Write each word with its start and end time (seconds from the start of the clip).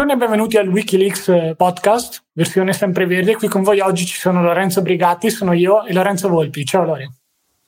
Buongiorno 0.00 0.24
e 0.24 0.28
benvenuti 0.28 0.56
al 0.56 0.68
Wikileaks 0.68 1.28
eh, 1.28 1.54
podcast, 1.54 2.22
versione 2.32 2.72
sempre 2.72 3.04
verde. 3.04 3.36
Qui 3.36 3.48
con 3.48 3.62
voi 3.62 3.80
oggi 3.80 4.06
ci 4.06 4.16
sono 4.16 4.42
Lorenzo 4.42 4.80
Brigatti, 4.80 5.28
sono 5.28 5.52
io 5.52 5.84
e 5.84 5.92
Lorenzo 5.92 6.30
Volpi. 6.30 6.64
Ciao 6.64 6.84
Lore. 6.84 7.10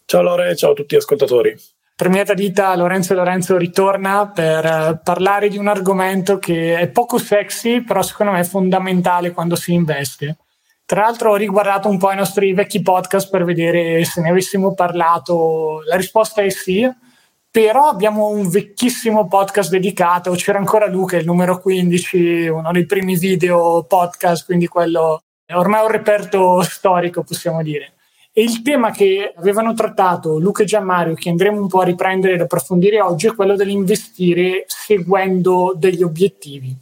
Ciao 0.07 0.23
Lore, 0.23 0.57
ciao 0.57 0.71
a 0.71 0.75
tutti 0.75 0.95
gli 0.95 0.99
ascoltatori. 0.99 1.55
Per 1.95 2.09
mia 2.09 2.25
dita 2.25 2.75
Lorenzo 2.75 3.13
e 3.13 3.17
Lorenzo 3.17 3.59
ritorna 3.59 4.31
per 4.31 4.65
eh, 4.65 5.01
parlare 5.05 5.51
di 5.51 5.59
un 5.59 5.69
argomento 5.69 6.39
che 6.39 6.79
è 6.79 6.89
poco 6.89 7.19
sexy, 7.19 7.83
però 7.83 8.01
secondo 8.01 8.33
me 8.33 8.41
è 8.41 8.45
fondamentale 8.45 9.33
quando 9.33 9.55
si 9.55 9.75
investe. 9.75 10.39
Tra 10.87 11.03
l'altro 11.03 11.33
ho 11.33 11.37
riguardato 11.37 11.91
un 11.91 11.99
po' 11.99 12.13
i 12.13 12.17
nostri 12.17 12.55
vecchi 12.55 12.81
podcast 12.81 13.29
per 13.29 13.45
vedere 13.45 14.03
se 14.07 14.23
ne 14.23 14.31
avessimo 14.31 14.73
parlato. 14.73 15.83
La 15.87 15.97
risposta 15.97 16.41
è 16.41 16.49
sì, 16.49 16.91
però 17.53 17.89
abbiamo 17.89 18.29
un 18.29 18.49
vecchissimo 18.49 19.29
podcast 19.29 19.69
dedicato, 19.69 20.31
c'era 20.33 20.57
ancora 20.57 20.87
Luca, 20.87 21.19
il 21.19 21.27
numero 21.27 21.61
15, 21.61 22.49
uno 22.49 22.73
dei 22.73 22.87
primi 22.87 23.19
video 23.19 23.85
podcast, 23.87 24.47
quindi 24.47 24.67
quello 24.67 25.21
è 25.45 25.55
ormai 25.55 25.83
un 25.83 25.91
reperto 25.91 26.63
storico, 26.63 27.23
possiamo 27.23 27.63
dire. 27.63 27.93
E 28.33 28.43
il 28.43 28.63
tema 28.63 28.91
che 28.91 29.35
avevano 29.37 29.75
trattato 29.75 30.39
Luca 30.39 30.63
e 30.63 30.67
Gianmario, 30.67 31.13
che 31.13 31.29
andremo 31.29 31.61
un 31.61 31.69
po' 31.69 31.81
a 31.81 31.85
riprendere 31.85 32.33
ed 32.33 32.41
approfondire 32.41 33.03
oggi, 33.03 33.27
è 33.27 33.35
quello 33.35 33.55
dell'investire 33.55 34.65
seguendo 34.67 35.75
degli 35.77 36.03
obiettivi. 36.03 36.75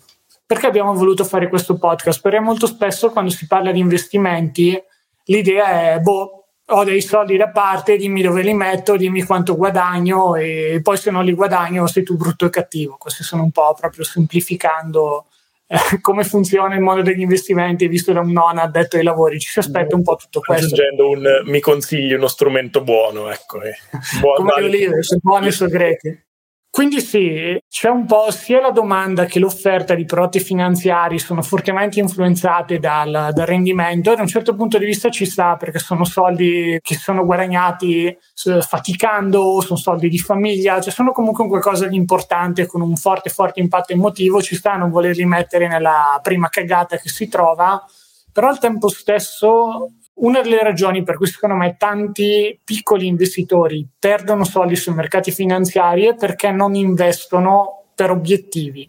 Perché 0.47 0.69
abbiamo 0.69 0.95
voluto 0.95 1.25
fare 1.25 1.49
questo 1.49 1.79
podcast? 1.79 2.21
Perché 2.21 2.39
molto 2.39 2.69
spesso 2.69 3.11
quando 3.11 3.33
si 3.33 3.49
parla 3.49 3.73
di 3.73 3.81
investimenti 3.81 4.81
l'idea 5.25 5.95
è, 5.95 5.99
boh, 5.99 6.40
ho 6.71 6.85
dei 6.85 7.01
soldi 7.01 7.37
da 7.37 7.49
parte, 7.49 7.97
dimmi 7.97 8.23
dove 8.23 8.43
li 8.43 8.55
metto, 8.55 8.97
dimmi 8.97 9.23
quanto 9.23 9.57
guadagno 9.57 10.35
e 10.35 10.81
poi 10.83 10.97
se 10.97 11.11
non 11.11 11.25
li 11.25 11.33
guadagno 11.33 11.87
sei 11.87 12.03
tu 12.03 12.17
brutto 12.17 12.47
e 12.47 12.51
cattivo. 12.51 12.97
Questi 12.99 13.23
sono 13.23 13.43
un 13.43 13.51
po' 13.51 13.75
proprio 13.79 14.05
semplificando 14.05 15.27
eh, 15.67 15.77
come 16.01 16.25
funziona 16.25 16.75
il 16.75 16.81
mondo 16.81 17.03
degli 17.03 17.21
investimenti, 17.21 17.87
visto 17.87 18.13
da 18.13 18.21
un 18.21 18.33
non 18.33 18.59
addetto 18.59 18.97
ai 18.97 19.05
lavori, 19.05 19.39
ci 19.39 19.49
si 19.49 19.61
aspetta 19.61 19.95
un 19.95 20.03
po' 20.03 20.17
tutto 20.17 20.41
questo. 20.41 20.67
Aggiungendo 20.67 21.09
un 21.11 21.43
mi 21.45 21.61
consigli 21.61 22.13
uno 22.13 22.27
strumento 22.27 22.83
buono, 22.83 23.31
ecco. 23.31 23.63
Eh. 23.63 23.77
Buon 24.21 24.37
come 24.37 24.53
le 24.57 24.67
olive, 24.67 25.03
sono 25.03 25.21
buone 25.23 25.49
e 25.49 25.53
sono 25.53 25.71
greche. 25.71 26.25
Quindi 26.73 27.01
sì, 27.01 27.61
c'è 27.69 27.89
un 27.89 28.07
po' 28.07 28.31
sia 28.31 28.61
la 28.61 28.71
domanda 28.71 29.25
che 29.25 29.41
l'offerta 29.41 29.97
di 29.97 30.05
prodotti 30.05 30.39
finanziari 30.39 31.19
sono 31.19 31.43
fortemente 31.43 31.99
influenzate 31.99 32.79
dal, 32.79 33.31
dal 33.33 33.47
rendimento 33.47 34.13
e 34.13 34.15
da 34.15 34.23
un 34.23 34.29
certo 34.29 34.55
punto 34.55 34.79
di 34.79 34.85
vista 34.85 35.11
ci 35.11 35.27
sta 35.27 35.57
perché 35.57 35.81
sono 35.81 36.05
soldi 36.05 36.79
che 36.81 36.95
sono 36.95 37.25
guadagnati 37.25 38.17
faticando, 38.61 39.61
sono 39.63 39.79
soldi 39.81 40.09
di 40.09 40.19
famiglia, 40.19 40.81
cioè 40.81 40.93
sono 40.93 41.11
comunque 41.11 41.49
qualcosa 41.49 41.89
di 41.89 41.97
importante 41.97 42.67
con 42.67 42.83
un 42.83 42.95
forte 42.95 43.31
forte 43.31 43.59
impatto 43.59 43.93
emotivo, 43.93 44.41
ci 44.41 44.55
sta 44.55 44.75
a 44.75 44.77
non 44.77 44.91
volerli 44.91 45.25
mettere 45.25 45.67
nella 45.67 46.21
prima 46.23 46.49
cagata 46.49 46.99
che 46.99 47.09
si 47.09 47.27
trova, 47.27 47.85
però 48.33 48.47
al 48.47 48.61
tempo 48.61 48.89
stesso 48.89 49.95
una 50.21 50.41
delle 50.41 50.63
ragioni 50.63 51.03
per 51.03 51.17
cui 51.17 51.27
secondo 51.27 51.55
me 51.55 51.77
tanti 51.79 52.59
piccoli 52.65 53.07
investitori 53.07 53.87
perdono 53.99 54.45
soldi 54.45 54.77
sui 54.77 54.95
mercati 54.95 55.31
finanziari 55.31 56.07
è 56.07 56.15
perché 56.15 56.51
non 56.51 56.75
investono 56.75 57.85
per 57.95 58.11
obiettivi. 58.11 58.89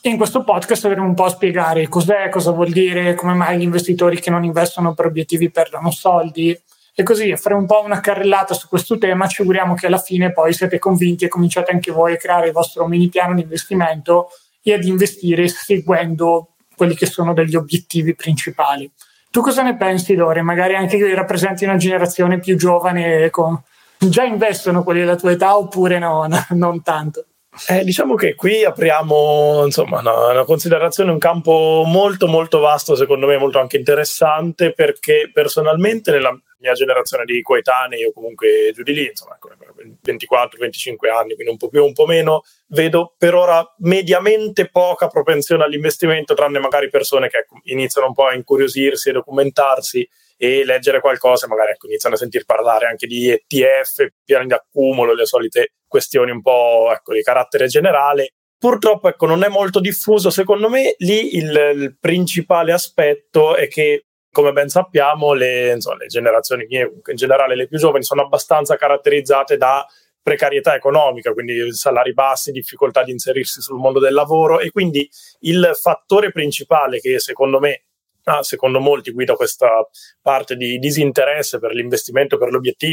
E 0.00 0.08
in 0.08 0.16
questo 0.16 0.44
podcast 0.44 0.84
avremo 0.84 1.06
un 1.06 1.14
po' 1.14 1.24
a 1.24 1.30
spiegare 1.30 1.88
cos'è, 1.88 2.28
cosa 2.28 2.52
vuol 2.52 2.70
dire, 2.70 3.14
come 3.14 3.34
mai 3.34 3.58
gli 3.58 3.62
investitori 3.62 4.20
che 4.20 4.30
non 4.30 4.44
investono 4.44 4.94
per 4.94 5.06
obiettivi 5.06 5.50
perdono 5.50 5.90
soldi 5.90 6.56
e 6.94 7.02
così 7.02 7.30
a 7.30 7.36
fare 7.36 7.54
un 7.54 7.66
po' 7.66 7.82
una 7.82 8.00
carrellata 8.00 8.54
su 8.54 8.68
questo 8.68 8.98
tema. 8.98 9.26
Ci 9.26 9.40
auguriamo 9.40 9.74
che 9.74 9.86
alla 9.86 9.98
fine 9.98 10.32
poi 10.32 10.52
siete 10.52 10.78
convinti 10.78 11.24
e 11.24 11.28
cominciate 11.28 11.72
anche 11.72 11.90
voi 11.90 12.12
a 12.12 12.16
creare 12.16 12.46
il 12.46 12.52
vostro 12.52 12.86
mini 12.86 13.08
piano 13.08 13.34
di 13.34 13.42
investimento 13.42 14.28
e 14.62 14.74
ad 14.74 14.84
investire 14.84 15.48
seguendo 15.48 16.54
quelli 16.76 16.94
che 16.94 17.06
sono 17.06 17.32
degli 17.32 17.56
obiettivi 17.56 18.14
principali. 18.14 18.90
Tu 19.36 19.42
cosa 19.42 19.60
ne 19.60 19.76
pensi, 19.76 20.14
Lore? 20.14 20.40
Magari 20.40 20.76
anche 20.76 20.96
che 20.96 21.14
rappresenti 21.14 21.64
una 21.64 21.76
generazione 21.76 22.38
più 22.38 22.56
giovane, 22.56 23.28
con... 23.28 23.62
già 23.98 24.22
investono 24.22 24.82
quelli 24.82 25.00
della 25.00 25.16
tua 25.16 25.32
età 25.32 25.58
oppure 25.58 25.98
no, 25.98 26.26
non 26.56 26.82
tanto? 26.82 27.26
Eh, 27.68 27.84
diciamo 27.84 28.14
che 28.14 28.34
qui 28.34 28.64
apriamo 28.64 29.60
insomma, 29.66 30.00
una, 30.00 30.30
una, 30.30 30.44
considerazione, 30.44 31.10
un 31.10 31.18
campo 31.18 31.82
molto 31.84 32.26
molto 32.28 32.60
vasto, 32.60 32.96
secondo 32.96 33.26
me 33.26 33.36
molto 33.36 33.58
anche 33.58 33.76
interessante, 33.76 34.72
perché 34.72 35.30
personalmente 35.30 36.12
nella 36.12 36.34
mia 36.58 36.72
generazione 36.72 37.24
di 37.24 37.42
coetanei 37.42 38.04
o 38.04 38.12
comunque 38.12 38.70
giù 38.74 38.82
di 38.82 38.94
lì, 38.94 39.06
insomma, 39.06 39.38
24-25 40.04 41.10
anni, 41.10 41.34
quindi 41.34 41.52
un 41.52 41.56
po' 41.56 41.68
più 41.68 41.84
un 41.84 41.92
po' 41.92 42.06
meno, 42.06 42.42
vedo 42.68 43.14
per 43.16 43.34
ora 43.34 43.64
mediamente 43.78 44.68
poca 44.68 45.08
propensione 45.08 45.64
all'investimento, 45.64 46.34
tranne 46.34 46.58
magari 46.58 46.88
persone 46.88 47.28
che 47.28 47.38
ecco, 47.38 47.60
iniziano 47.64 48.08
un 48.08 48.14
po' 48.14 48.26
a 48.26 48.34
incuriosirsi 48.34 49.10
e 49.10 49.12
documentarsi 49.12 50.08
e 50.36 50.64
leggere 50.64 51.00
qualcosa, 51.00 51.46
magari 51.46 51.72
ecco, 51.72 51.86
iniziano 51.86 52.14
a 52.14 52.18
sentir 52.18 52.44
parlare 52.44 52.86
anche 52.86 53.06
di 53.06 53.30
ETF, 53.30 54.06
piani 54.24 54.46
di 54.46 54.52
accumulo, 54.52 55.14
le 55.14 55.26
solite 55.26 55.72
questioni 55.86 56.30
un 56.30 56.42
po' 56.42 56.90
ecco, 56.92 57.12
di 57.12 57.22
carattere 57.22 57.66
generale. 57.66 58.32
Purtroppo 58.58 59.08
ecco, 59.08 59.26
non 59.26 59.44
è 59.44 59.48
molto 59.48 59.80
diffuso, 59.80 60.30
secondo 60.30 60.68
me 60.68 60.94
lì 60.98 61.36
il, 61.36 61.72
il 61.74 61.96
principale 62.00 62.72
aspetto 62.72 63.54
è 63.54 63.68
che 63.68 64.06
come 64.36 64.52
ben 64.52 64.68
sappiamo, 64.68 65.32
le, 65.32 65.72
insomma, 65.72 65.96
le 65.96 66.08
generazioni 66.08 66.66
mie, 66.68 66.92
in 67.06 67.16
generale 67.16 67.56
le 67.56 67.66
più 67.66 67.78
giovani, 67.78 68.04
sono 68.04 68.20
abbastanza 68.20 68.76
caratterizzate 68.76 69.56
da 69.56 69.86
precarietà 70.22 70.74
economica, 70.74 71.32
quindi 71.32 71.72
salari 71.72 72.12
bassi, 72.12 72.52
difficoltà 72.52 73.02
di 73.02 73.12
inserirsi 73.12 73.62
sul 73.62 73.78
mondo 73.78 73.98
del 73.98 74.12
lavoro 74.12 74.60
e 74.60 74.70
quindi 74.70 75.08
il 75.40 75.70
fattore 75.80 76.32
principale 76.32 77.00
che 77.00 77.18
secondo 77.18 77.60
me, 77.60 77.84
ah, 78.24 78.42
secondo 78.42 78.78
molti 78.78 79.10
guida 79.10 79.36
questa 79.36 79.88
parte 80.20 80.54
di 80.54 80.76
disinteresse 80.78 81.58
per 81.58 81.72
l'investimento, 81.72 82.36
per, 82.36 82.50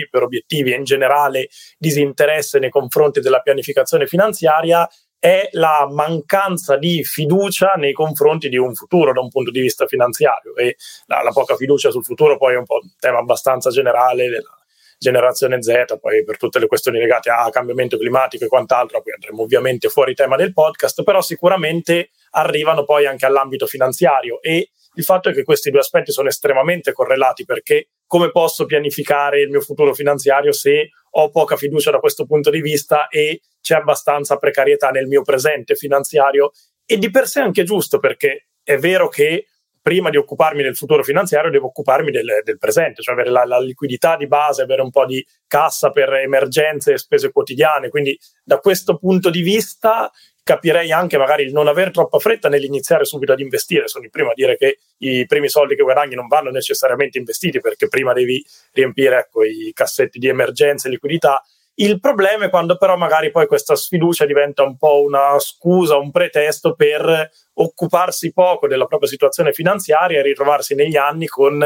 per 0.09 0.23
obiettivi 0.23 0.71
e 0.71 0.77
in 0.77 0.85
generale 0.85 1.49
disinteresse 1.77 2.57
nei 2.57 2.69
confronti 2.69 3.19
della 3.19 3.41
pianificazione 3.41 4.07
finanziaria 4.07 4.87
è 5.23 5.47
la 5.51 5.87
mancanza 5.89 6.75
di 6.75 7.01
fiducia 7.05 7.75
nei 7.77 7.93
confronti 7.93 8.49
di 8.49 8.57
un 8.57 8.73
futuro 8.73 9.13
da 9.13 9.21
un 9.21 9.29
punto 9.29 9.51
di 9.51 9.61
vista 9.61 9.87
finanziario. 9.87 10.53
E 10.57 10.75
la, 11.05 11.21
la 11.21 11.31
poca 11.31 11.55
fiducia 11.55 11.91
sul 11.91 12.03
futuro 12.03 12.35
poi 12.35 12.55
è 12.55 12.57
un 12.57 12.65
po' 12.65 12.79
un 12.81 12.89
tema 12.99 13.19
abbastanza 13.19 13.69
generale 13.69 14.27
della 14.27 14.59
generazione 14.97 15.61
Z, 15.61 15.97
poi 16.01 16.25
per 16.25 16.35
tutte 16.35 16.59
le 16.59 16.67
questioni 16.67 16.99
legate 16.99 17.29
a 17.29 17.49
cambiamento 17.51 17.97
climatico 17.97 18.43
e 18.43 18.47
quant'altro, 18.49 19.01
poi 19.01 19.13
andremo 19.13 19.43
ovviamente 19.43 19.87
fuori 19.87 20.13
tema 20.13 20.35
del 20.35 20.51
podcast, 20.51 21.03
però 21.03 21.21
sicuramente 21.21 22.09
arrivano 22.31 22.83
poi 22.83 23.05
anche 23.05 23.25
all'ambito 23.25 23.65
finanziario 23.65 24.41
e 24.41 24.71
il 24.95 25.03
fatto 25.03 25.29
è 25.29 25.33
che 25.33 25.43
questi 25.43 25.71
due 25.71 25.79
aspetti 25.79 26.11
sono 26.11 26.27
estremamente 26.27 26.91
correlati 26.91 27.45
perché 27.45 27.89
come 28.05 28.31
posso 28.31 28.65
pianificare 28.65 29.41
il 29.41 29.49
mio 29.49 29.61
futuro 29.61 29.93
finanziario 29.93 30.51
se 30.51 30.89
ho 31.15 31.29
poca 31.29 31.55
fiducia 31.55 31.91
da 31.91 31.99
questo 31.99 32.25
punto 32.25 32.49
di 32.49 32.61
vista 32.61 33.07
e 33.07 33.41
c'è 33.61 33.75
abbastanza 33.75 34.37
precarietà 34.37 34.89
nel 34.89 35.07
mio 35.07 35.21
presente 35.21 35.75
finanziario 35.75 36.51
e 36.85 36.97
di 36.97 37.09
per 37.09 37.27
sé 37.27 37.39
anche 37.39 37.63
giusto 37.63 37.99
perché 37.99 38.49
è 38.61 38.77
vero 38.77 39.07
che 39.07 39.47
prima 39.83 40.09
di 40.09 40.15
occuparmi 40.15 40.63
del 40.63 40.77
futuro 40.77 41.03
finanziario 41.03 41.51
devo 41.51 41.67
occuparmi 41.67 42.09
del, 42.09 42.41
del 42.43 42.57
presente, 42.57 43.01
cioè 43.01 43.13
avere 43.13 43.29
la, 43.29 43.43
la, 43.43 43.59
liquidità 43.59 44.15
di 44.15 44.27
base, 44.27 44.61
avere 44.61 44.81
un 44.81 44.89
po' 44.89 45.05
di 45.05 45.23
cassa 45.45 45.89
per 45.89 46.13
emergenze 46.13 46.93
e 46.93 46.97
spese 46.97 47.33
quotidiane. 47.33 47.89
Quindi 47.89 48.17
da 48.45 48.59
questo 48.59 48.97
punto 48.97 49.29
di 49.29 49.41
vista 49.41 50.09
capirei 50.43 50.91
anche 50.91 51.17
magari 51.17 51.43
il 51.43 51.53
non 51.53 51.67
avere 51.67 51.91
troppa 51.91 52.19
fretta 52.19 52.49
nell'iniziare 52.49 53.05
subito 53.05 53.31
ad 53.31 53.39
investire. 53.39 53.87
Sono 53.87 54.03
il 54.03 54.11
primo 54.11 54.31
a 54.31 54.33
dire 54.35 54.57
che 54.57 54.79
i 54.97 55.25
primi 55.25 55.49
soldi 55.49 55.75
che 55.75 55.83
guadagni 55.83 56.15
non 56.15 56.27
vanno 56.27 56.51
necessariamente 56.51 57.17
investiti 57.17 57.59
perché 57.61 57.87
prima 57.87 58.13
devi 58.13 58.43
riempire 58.73 59.19
ecco, 59.19 59.43
i 59.43 59.71
cassetti 59.73 60.19
di 60.19 60.27
emergenza 60.27 60.87
e 60.87 60.91
liquidità. 60.91 61.41
Il 61.75 61.99
problema 61.99 62.45
è 62.45 62.49
quando 62.51 62.77
però 62.77 62.95
magari 62.97 63.31
poi 63.31 63.47
questa 63.47 63.75
sfiducia 63.75 64.25
diventa 64.25 64.61
un 64.61 64.77
po' 64.77 65.01
una 65.01 65.39
scusa, 65.39 65.97
un 65.97 66.11
pretesto 66.11 66.75
per 66.75 67.31
occuparsi 67.53 68.31
poco 68.31 68.67
della 68.67 68.85
propria 68.85 69.09
situazione 69.09 69.53
finanziaria 69.53 70.19
e 70.19 70.23
ritrovarsi 70.23 70.75
negli 70.75 70.97
anni 70.97 71.25
con 71.25 71.65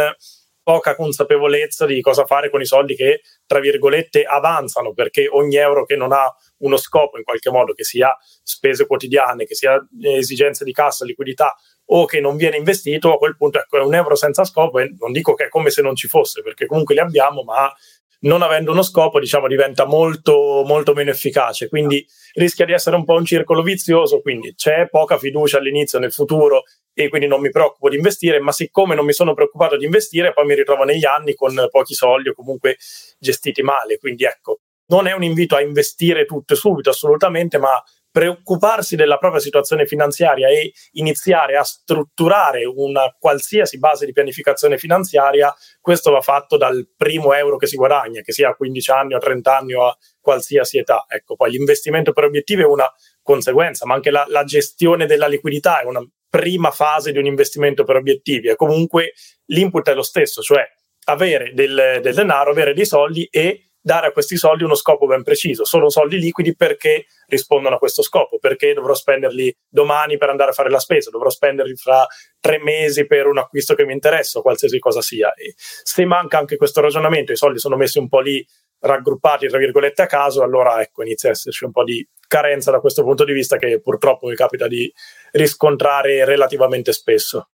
poca 0.68 0.98
consapevolezza 0.98 1.86
di 1.86 2.02
cosa 2.02 2.26
fare 2.26 2.50
con 2.50 2.60
i 2.60 2.66
soldi 2.66 2.94
che, 2.94 3.22
tra 3.46 3.62
virgolette, 3.62 4.24
avanzano, 4.24 4.92
perché 4.92 5.26
ogni 5.26 5.56
euro 5.56 5.86
che 5.86 5.96
non 5.96 6.12
ha 6.12 6.30
uno 6.58 6.76
scopo 6.76 7.18
in 7.18 7.24
qualche 7.24 7.50
modo, 7.50 7.72
che 7.72 7.86
sia 7.86 8.14
spese 8.44 8.86
quotidiane, 8.86 9.46
che 9.46 9.56
sia 9.56 9.82
esigenze 10.02 10.66
di 10.66 10.74
cassa, 10.74 11.06
liquidità 11.06 11.56
o 11.86 12.04
che 12.04 12.20
non 12.20 12.36
viene 12.36 12.58
investito, 12.58 13.14
a 13.14 13.18
quel 13.18 13.38
punto 13.38 13.60
ecco, 13.60 13.78
è 13.78 13.82
un 13.82 13.96
euro 13.96 14.16
senza 14.16 14.44
scopo 14.44 14.80
e 14.80 14.94
non 15.00 15.14
dico 15.14 15.36
che 15.36 15.46
è 15.46 15.48
come 15.48 15.70
se 15.70 15.82
non 15.82 15.96
ci 15.96 16.10
fosse, 16.10 16.42
perché 16.42 16.66
comunque 16.66 16.96
li 16.96 17.00
abbiamo, 17.00 17.44
ma 17.44 17.74
non 18.22 18.42
avendo 18.42 18.72
uno 18.72 18.82
scopo, 18.82 19.20
diciamo, 19.20 19.48
diventa 19.48 19.86
molto, 19.86 20.64
molto 20.66 20.94
meno 20.94 21.12
efficace. 21.12 21.68
Quindi 21.68 22.06
rischia 22.34 22.66
di 22.66 22.74
essere 22.74 22.96
un 22.96 23.04
po' 23.04 23.14
un 23.14 23.26
circolo 23.26 23.62
vizioso. 23.62 24.22
Quindi 24.22 24.54
c'è 24.56 24.88
poca 24.90 25.18
fiducia 25.18 25.58
all'inizio 25.58 26.00
nel 26.00 26.12
futuro 26.12 26.64
e 26.94 27.10
quindi 27.10 27.28
non 27.28 27.42
mi 27.42 27.52
preoccupo 27.52 27.90
di 27.90 27.96
investire, 27.96 28.40
ma 28.40 28.52
siccome 28.52 28.96
non 28.96 29.06
mi 29.06 29.14
sono 29.14 29.34
preoccupato 29.34 29.78
di 29.78 29.86
investire, 29.86 30.34
poi 30.34 30.46
mi 30.46 30.56
ritrovo 30.56 30.84
negli 30.84 31.06
anni 31.06 31.36
con 31.36 31.68
pochi 31.70 31.94
soldi 31.94 32.30
o 32.30 32.34
comunque 32.34 32.78
gestiti 33.20 33.62
male. 33.62 34.00
Quindi 34.00 34.24
ecco, 34.24 34.62
non 34.88 35.06
è 35.06 35.14
un 35.14 35.24
invito 35.24 35.56
a 35.56 35.62
investire 35.62 36.26
tutto 36.26 36.56
subito, 36.56 36.90
assolutamente, 36.90 37.58
ma 37.58 37.82
preoccuparsi 38.18 38.96
della 38.96 39.20
propria 39.20 39.40
situazione 39.40 39.86
finanziaria 39.86 40.48
e 40.50 40.74
iniziare 40.94 41.56
a 41.56 41.62
strutturare 41.62 42.66
una 42.66 43.16
qualsiasi 43.20 43.78
base 43.78 44.08
di 44.08 44.12
pianificazione 44.12 44.80
finanziaria, 44.80 45.54
questo 45.80 46.10
va 46.10 46.22
fatto 46.22 46.58
dal 46.58 46.90
primo 46.98 47.36
euro 47.36 47.58
che 47.58 47.68
si 47.68 47.76
guadagna, 47.76 48.22
che 48.22 48.32
sia 48.32 48.50
a 48.50 48.56
15 48.56 48.90
anni 48.90 49.14
o 49.14 49.18
a 49.18 49.20
30 49.20 49.56
anni 49.56 49.74
o 49.76 49.86
a 49.86 49.96
qualsiasi 50.20 50.80
età. 50.80 51.06
Ecco, 51.08 51.36
poi 51.36 51.52
l'investimento 51.52 52.12
per 52.12 52.24
obiettivi 52.24 52.64
è 52.64 52.66
una 52.66 52.92
conseguenza, 53.22 53.86
ma 53.86 53.94
anche 53.94 54.10
la, 54.10 54.26
la 54.30 54.44
gestione 54.44 55.06
della 55.06 55.28
liquidità 55.28 55.82
è 55.82 55.86
una 55.86 56.04
prima 56.28 56.72
fase 56.72 57.12
di 57.12 57.20
un 57.20 57.28
investimento 57.28 57.84
per 57.84 57.98
obiettivi 57.98 58.48
e 58.48 58.56
comunque 58.56 59.14
l'input 59.46 59.92
è 59.92 59.94
lo 59.94 60.02
stesso, 60.02 60.42
cioè 60.42 60.68
avere 61.04 61.52
del, 61.54 62.00
del 62.02 62.16
denaro, 62.16 62.50
avere 62.50 62.74
dei 62.74 62.88
soldi 62.88 63.28
e 63.30 63.67
dare 63.88 64.08
a 64.08 64.12
questi 64.12 64.36
soldi 64.36 64.66
uno 64.66 64.76
scopo 64.76 65.06
ben 65.06 65.24
preciso. 65.24 65.64
Sono 65.64 65.90
soldi 65.90 66.20
liquidi 66.20 66.58
perché 66.58 67.06
rispondono 67.28 67.76
a 67.76 67.78
questo 67.80 68.02
scopo, 68.02 68.38
perché 68.38 68.74
dovrò 68.74 68.94
spenderli 68.94 69.56
domani 69.70 70.18
per 70.18 70.30
andare 70.30 70.50
a 70.50 70.54
fare 70.54 70.70
la 70.70 70.80
spesa, 70.80 71.10
dovrò 71.10 71.30
spenderli 71.30 71.74
fra 71.78 72.06
tre 72.42 72.60
mesi 72.60 73.06
per 73.08 73.28
un 73.28 73.38
acquisto 73.38 73.76
che 73.76 73.86
mi 73.86 73.94
interessa, 73.94 74.42
qualsiasi 74.42 74.78
cosa 74.78 75.02
sia. 75.02 75.34
E 75.36 75.54
se 75.56 76.04
manca 76.04 76.38
anche 76.38 76.58
questo 76.58 76.82
ragionamento, 76.82 77.32
i 77.32 77.38
soldi 77.38 77.60
sono 77.60 77.78
messi 77.78 77.98
un 77.98 78.10
po' 78.10 78.20
lì 78.20 78.46
raggruppati, 78.80 79.48
tra 79.48 79.58
virgolette, 79.58 80.02
a 80.02 80.06
caso, 80.06 80.44
allora 80.44 80.82
ecco, 80.82 81.04
inizia 81.04 81.30
a 81.30 81.32
esserci 81.32 81.64
un 81.64 81.72
po' 81.72 81.86
di 81.86 82.06
carenza 82.28 82.72
da 82.72 82.82
questo 82.82 83.04
punto 83.04 83.24
di 83.24 83.32
vista 83.32 83.56
che 83.56 83.80
purtroppo 83.80 84.28
mi 84.28 84.36
capita 84.36 84.68
di 84.68 84.92
riscontrare 85.32 86.26
relativamente 86.26 86.92
spesso. 86.92 87.52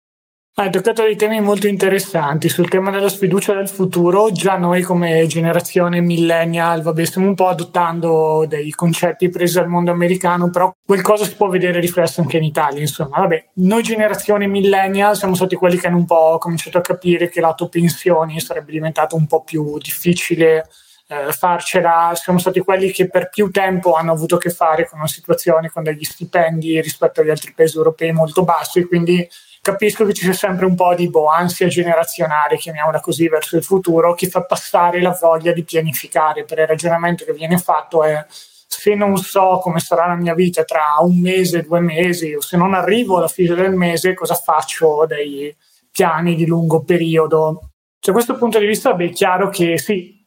Hai 0.56 0.70
toccato 0.70 1.02
dei 1.02 1.16
temi 1.16 1.42
molto 1.42 1.66
interessanti 1.66 2.48
sul 2.48 2.70
tema 2.70 2.92
della 2.92 3.10
sfiducia 3.10 3.56
del 3.56 3.68
futuro. 3.68 4.32
Già 4.32 4.56
noi 4.56 4.84
come 4.84 5.26
generazione 5.26 6.00
millennial, 6.00 6.84
vabbè, 6.84 7.06
stiamo 7.06 7.26
un 7.26 7.34
po' 7.34 7.48
adottando 7.48 8.46
dei 8.48 8.70
concetti 8.70 9.30
presi 9.30 9.56
dal 9.56 9.68
mondo 9.68 9.90
americano, 9.90 10.52
però 10.52 10.72
qualcosa 10.86 11.26
si 11.26 11.34
può 11.36 11.48
vedere 11.48 11.80
riflesso 11.80 12.22
anche 12.22 12.38
in 12.38 12.44
Italia. 12.44 12.82
Insomma, 12.82 13.22
vabbè, 13.22 13.46
noi 13.56 13.82
generazione 13.82 14.46
millennial 14.46 15.18
siamo 15.18 15.34
stati 15.34 15.56
quelli 15.56 15.80
che 15.80 15.88
hanno 15.88 15.98
un 15.98 16.06
po' 16.06 16.38
cominciato 16.38 16.78
a 16.78 16.82
capire 16.82 17.30
che 17.30 17.42
lato 17.42 17.68
pensioni 17.68 18.40
sarebbe 18.40 18.74
diventato 18.74 19.16
un 19.16 19.26
po' 19.26 19.42
più 19.42 19.80
difficile 19.80 20.68
eh, 21.08 21.32
farcela. 21.32 22.12
Siamo 22.14 22.38
stati 22.38 22.60
quelli 22.60 22.92
che 22.92 23.10
per 23.10 23.30
più 23.30 23.50
tempo 23.50 23.94
hanno 23.94 24.12
avuto 24.12 24.36
a 24.36 24.38
che 24.38 24.52
fare 24.52 24.88
con 24.88 25.00
una 25.00 25.08
situazione 25.08 25.72
con 25.72 25.82
degli 25.82 26.04
stipendi 26.04 26.80
rispetto 26.80 27.22
agli 27.22 27.32
altri 27.32 27.54
paesi 27.54 27.76
europei 27.76 28.12
molto 28.12 28.44
bassi, 28.44 28.86
quindi 28.86 29.28
capisco 29.64 30.04
che 30.06 30.14
ci 30.14 30.26
sia 30.26 30.34
sempre 30.34 30.66
un 30.66 30.76
po' 30.76 30.94
di 30.94 31.10
boh, 31.10 31.28
ansia 31.28 31.68
generazionale, 31.68 32.58
chiamiamola 32.58 33.00
così, 33.00 33.30
verso 33.30 33.56
il 33.56 33.64
futuro, 33.64 34.14
che 34.14 34.28
fa 34.28 34.44
passare 34.44 35.02
la 35.02 35.18
voglia 35.20 35.54
di 35.54 35.64
pianificare. 35.64 36.44
Per 36.44 36.60
il 36.60 36.68
ragionamento 36.68 37.24
che 37.24 37.32
viene 37.32 37.58
fatto 37.58 38.04
è 38.04 38.26
se 38.28 38.94
non 38.94 39.16
so 39.16 39.60
come 39.62 39.80
sarà 39.80 40.08
la 40.08 40.16
mia 40.16 40.34
vita 40.34 40.66
tra 40.66 40.98
un 41.00 41.18
mese, 41.18 41.62
due 41.62 41.80
mesi, 41.80 42.34
o 42.34 42.42
se 42.42 42.58
non 42.58 42.74
arrivo 42.74 43.18
alla 43.18 43.30
fine 43.30 43.56
del 43.56 43.74
mese, 43.74 44.14
cosa 44.14 44.36
faccio 44.36 45.06
dei 45.08 45.56
piani 45.90 46.36
di 46.36 46.46
lungo 46.46 46.84
periodo. 46.84 47.70
Da 48.02 48.12
questo 48.12 48.36
punto 48.36 48.60
di 48.60 48.66
vista 48.66 48.94
è 48.98 49.10
chiaro 49.12 49.48
che 49.48 49.78
sì, 49.78 50.26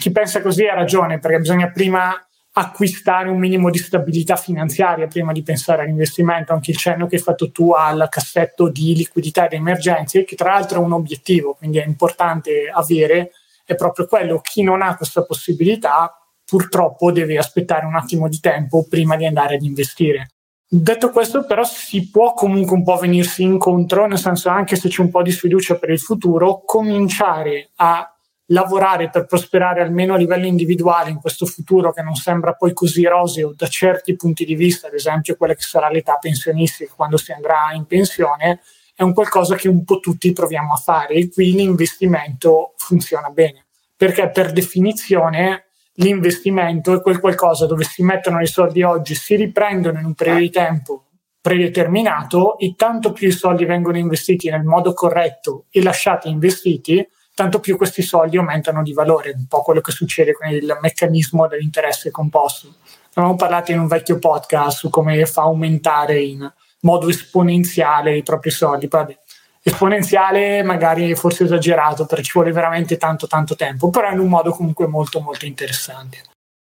chi 0.00 0.10
pensa 0.10 0.40
così 0.40 0.64
ha 0.64 0.74
ragione, 0.74 1.18
perché 1.18 1.40
bisogna 1.40 1.70
prima 1.70 2.26
acquistare 2.58 3.28
un 3.28 3.38
minimo 3.38 3.70
di 3.70 3.78
stabilità 3.78 4.36
finanziaria 4.36 5.06
prima 5.06 5.32
di 5.32 5.42
pensare 5.42 5.82
all'investimento, 5.82 6.52
anche 6.52 6.70
il 6.72 6.76
cenno 6.76 7.06
che 7.06 7.16
hai 7.16 7.22
fatto 7.22 7.50
tu 7.50 7.72
al 7.72 8.06
cassetto 8.10 8.68
di 8.68 8.94
liquidità 8.94 9.46
ed 9.46 9.52
emergenze, 9.52 10.24
che 10.24 10.36
tra 10.36 10.52
l'altro 10.52 10.80
è 10.80 10.84
un 10.84 10.92
obiettivo, 10.92 11.54
quindi 11.54 11.78
è 11.78 11.86
importante 11.86 12.70
avere, 12.72 13.30
è 13.64 13.74
proprio 13.74 14.06
quello, 14.06 14.40
chi 14.40 14.62
non 14.62 14.82
ha 14.82 14.96
questa 14.96 15.24
possibilità 15.24 16.12
purtroppo 16.44 17.12
deve 17.12 17.36
aspettare 17.36 17.84
un 17.84 17.94
attimo 17.94 18.26
di 18.28 18.40
tempo 18.40 18.86
prima 18.88 19.16
di 19.16 19.26
andare 19.26 19.56
ad 19.56 19.62
investire. 19.62 20.30
Detto 20.70 21.10
questo, 21.10 21.44
però, 21.44 21.64
si 21.64 22.10
può 22.10 22.34
comunque 22.34 22.76
un 22.76 22.84
po' 22.84 22.96
venirsi 22.96 23.42
incontro, 23.42 24.06
nel 24.06 24.18
senso 24.18 24.48
anche 24.48 24.76
se 24.76 24.88
c'è 24.88 25.00
un 25.00 25.10
po' 25.10 25.22
di 25.22 25.30
sfiducia 25.30 25.76
per 25.76 25.90
il 25.90 25.98
futuro, 25.98 26.62
cominciare 26.64 27.70
a 27.76 28.17
lavorare 28.50 29.10
per 29.10 29.26
prosperare 29.26 29.82
almeno 29.82 30.14
a 30.14 30.16
livello 30.16 30.46
individuale 30.46 31.10
in 31.10 31.20
questo 31.20 31.46
futuro 31.46 31.92
che 31.92 32.02
non 32.02 32.14
sembra 32.14 32.54
poi 32.54 32.72
così 32.72 33.04
roseo 33.04 33.52
da 33.54 33.66
certi 33.66 34.16
punti 34.16 34.44
di 34.44 34.54
vista, 34.54 34.86
ad 34.86 34.94
esempio 34.94 35.36
quella 35.36 35.54
che 35.54 35.62
sarà 35.62 35.88
l'età 35.90 36.16
pensionistica 36.16 36.92
quando 36.94 37.16
si 37.16 37.32
andrà 37.32 37.72
in 37.74 37.84
pensione, 37.84 38.60
è 38.94 39.02
un 39.02 39.12
qualcosa 39.12 39.54
che 39.54 39.68
un 39.68 39.84
po' 39.84 40.00
tutti 40.00 40.32
proviamo 40.32 40.72
a 40.72 40.76
fare 40.76 41.14
e 41.14 41.28
qui 41.30 41.52
l'investimento 41.52 42.74
funziona 42.76 43.28
bene, 43.28 43.66
perché 43.96 44.30
per 44.30 44.52
definizione 44.52 45.66
l'investimento 45.94 46.94
è 46.94 47.00
quel 47.00 47.20
qualcosa 47.20 47.66
dove 47.66 47.84
si 47.84 48.02
mettono 48.02 48.40
i 48.40 48.46
soldi 48.46 48.82
oggi, 48.82 49.14
si 49.14 49.36
riprendono 49.36 49.98
in 49.98 50.06
un 50.06 50.14
periodo 50.14 50.40
di 50.40 50.50
tempo 50.50 51.02
predeterminato 51.40 52.58
e 52.58 52.74
tanto 52.76 53.12
più 53.12 53.28
i 53.28 53.32
soldi 53.32 53.64
vengono 53.64 53.98
investiti 53.98 54.50
nel 54.50 54.64
modo 54.64 54.92
corretto 54.92 55.66
e 55.70 55.82
lasciati 55.82 56.28
investiti, 56.28 57.06
tanto 57.38 57.60
più 57.60 57.76
questi 57.76 58.02
soldi 58.02 58.36
aumentano 58.36 58.82
di 58.82 58.92
valore, 58.92 59.32
un 59.36 59.46
po' 59.46 59.62
quello 59.62 59.80
che 59.80 59.92
succede 59.92 60.32
con 60.32 60.48
il 60.48 60.76
meccanismo 60.80 61.46
dell'interesse 61.46 62.10
composto. 62.10 62.74
Abbiamo 63.14 63.36
parlato 63.36 63.70
in 63.70 63.78
un 63.78 63.86
vecchio 63.86 64.18
podcast 64.18 64.78
su 64.78 64.90
come 64.90 65.24
fa 65.24 65.42
aumentare 65.42 66.20
in 66.20 66.52
modo 66.80 67.08
esponenziale 67.08 68.16
i 68.16 68.24
propri 68.24 68.50
soldi. 68.50 68.88
Vabbè, 68.88 69.16
esponenziale 69.62 70.64
magari 70.64 71.14
forse 71.14 71.44
esagerato, 71.44 72.06
perché 72.06 72.24
ci 72.24 72.32
vuole 72.34 72.50
veramente 72.50 72.96
tanto 72.96 73.28
tanto 73.28 73.54
tempo, 73.54 73.88
però 73.88 74.10
in 74.10 74.18
un 74.18 74.28
modo 74.28 74.50
comunque 74.50 74.88
molto 74.88 75.20
molto 75.20 75.46
interessante. 75.46 76.22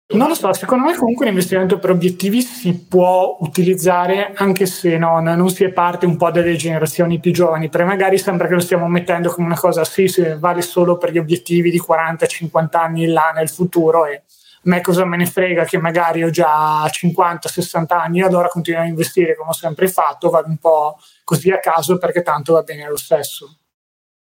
Non 0.09 0.29
lo 0.29 0.35
so, 0.35 0.53
secondo 0.53 0.85
me 0.85 0.95
comunque 0.95 1.25
l'investimento 1.25 1.79
per 1.79 1.89
obiettivi 1.89 2.41
si 2.41 2.85
può 2.87 3.35
utilizzare 3.41 4.31
anche 4.35 4.65
se 4.65 4.97
non, 4.97 5.25
non, 5.25 5.49
si 5.49 5.65
è 5.65 5.73
parte 5.73 6.05
un 6.05 6.15
po' 6.15 6.31
delle 6.31 6.55
generazioni 6.55 7.19
più 7.19 7.33
giovani, 7.33 7.67
perché 7.67 7.85
magari 7.85 8.17
sembra 8.17 8.47
che 8.47 8.53
lo 8.53 8.61
stiamo 8.61 8.87
mettendo 8.87 9.29
come 9.29 9.47
una 9.47 9.59
cosa, 9.59 9.83
sì, 9.83 10.07
se 10.07 10.37
vale 10.37 10.61
solo 10.61 10.97
per 10.97 11.11
gli 11.11 11.17
obiettivi 11.17 11.69
di 11.69 11.81
40-50 11.85 12.77
anni 12.77 13.07
là 13.07 13.33
nel 13.35 13.49
futuro 13.49 14.05
e 14.05 14.15
a 14.15 14.21
me 14.61 14.79
cosa 14.79 15.03
me 15.03 15.17
ne 15.17 15.25
frega 15.25 15.65
che 15.65 15.77
magari 15.77 16.23
ho 16.23 16.29
già 16.29 16.85
50-60 16.85 17.85
anni, 17.89 18.21
allora 18.21 18.47
continuo 18.47 18.79
a 18.79 18.85
investire 18.85 19.35
come 19.35 19.49
ho 19.49 19.53
sempre 19.53 19.89
fatto, 19.89 20.29
vado 20.29 20.47
un 20.47 20.57
po' 20.57 20.97
così 21.25 21.51
a 21.51 21.59
caso 21.59 21.97
perché 21.97 22.21
tanto 22.21 22.53
va 22.53 22.61
bene 22.61 22.87
lo 22.87 22.95
stesso. 22.95 23.56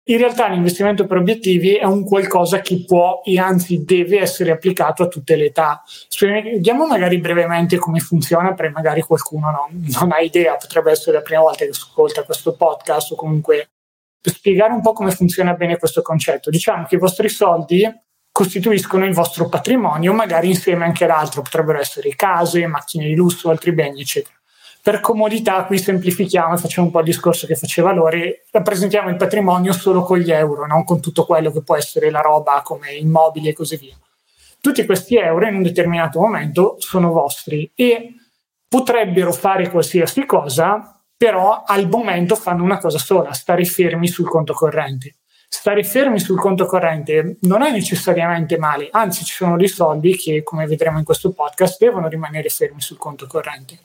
In 0.07 0.17
realtà 0.17 0.49
l'investimento 0.49 1.05
per 1.05 1.15
obiettivi 1.15 1.75
è 1.75 1.85
un 1.85 2.03
qualcosa 2.03 2.59
che 2.59 2.83
può 2.85 3.21
e 3.23 3.39
anzi 3.39 3.85
deve 3.85 4.19
essere 4.19 4.51
applicato 4.51 5.03
a 5.03 5.07
tutte 5.07 5.37
le 5.37 5.45
età. 5.45 5.81
Vediamo 6.19 6.85
magari 6.85 7.19
brevemente 7.19 7.77
come 7.77 7.99
funziona, 7.99 8.53
perché 8.53 8.73
magari 8.73 8.99
qualcuno 8.99 9.49
no, 9.49 9.69
non 9.71 10.11
ha 10.11 10.19
idea, 10.19 10.57
potrebbe 10.57 10.91
essere 10.91 11.17
la 11.17 11.23
prima 11.23 11.39
volta 11.39 11.63
che 11.63 11.71
ascolta 11.71 12.23
questo 12.23 12.53
podcast 12.57 13.13
o 13.13 13.15
comunque 13.15 13.69
per 14.19 14.33
spiegare 14.33 14.73
un 14.73 14.81
po' 14.81 14.91
come 14.91 15.11
funziona 15.11 15.53
bene 15.53 15.77
questo 15.77 16.01
concetto. 16.01 16.49
Diciamo 16.49 16.85
che 16.85 16.95
i 16.95 16.99
vostri 16.99 17.29
soldi 17.29 17.89
costituiscono 18.29 19.05
il 19.05 19.13
vostro 19.13 19.47
patrimonio, 19.47 20.11
magari 20.11 20.49
insieme 20.49 20.83
anche 20.83 21.05
ad 21.05 21.11
altro, 21.11 21.43
potrebbero 21.43 21.79
essere 21.79 22.13
case, 22.15 22.67
macchine 22.67 23.05
di 23.05 23.15
lusso, 23.15 23.49
altri 23.49 23.71
beni, 23.71 24.01
eccetera. 24.01 24.35
Per 24.83 24.99
comodità 24.99 25.63
qui 25.63 25.77
semplifichiamo 25.79 26.55
e 26.55 26.57
facciamo 26.57 26.87
un 26.87 26.91
po' 26.91 26.99
il 26.99 27.05
discorso 27.05 27.47
che 27.47 27.55
faceva 27.55 27.93
Lori, 27.93 28.35
rappresentiamo 28.51 29.07
il 29.07 29.15
patrimonio 29.15 29.71
solo 29.71 30.03
con 30.03 30.17
gli 30.17 30.29
euro, 30.29 30.67
non 30.67 30.83
con 30.83 30.99
tutto 30.99 31.25
quello 31.25 31.53
che 31.53 31.63
può 31.63 31.77
essere 31.77 32.11
la 32.11 32.19
roba 32.19 32.61
come 32.65 32.91
immobili 32.91 33.47
e 33.47 33.53
così 33.53 33.77
via. 33.77 33.95
Tutti 34.59 34.85
questi 34.85 35.15
euro 35.15 35.47
in 35.47 35.55
un 35.55 35.63
determinato 35.63 36.19
momento 36.19 36.75
sono 36.79 37.13
vostri 37.13 37.71
e 37.73 38.15
potrebbero 38.67 39.31
fare 39.31 39.69
qualsiasi 39.69 40.25
cosa, 40.25 41.01
però 41.15 41.63
al 41.65 41.87
momento 41.87 42.35
fanno 42.35 42.61
una 42.61 42.77
cosa 42.77 42.97
sola, 42.97 43.31
stare 43.31 43.63
fermi 43.63 44.09
sul 44.09 44.27
conto 44.27 44.51
corrente. 44.51 45.15
Stare 45.47 45.83
fermi 45.83 46.19
sul 46.19 46.39
conto 46.39 46.65
corrente 46.65 47.37
non 47.41 47.61
è 47.61 47.71
necessariamente 47.71 48.57
male, 48.57 48.89
anzi 48.91 49.23
ci 49.23 49.33
sono 49.33 49.55
dei 49.55 49.69
soldi 49.69 50.17
che, 50.17 50.43
come 50.43 50.65
vedremo 50.65 50.97
in 50.97 51.05
questo 51.05 51.31
podcast, 51.31 51.79
devono 51.79 52.09
rimanere 52.09 52.49
fermi 52.49 52.81
sul 52.81 52.97
conto 52.97 53.27
corrente 53.27 53.79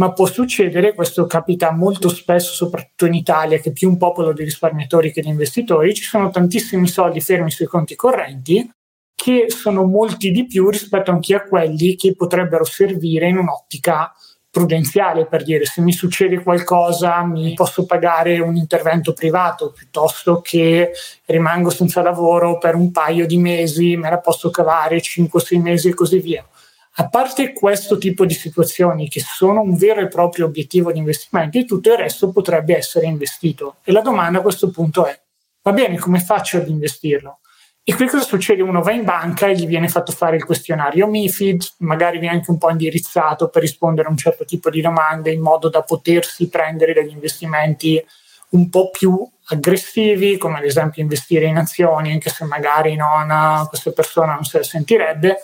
ma 0.00 0.12
può 0.12 0.24
succedere, 0.24 0.94
questo 0.94 1.26
capita 1.26 1.72
molto 1.72 2.08
spesso, 2.08 2.54
soprattutto 2.54 3.04
in 3.04 3.12
Italia, 3.12 3.58
che 3.58 3.68
è 3.68 3.72
più 3.72 3.90
un 3.90 3.98
popolo 3.98 4.32
di 4.32 4.44
risparmiatori 4.44 5.12
che 5.12 5.20
di 5.20 5.28
investitori, 5.28 5.92
ci 5.92 6.04
sono 6.04 6.30
tantissimi 6.30 6.88
soldi 6.88 7.20
fermi 7.20 7.50
sui 7.50 7.66
conti 7.66 7.96
correnti 7.96 8.66
che 9.14 9.46
sono 9.48 9.84
molti 9.84 10.30
di 10.30 10.46
più 10.46 10.70
rispetto 10.70 11.10
anche 11.10 11.34
a 11.34 11.42
quelli 11.42 11.96
che 11.96 12.14
potrebbero 12.14 12.64
servire 12.64 13.28
in 13.28 13.36
un'ottica 13.36 14.10
prudenziale 14.48 15.26
per 15.26 15.42
dire 15.42 15.66
se 15.66 15.82
mi 15.82 15.92
succede 15.92 16.42
qualcosa 16.42 17.22
mi 17.22 17.52
posso 17.52 17.84
pagare 17.84 18.40
un 18.40 18.56
intervento 18.56 19.12
privato 19.12 19.70
piuttosto 19.70 20.40
che 20.40 20.92
rimango 21.26 21.68
senza 21.68 22.00
lavoro 22.00 22.56
per 22.56 22.74
un 22.74 22.90
paio 22.90 23.26
di 23.26 23.36
mesi, 23.36 23.96
me 23.96 24.08
la 24.08 24.18
posso 24.18 24.48
cavare 24.48 25.02
5-6 25.02 25.60
mesi 25.60 25.88
e 25.88 25.94
così 25.94 26.18
via. 26.20 26.44
A 26.94 27.08
parte 27.08 27.52
questo 27.52 27.98
tipo 27.98 28.26
di 28.26 28.34
situazioni 28.34 29.08
che 29.08 29.20
sono 29.20 29.60
un 29.60 29.76
vero 29.76 30.00
e 30.00 30.08
proprio 30.08 30.46
obiettivo 30.46 30.92
di 30.92 30.98
investimento, 30.98 31.64
tutto 31.64 31.92
il 31.92 31.98
resto 31.98 32.30
potrebbe 32.30 32.76
essere 32.76 33.06
investito. 33.06 33.76
E 33.84 33.92
la 33.92 34.00
domanda 34.00 34.40
a 34.40 34.42
questo 34.42 34.70
punto 34.70 35.06
è, 35.06 35.18
va 35.62 35.72
bene, 35.72 35.98
come 35.98 36.18
faccio 36.18 36.58
ad 36.58 36.68
investirlo? 36.68 37.38
E 37.82 37.94
qui 37.94 38.06
cosa 38.06 38.22
succede? 38.22 38.62
Uno 38.62 38.82
va 38.82 38.92
in 38.92 39.04
banca 39.04 39.46
e 39.46 39.54
gli 39.54 39.66
viene 39.66 39.88
fatto 39.88 40.12
fare 40.12 40.36
il 40.36 40.44
questionario 40.44 41.06
MIFID, 41.06 41.62
magari 41.78 42.18
viene 42.18 42.36
anche 42.36 42.50
un 42.50 42.58
po' 42.58 42.70
indirizzato 42.70 43.48
per 43.48 43.62
rispondere 43.62 44.06
a 44.06 44.10
un 44.10 44.16
certo 44.16 44.44
tipo 44.44 44.68
di 44.68 44.80
domande 44.80 45.32
in 45.32 45.40
modo 45.40 45.68
da 45.68 45.82
potersi 45.82 46.48
prendere 46.48 46.92
degli 46.92 47.10
investimenti 47.10 48.04
un 48.50 48.68
po' 48.68 48.90
più 48.90 49.26
aggressivi, 49.46 50.36
come 50.36 50.58
ad 50.58 50.64
esempio 50.64 51.02
investire 51.02 51.46
in 51.46 51.56
azioni, 51.56 52.12
anche 52.12 52.30
se 52.30 52.44
magari 52.44 52.94
non, 52.96 53.66
questa 53.68 53.90
persona 53.92 54.34
non 54.34 54.44
se 54.44 54.58
la 54.58 54.64
sentirebbe. 54.64 55.38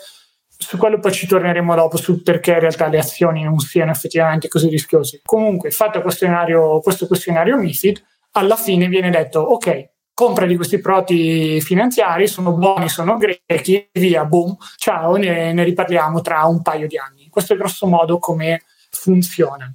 Su 0.57 0.77
quello 0.77 0.99
poi 0.99 1.11
ci 1.11 1.27
torneremo 1.27 1.75
dopo 1.75 1.97
sul 1.97 2.23
perché 2.23 2.51
in 2.51 2.59
realtà 2.59 2.87
le 2.87 2.97
azioni 2.97 3.43
non 3.43 3.59
siano 3.59 3.91
effettivamente 3.91 4.47
così 4.47 4.69
rischiose. 4.69 5.21
Comunque, 5.23 5.71
fatto 5.71 6.01
questionario, 6.01 6.79
questo 6.79 7.05
questionario 7.07 7.57
MIFID, 7.57 8.01
alla 8.31 8.55
fine 8.55 8.87
viene 8.87 9.09
detto 9.09 9.39
ok, 9.39 9.89
compra 10.13 10.47
di 10.47 10.55
questi 10.55 10.79
prodotti 10.79 11.61
finanziari, 11.61 12.27
sono 12.27 12.53
buoni, 12.53 12.89
sono 12.89 13.17
grechi, 13.17 13.87
via, 13.93 14.25
boom, 14.25 14.55
ciao, 14.77 15.15
ne, 15.15 15.53
ne 15.53 15.63
riparliamo 15.63 16.21
tra 16.21 16.43
un 16.45 16.63
paio 16.63 16.87
di 16.87 16.97
anni. 16.97 17.27
Questo 17.29 17.53
è 17.53 17.57
grosso 17.57 17.85
modo 17.85 18.17
come 18.17 18.63
funziona. 18.89 19.71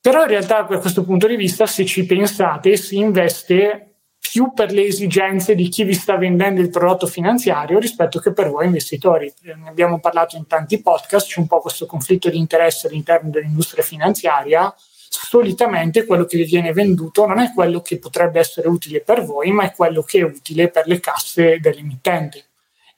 Però 0.00 0.22
in 0.22 0.28
realtà 0.28 0.62
da 0.62 0.78
questo 0.78 1.04
punto 1.04 1.26
di 1.26 1.36
vista, 1.36 1.66
se 1.66 1.84
ci 1.84 2.06
pensate, 2.06 2.76
si 2.76 2.96
investe 2.96 3.91
più 4.32 4.54
per 4.54 4.72
le 4.72 4.86
esigenze 4.86 5.54
di 5.54 5.68
chi 5.68 5.84
vi 5.84 5.92
sta 5.92 6.16
vendendo 6.16 6.62
il 6.62 6.70
prodotto 6.70 7.06
finanziario 7.06 7.78
rispetto 7.78 8.18
che 8.18 8.32
per 8.32 8.48
voi 8.48 8.64
investitori. 8.64 9.30
Ne 9.42 9.68
abbiamo 9.68 10.00
parlato 10.00 10.36
in 10.36 10.46
tanti 10.46 10.80
podcast, 10.80 11.26
c'è 11.28 11.38
un 11.38 11.46
po' 11.46 11.60
questo 11.60 11.84
conflitto 11.84 12.30
di 12.30 12.38
interesse 12.38 12.86
all'interno 12.86 13.28
dell'industria 13.28 13.84
finanziaria 13.84 14.74
solitamente 15.10 16.06
quello 16.06 16.24
che 16.24 16.38
vi 16.38 16.44
viene 16.44 16.72
venduto 16.72 17.26
non 17.26 17.40
è 17.40 17.52
quello 17.52 17.82
che 17.82 17.98
potrebbe 17.98 18.40
essere 18.40 18.68
utile 18.68 19.02
per 19.02 19.22
voi, 19.22 19.50
ma 19.52 19.64
è 19.64 19.74
quello 19.74 20.00
che 20.00 20.20
è 20.20 20.22
utile 20.22 20.70
per 20.70 20.86
le 20.86 20.98
casse 20.98 21.58
dell'emittente. 21.60 22.46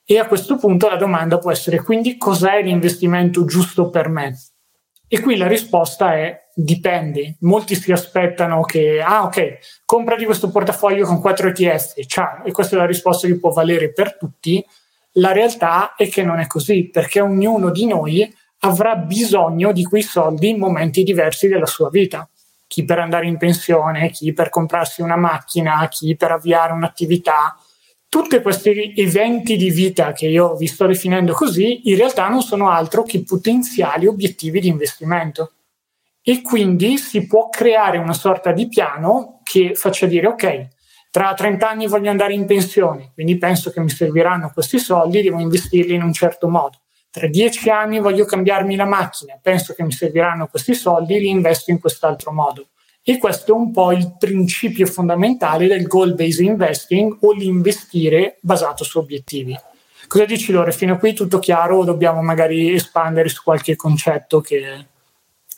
E 0.05 0.17
a 0.17 0.27
questo 0.27 0.55
punto 0.55 0.87
la 0.87 0.95
domanda 0.95 1.37
può 1.37 1.51
essere 1.51 1.81
quindi 1.81 2.15
cos'è 2.15 2.61
l'investimento 2.61 3.43
giusto 3.43 3.89
per 3.89 4.07
me? 4.07 4.39
E 5.09 5.19
qui 5.19 5.35
la 5.35 5.47
risposta 5.47 6.13
è 6.13 6.44
dipende. 6.57 7.35
Molti 7.41 7.75
si 7.75 7.91
aspettano 7.91 8.61
che, 8.61 9.01
ah 9.01 9.23
ok, 9.23 9.57
comprati 9.83 10.23
questo 10.23 10.49
portafoglio 10.49 11.05
con 11.05 11.19
4 11.19 11.49
ETF, 11.49 12.05
ciao, 12.05 12.45
e 12.45 12.51
questa 12.51 12.77
è 12.77 12.79
la 12.79 12.85
risposta 12.85 13.27
che 13.27 13.37
può 13.37 13.51
valere 13.51 13.91
per 13.91 14.17
tutti. 14.17 14.65
La 15.17 15.33
realtà 15.33 15.95
è 15.95 16.07
che 16.07 16.23
non 16.23 16.39
è 16.39 16.47
così, 16.47 16.89
perché 16.89 17.19
ognuno 17.19 17.71
di 17.71 17.85
noi 17.85 18.33
avrà 18.59 18.95
bisogno 18.95 19.73
di 19.73 19.83
quei 19.83 20.01
soldi 20.01 20.49
in 20.49 20.57
momenti 20.57 21.03
diversi 21.03 21.47
della 21.47 21.65
sua 21.65 21.89
vita. 21.89 22.27
Chi 22.67 22.85
per 22.85 22.99
andare 22.99 23.27
in 23.27 23.37
pensione, 23.37 24.09
chi 24.09 24.33
per 24.33 24.49
comprarsi 24.49 25.01
una 25.01 25.17
macchina, 25.17 25.87
chi 25.89 26.15
per 26.15 26.31
avviare 26.31 26.71
un'attività. 26.71 27.57
Tutti 28.07 28.41
questi 28.41 28.93
eventi 28.95 29.57
di 29.57 29.69
vita 29.71 30.13
che 30.13 30.27
io 30.27 30.55
vi 30.55 30.67
sto 30.67 30.85
definendo 30.85 31.33
così, 31.33 31.89
in 31.89 31.97
realtà 31.97 32.29
non 32.29 32.41
sono 32.41 32.69
altro 32.69 33.03
che 33.03 33.23
potenziali 33.23 34.07
obiettivi 34.07 34.61
di 34.61 34.69
investimento. 34.69 35.51
E 36.27 36.41
quindi 36.41 36.97
si 36.97 37.27
può 37.27 37.49
creare 37.49 37.99
una 37.99 38.13
sorta 38.13 38.51
di 38.51 38.67
piano 38.67 39.41
che 39.43 39.75
faccia 39.75 40.07
dire, 40.07 40.27
ok, 40.27 40.67
tra 41.11 41.33
30 41.33 41.69
anni 41.69 41.87
voglio 41.87 42.09
andare 42.09 42.33
in 42.33 42.45
pensione, 42.45 43.11
quindi 43.13 43.37
penso 43.37 43.69
che 43.69 43.79
mi 43.79 43.89
serviranno 43.89 44.49
questi 44.51 44.79
soldi, 44.79 45.21
devo 45.21 45.39
investirli 45.39 45.93
in 45.93 46.01
un 46.01 46.11
certo 46.11 46.49
modo 46.49 46.79
tra 47.15 47.27
dieci 47.27 47.69
anni 47.69 47.99
voglio 47.99 48.25
cambiarmi 48.25 48.75
la 48.75 48.83
macchina, 48.83 49.39
penso 49.41 49.73
che 49.73 49.83
mi 49.83 49.93
serviranno 49.93 50.47
questi 50.47 50.73
soldi, 50.73 51.17
li 51.17 51.29
investo 51.29 51.71
in 51.71 51.79
quest'altro 51.79 52.33
modo. 52.33 52.67
E 53.01 53.17
questo 53.19 53.53
è 53.53 53.55
un 53.55 53.71
po' 53.71 53.93
il 53.93 54.17
principio 54.19 54.85
fondamentale 54.85 55.67
del 55.67 55.87
goal-based 55.87 56.43
investing 56.43 57.19
o 57.21 57.31
l'investire 57.31 58.37
basato 58.41 58.83
su 58.83 58.97
obiettivi. 58.97 59.57
Cosa 60.07 60.25
dici 60.25 60.51
Lore? 60.51 60.73
Fino 60.73 60.95
a 60.95 60.97
qui 60.97 61.13
tutto 61.13 61.39
chiaro 61.39 61.77
o 61.77 61.83
dobbiamo 61.85 62.21
magari 62.21 62.73
espandere 62.73 63.29
su 63.29 63.43
qualche 63.43 63.77
concetto 63.77 64.41
che... 64.41 64.87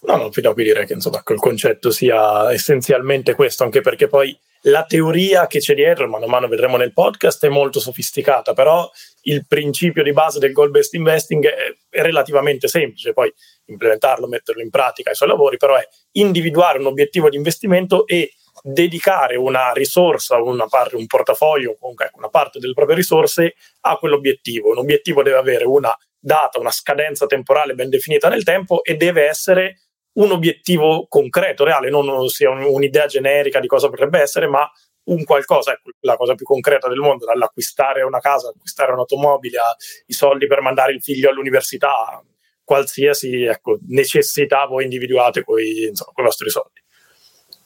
No, 0.02 0.16
no, 0.16 0.32
fino 0.32 0.52
a 0.52 0.54
qui 0.54 0.64
direi 0.64 0.86
che 0.86 0.94
insomma, 0.94 1.24
il 1.28 1.40
concetto 1.40 1.90
sia 1.90 2.52
essenzialmente 2.52 3.34
questo, 3.34 3.64
anche 3.64 3.82
perché 3.82 4.08
poi 4.08 4.38
la 4.62 4.84
teoria 4.84 5.48
che 5.48 5.60
c'è 5.60 5.74
dietro, 5.74 6.08
mano 6.08 6.26
a 6.26 6.28
mano 6.28 6.48
vedremo 6.48 6.78
nel 6.78 6.94
podcast, 6.94 7.46
è 7.46 7.50
molto 7.50 7.80
sofisticata, 7.80 8.54
però 8.54 8.90
il 9.24 9.46
principio 9.48 10.04
di 10.04 10.14
base 10.14 10.40
del 10.40 10.52
goal-based 10.52 10.94
investing 10.94 11.46
è, 11.48 11.76
è 11.90 12.02
relativamente 12.02 12.68
semplice, 12.68 13.14
poi 13.14 13.34
implementarlo, 13.66 14.28
metterlo 14.28 14.62
in 14.62 14.70
pratica 14.70 15.10
ai 15.10 15.16
suoi 15.16 15.30
lavori, 15.30 15.58
però 15.58 15.76
è 15.76 15.88
individuare 16.14 16.80
un 16.80 16.88
obiettivo 16.88 17.30
di 17.30 17.38
investimento 17.38 18.06
e 18.06 18.34
dedicare 18.64 19.36
una 19.36 19.72
risorsa, 19.72 20.42
una 20.42 20.68
parte, 20.68 20.96
un 20.96 21.06
portafoglio, 21.06 21.76
comunque 21.80 22.06
ecco, 22.06 22.18
una 22.18 22.30
parte 22.30 22.60
delle 22.60 22.74
proprie 22.74 22.96
risorse 22.96 23.56
a 23.82 23.96
quell'obiettivo. 23.98 24.72
Un 24.72 24.80
obiettivo 24.80 25.22
deve 25.22 25.38
avere 25.38 25.66
una 25.66 25.96
data, 26.20 26.60
una 26.60 26.72
scadenza 26.72 27.26
temporale 27.26 27.76
ben 27.76 27.90
definita 27.90 28.28
nel 28.30 28.44
tempo 28.44 28.84
e 28.84 28.96
deve 28.96 29.28
essere 29.28 29.82
un 30.18 30.32
obiettivo 30.32 31.08
concreto, 31.08 31.64
reale, 31.64 31.90
non 31.90 32.28
sia 32.28 32.50
un'idea 32.50 33.06
generica 33.06 33.60
di 33.60 33.68
cosa 33.68 33.90
potrebbe 33.90 34.20
essere, 34.20 34.48
ma 34.48 34.70
un 35.06 35.24
qualcosa, 35.24 35.72
ecco, 35.72 35.92
la 36.02 36.16
cosa 36.16 36.36
più 36.36 36.46
concreta 36.46 36.88
del 36.88 37.00
mondo, 37.00 37.26
dall'acquistare 37.26 38.02
una 38.02 38.20
casa, 38.20 38.50
acquistare 38.50 38.92
un'automobile, 38.92 39.58
i 40.08 40.14
soldi 40.14 40.48
per 40.48 40.62
mandare 40.62 40.94
il 40.94 41.02
figlio 41.02 41.30
all'università, 41.30 42.22
qualsiasi 42.64 43.44
ecco, 43.44 43.78
necessità 43.88 44.66
voi 44.66 44.84
individuate 44.84 45.44
con 45.44 45.60
i 45.60 45.92
vostri 46.16 46.50
soldi. 46.50 46.82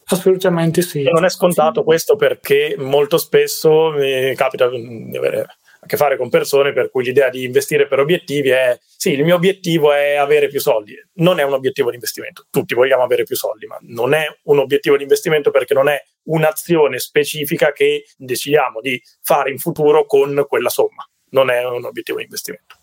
Assolutamente 0.05 0.81
sì. 0.81 1.03
E 1.03 1.11
non 1.11 1.23
è 1.23 1.29
scontato 1.29 1.83
questo 1.83 2.15
perché 2.15 2.75
molto 2.77 3.17
spesso 3.17 3.91
mi 3.91 4.35
capita 4.35 4.67
di 4.69 5.15
avere 5.15 5.45
a 5.83 5.87
che 5.87 5.97
fare 5.97 6.15
con 6.15 6.29
persone 6.29 6.73
per 6.73 6.91
cui 6.91 7.03
l'idea 7.03 7.29
di 7.29 7.43
investire 7.43 7.87
per 7.87 7.99
obiettivi 7.99 8.49
è 8.49 8.77
sì, 8.83 9.13
il 9.13 9.23
mio 9.23 9.35
obiettivo 9.35 9.91
è 9.91 10.15
avere 10.15 10.47
più 10.47 10.59
soldi. 10.59 10.93
Non 11.13 11.39
è 11.39 11.43
un 11.43 11.53
obiettivo 11.53 11.89
di 11.89 11.95
investimento. 11.95 12.45
Tutti 12.51 12.75
vogliamo 12.75 13.01
avere 13.01 13.23
più 13.23 13.35
soldi, 13.35 13.65
ma 13.65 13.77
non 13.81 14.13
è 14.13 14.25
un 14.43 14.59
obiettivo 14.59 14.95
di 14.95 15.03
investimento 15.03 15.49
perché 15.49 15.73
non 15.73 15.89
è 15.89 15.99
un'azione 16.25 16.99
specifica 16.99 17.71
che 17.71 18.05
decidiamo 18.15 18.79
di 18.79 19.01
fare 19.23 19.49
in 19.49 19.57
futuro 19.57 20.05
con 20.05 20.45
quella 20.47 20.69
somma. 20.69 21.03
Non 21.31 21.49
è 21.49 21.65
un 21.65 21.83
obiettivo 21.83 22.19
di 22.19 22.25
investimento. 22.25 22.75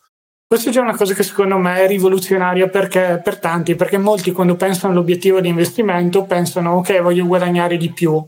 Questa 0.48 0.70
è 0.70 0.72
già 0.72 0.80
una 0.80 0.96
cosa 0.96 1.14
che 1.14 1.22
secondo 1.22 1.56
me 1.58 1.82
è 1.82 1.86
rivoluzionaria 1.86 2.68
perché, 2.68 3.20
per 3.22 3.38
tanti, 3.38 3.76
perché 3.76 3.98
molti 3.98 4.32
quando 4.32 4.56
pensano 4.56 4.92
all'obiettivo 4.92 5.40
di 5.40 5.48
investimento 5.48 6.24
pensano 6.24 6.76
ok, 6.78 7.00
voglio 7.00 7.26
guadagnare 7.26 7.76
di 7.76 7.92
più 7.92 8.24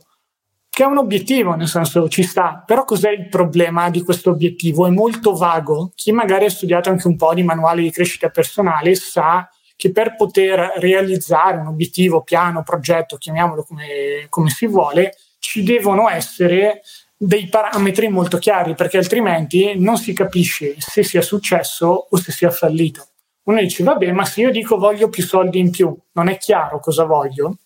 che 0.80 0.86
è 0.86 0.88
un 0.88 0.96
obiettivo, 0.96 1.52
nel 1.56 1.68
senso 1.68 2.08
ci 2.08 2.22
sta, 2.22 2.62
però 2.64 2.84
cos'è 2.84 3.10
il 3.10 3.28
problema 3.28 3.90
di 3.90 4.00
questo 4.00 4.30
obiettivo? 4.30 4.86
È 4.86 4.90
molto 4.90 5.34
vago. 5.34 5.92
Chi 5.94 6.10
magari 6.10 6.46
ha 6.46 6.50
studiato 6.50 6.88
anche 6.88 7.06
un 7.06 7.16
po' 7.16 7.34
di 7.34 7.42
manuali 7.42 7.82
di 7.82 7.90
crescita 7.90 8.30
personale 8.30 8.94
sa 8.94 9.46
che 9.76 9.92
per 9.92 10.16
poter 10.16 10.72
realizzare 10.76 11.58
un 11.58 11.66
obiettivo, 11.66 12.22
piano, 12.22 12.62
progetto, 12.62 13.18
chiamiamolo 13.18 13.62
come, 13.64 14.24
come 14.30 14.48
si 14.48 14.66
vuole, 14.66 15.16
ci 15.38 15.62
devono 15.62 16.08
essere 16.08 16.80
dei 17.14 17.46
parametri 17.48 18.08
molto 18.08 18.38
chiari, 18.38 18.74
perché 18.74 18.96
altrimenti 18.96 19.78
non 19.78 19.98
si 19.98 20.14
capisce 20.14 20.76
se 20.78 21.02
sia 21.02 21.20
successo 21.20 22.06
o 22.08 22.16
se 22.16 22.32
sia 22.32 22.50
fallito. 22.50 23.06
Uno 23.42 23.60
dice, 23.60 23.82
vabbè, 23.82 24.12
ma 24.12 24.24
se 24.24 24.40
io 24.40 24.50
dico 24.50 24.78
voglio 24.78 25.10
più 25.10 25.22
soldi 25.22 25.58
in 25.58 25.70
più, 25.70 25.94
non 26.12 26.28
è 26.28 26.38
chiaro 26.38 26.80
cosa 26.80 27.04
voglio? 27.04 27.58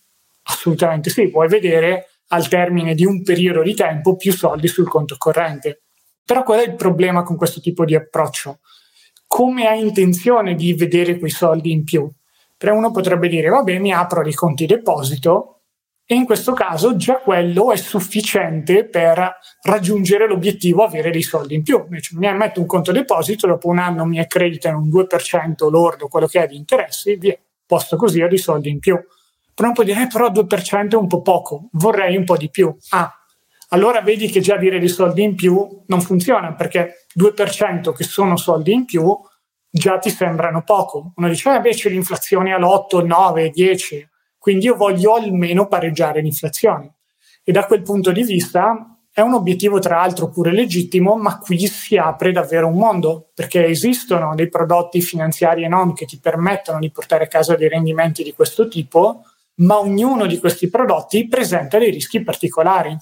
Assolutamente 0.42 1.10
sì, 1.10 1.28
puoi 1.28 1.46
vedere 1.46 2.08
al 2.28 2.48
termine 2.48 2.94
di 2.94 3.04
un 3.04 3.22
periodo 3.22 3.62
di 3.62 3.74
tempo 3.74 4.16
più 4.16 4.32
soldi 4.32 4.68
sul 4.68 4.88
conto 4.88 5.16
corrente. 5.18 5.82
Però 6.24 6.42
qual 6.42 6.60
è 6.60 6.64
il 6.64 6.74
problema 6.74 7.22
con 7.22 7.36
questo 7.36 7.60
tipo 7.60 7.84
di 7.84 7.94
approccio? 7.94 8.60
Come 9.26 9.66
hai 9.66 9.80
intenzione 9.80 10.54
di 10.54 10.72
vedere 10.74 11.18
quei 11.18 11.30
soldi 11.30 11.70
in 11.72 11.84
più? 11.84 12.10
Perché 12.56 12.74
uno 12.74 12.90
potrebbe 12.90 13.28
dire, 13.28 13.48
vabbè, 13.48 13.78
mi 13.78 13.92
apro 13.92 14.22
dei 14.22 14.32
conti 14.32 14.64
deposito 14.64 15.54
e 16.06 16.14
in 16.14 16.26
questo 16.26 16.52
caso 16.52 16.96
già 16.96 17.16
quello 17.16 17.72
è 17.72 17.76
sufficiente 17.76 18.86
per 18.86 19.38
raggiungere 19.62 20.26
l'obiettivo 20.26 20.84
avere 20.84 21.10
dei 21.10 21.22
soldi 21.22 21.54
in 21.54 21.62
più. 21.62 21.78
Invece 21.78 22.16
mi 22.16 22.30
metto 22.36 22.60
un 22.60 22.66
conto 22.66 22.92
deposito, 22.92 23.46
dopo 23.46 23.68
un 23.68 23.78
anno 23.78 24.04
mi 24.04 24.18
accreditano 24.18 24.78
un 24.78 24.88
2% 24.88 25.70
lordo, 25.70 26.08
quello 26.08 26.26
che 26.26 26.42
è 26.42 26.46
di 26.46 26.56
interessi, 26.56 27.16
via, 27.16 27.36
posto 27.66 27.96
così 27.96 28.20
ho 28.20 28.28
dei 28.28 28.38
soldi 28.38 28.68
in 28.70 28.80
più. 28.80 28.98
Però 29.54 29.72
puoi 29.72 29.86
dire, 29.86 30.02
eh, 30.02 30.06
però 30.08 30.30
2% 30.30 30.90
è 30.90 30.96
un 30.96 31.06
po' 31.06 31.22
poco, 31.22 31.68
vorrei 31.72 32.16
un 32.16 32.24
po' 32.24 32.36
di 32.36 32.50
più. 32.50 32.74
Ah, 32.90 33.12
allora 33.68 34.00
vedi 34.00 34.28
che 34.28 34.40
già 34.40 34.56
dire 34.56 34.78
di 34.78 34.88
soldi 34.88 35.22
in 35.22 35.34
più 35.34 35.82
non 35.86 36.00
funziona 36.00 36.54
perché 36.54 37.06
2% 37.18 37.92
che 37.92 38.04
sono 38.04 38.36
soldi 38.36 38.72
in 38.72 38.84
più 38.84 39.16
già 39.68 39.98
ti 39.98 40.10
sembrano 40.10 40.62
poco. 40.62 41.12
Uno 41.16 41.28
dice, 41.28 41.60
eh, 41.62 41.74
c'è 41.74 41.88
l'inflazione 41.88 42.52
all'8, 42.52 43.04
9, 43.04 43.50
10, 43.50 44.08
quindi 44.38 44.66
io 44.66 44.76
voglio 44.76 45.14
almeno 45.14 45.66
pareggiare 45.66 46.20
l'inflazione. 46.20 46.94
E 47.42 47.50
da 47.50 47.66
quel 47.66 47.82
punto 47.82 48.12
di 48.12 48.22
vista 48.22 48.96
è 49.12 49.20
un 49.20 49.34
obiettivo 49.34 49.78
tra 49.78 49.96
l'altro 49.96 50.28
pure 50.28 50.52
legittimo, 50.52 51.16
ma 51.16 51.38
qui 51.38 51.66
si 51.66 51.96
apre 51.96 52.30
davvero 52.30 52.68
un 52.68 52.76
mondo, 52.76 53.30
perché 53.34 53.66
esistono 53.66 54.34
dei 54.34 54.48
prodotti 54.48 55.00
finanziari 55.00 55.64
e 55.64 55.68
non 55.68 55.92
che 55.92 56.04
ti 56.04 56.18
permettono 56.18 56.78
di 56.78 56.90
portare 56.90 57.24
a 57.24 57.28
casa 57.28 57.56
dei 57.56 57.68
rendimenti 57.68 58.22
di 58.22 58.32
questo 58.32 58.68
tipo, 58.68 59.22
ma 59.56 59.78
ognuno 59.78 60.26
di 60.26 60.38
questi 60.38 60.68
prodotti 60.68 61.28
presenta 61.28 61.78
dei 61.78 61.90
rischi 61.90 62.22
particolari. 62.22 62.96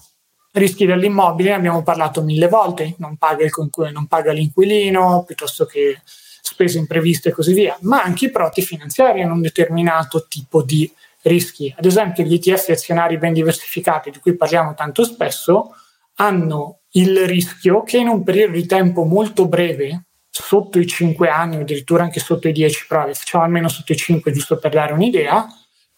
Rischi 0.51 0.85
dell'immobile 0.85 1.49
ne 1.49 1.55
abbiamo 1.55 1.81
parlato 1.81 2.21
mille 2.21 2.47
volte, 2.47 2.93
non 2.97 3.17
paga, 3.17 3.43
il, 3.43 3.51
non 3.91 4.05
paga 4.07 4.31
l'inquilino, 4.31 5.23
piuttosto 5.25 5.65
che 5.65 5.99
spese 6.05 6.77
impreviste 6.77 7.29
e 7.29 7.31
così 7.31 7.53
via, 7.53 7.75
ma 7.81 8.03
anche 8.03 8.25
i 8.25 8.31
prodotti 8.31 8.61
finanziari 8.61 9.23
hanno 9.23 9.33
un 9.33 9.41
determinato 9.41 10.27
tipo 10.27 10.61
di 10.61 10.91
rischi. 11.23 11.73
Ad 11.75 11.85
esempio 11.85 12.23
gli 12.23 12.33
ETF 12.33 12.69
azionari 12.69 13.17
ben 13.17 13.33
diversificati, 13.33 14.11
di 14.11 14.19
cui 14.19 14.35
parliamo 14.35 14.75
tanto 14.75 15.03
spesso, 15.03 15.75
hanno 16.15 16.81
il 16.91 17.25
rischio 17.25 17.81
che 17.83 17.97
in 17.97 18.07
un 18.07 18.23
periodo 18.23 18.53
di 18.53 18.65
tempo 18.65 19.03
molto 19.03 19.47
breve, 19.47 20.05
sotto 20.29 20.79
i 20.79 20.85
5 20.85 21.29
anni 21.29 21.57
addirittura 21.57 22.03
anche 22.03 22.19
sotto 22.19 22.47
i 22.47 22.51
10, 22.51 22.87
però 22.87 23.05
facciamo 23.13 23.43
almeno 23.43 23.69
sotto 23.69 23.93
i 23.93 23.95
5 23.95 24.31
giusto 24.31 24.57
per 24.57 24.71
dare 24.71 24.93
un'idea, 24.93 25.47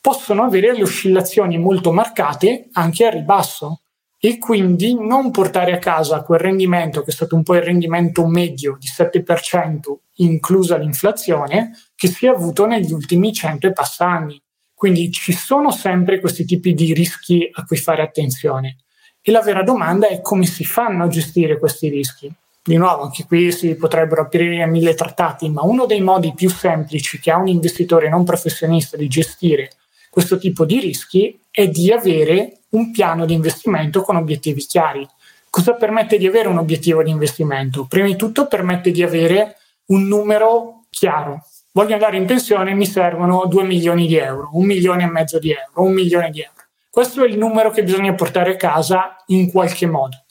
possono 0.06 0.44
avere 0.44 0.72
le 0.72 0.84
oscillazioni 0.84 1.58
molto 1.58 1.92
marcate 1.92 2.68
anche 2.74 3.08
a 3.08 3.10
ribasso 3.10 3.82
e 4.20 4.38
quindi 4.38 4.94
non 4.94 5.32
portare 5.32 5.74
a 5.74 5.80
casa 5.80 6.22
quel 6.22 6.38
rendimento 6.38 7.02
che 7.02 7.10
è 7.10 7.12
stato 7.12 7.36
un 7.36 7.42
po' 7.42 7.56
il 7.56 7.64
rendimento 7.64 8.28
medio 8.28 8.78
di 8.80 8.86
7%, 8.86 9.78
inclusa 10.18 10.78
l'inflazione, 10.78 11.72
che 11.96 12.08
si 12.08 12.28
è 12.28 12.30
avuto 12.30 12.68
negli 12.68 12.92
ultimi 12.92 13.34
100 13.34 13.66
e 13.66 13.74
passa 13.74 14.06
anni. 14.06 14.40
Quindi 14.76 15.10
ci 15.12 15.34
sono 15.34 15.72
sempre 15.72 16.20
questi 16.20 16.46
tipi 16.46 16.76
di 16.76 16.94
rischi 16.94 17.50
a 17.52 17.64
cui 17.64 17.78
fare 17.78 18.04
attenzione. 18.04 18.78
E 19.24 19.32
la 19.32 19.42
vera 19.42 19.64
domanda 19.64 20.08
è 20.08 20.22
come 20.22 20.46
si 20.46 20.66
fanno 20.66 21.06
a 21.06 21.08
gestire 21.08 21.58
questi 21.58 21.90
rischi. 21.90 22.32
Di 22.64 22.78
nuovo, 22.78 23.06
anche 23.06 23.26
qui 23.26 23.52
si 23.52 23.74
potrebbero 23.74 24.22
aprire 24.22 24.68
mille 24.68 24.94
trattati, 24.94 25.50
ma 25.50 25.64
uno 25.64 25.88
dei 25.88 26.02
modi 26.02 26.32
più 26.36 26.52
semplici 26.52 27.20
che 27.20 27.32
ha 27.32 27.38
un 27.38 27.48
investitore 27.48 28.08
non 28.08 28.24
professionista 28.24 28.98
di 28.98 29.08
gestire 29.08 29.72
questo 30.16 30.38
tipo 30.38 30.64
di 30.64 30.80
rischi 30.80 31.38
è 31.52 31.68
di 31.68 31.92
avere 31.92 32.60
un 32.70 32.90
piano 32.92 33.26
di 33.26 33.34
investimento 33.34 34.02
con 34.02 34.16
obiettivi 34.16 34.62
chiari. 34.62 35.06
Cosa 35.50 35.74
permette 35.74 36.18
di 36.18 36.26
avere 36.26 36.48
un 36.48 36.58
obiettivo 36.58 37.04
di 37.04 37.10
investimento? 37.10 37.84
Prima 37.84 38.08
di 38.08 38.16
tutto 38.16 38.48
permette 38.48 38.92
di 38.92 39.04
avere 39.04 39.58
un 39.88 40.08
numero 40.08 40.86
chiaro. 40.90 41.44
Voglio 41.74 41.96
andare 41.96 42.16
in 42.16 42.26
pensione, 42.26 42.74
mi 42.74 42.86
servono 42.86 43.46
2 43.46 43.64
milioni 43.66 44.08
di 44.08 44.16
euro, 44.16 44.52
un 44.54 44.66
milione 44.66 45.04
e 45.04 45.08
mezzo 45.08 45.38
di 45.38 45.52
euro, 45.52 45.86
un 45.86 45.92
milione 45.92 46.30
di 46.30 46.40
euro. 46.40 46.64
Questo 46.90 47.22
è 47.22 47.28
il 47.28 47.38
numero 47.38 47.72
che 47.72 47.84
bisogna 47.84 48.14
portare 48.14 48.54
a 48.54 48.56
casa 48.56 49.22
in 49.26 49.52
qualche 49.52 49.86
modo. 49.86 50.24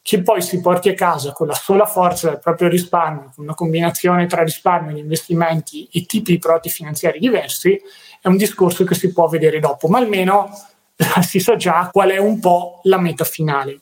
Che 0.00 0.22
poi 0.22 0.40
si 0.40 0.60
porti 0.60 0.88
a 0.88 0.94
casa 0.94 1.32
con 1.32 1.48
la 1.48 1.54
sola 1.54 1.84
forza 1.84 2.28
del 2.28 2.38
proprio 2.38 2.68
risparmio, 2.68 3.32
con 3.34 3.42
una 3.42 3.54
combinazione 3.54 4.26
tra 4.26 4.44
risparmio, 4.44 4.96
investimenti 4.96 5.88
e 5.92 6.06
tipi 6.06 6.30
di 6.30 6.38
prodotti 6.38 6.70
finanziari 6.70 7.18
diversi, 7.18 7.80
è 8.22 8.28
un 8.28 8.36
discorso 8.36 8.84
che 8.84 8.94
si 8.94 9.12
può 9.12 9.26
vedere 9.26 9.58
dopo, 9.58 9.88
ma 9.88 9.98
almeno 9.98 10.48
si 11.26 11.40
sa 11.40 11.56
già 11.56 11.88
qual 11.90 12.10
è 12.10 12.18
un 12.18 12.38
po' 12.38 12.78
la 12.84 12.98
meta 12.98 13.24
finale. 13.24 13.80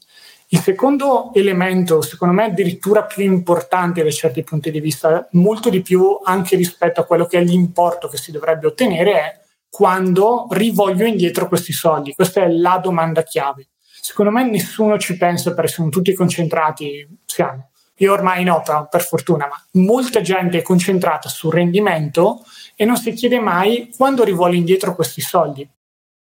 Il 0.48 0.58
secondo 0.58 1.30
elemento, 1.34 2.00
secondo 2.00 2.34
me 2.34 2.44
addirittura 2.44 3.04
più 3.04 3.22
importante 3.22 4.02
da 4.02 4.10
certi 4.10 4.42
punti 4.42 4.70
di 4.70 4.80
vista, 4.80 5.28
molto 5.32 5.68
di 5.68 5.82
più 5.82 6.18
anche 6.24 6.56
rispetto 6.56 7.00
a 7.00 7.04
quello 7.04 7.26
che 7.26 7.38
è 7.38 7.44
l'importo 7.44 8.08
che 8.08 8.16
si 8.16 8.32
dovrebbe 8.32 8.66
ottenere, 8.66 9.12
è 9.12 9.40
quando 9.68 10.48
rivoglio 10.50 11.04
indietro 11.04 11.46
questi 11.46 11.72
soldi. 11.72 12.14
Questa 12.14 12.42
è 12.42 12.48
la 12.48 12.80
domanda 12.82 13.22
chiave. 13.22 13.68
Secondo 14.00 14.32
me 14.32 14.48
nessuno 14.48 14.98
ci 14.98 15.16
pensa 15.18 15.52
perché 15.52 15.70
sono 15.70 15.90
tutti 15.90 16.14
concentrati, 16.14 17.06
siamo. 17.26 17.69
Io 18.00 18.12
ormai 18.12 18.44
no, 18.44 18.62
per 18.90 19.02
fortuna, 19.02 19.46
ma 19.46 19.62
molta 19.82 20.22
gente 20.22 20.58
è 20.58 20.62
concentrata 20.62 21.28
sul 21.28 21.52
rendimento 21.52 22.42
e 22.74 22.86
non 22.86 22.96
si 22.96 23.12
chiede 23.12 23.38
mai 23.38 23.90
quando 23.94 24.24
rivoglio 24.24 24.56
indietro 24.56 24.94
questi 24.94 25.20
soldi. 25.20 25.68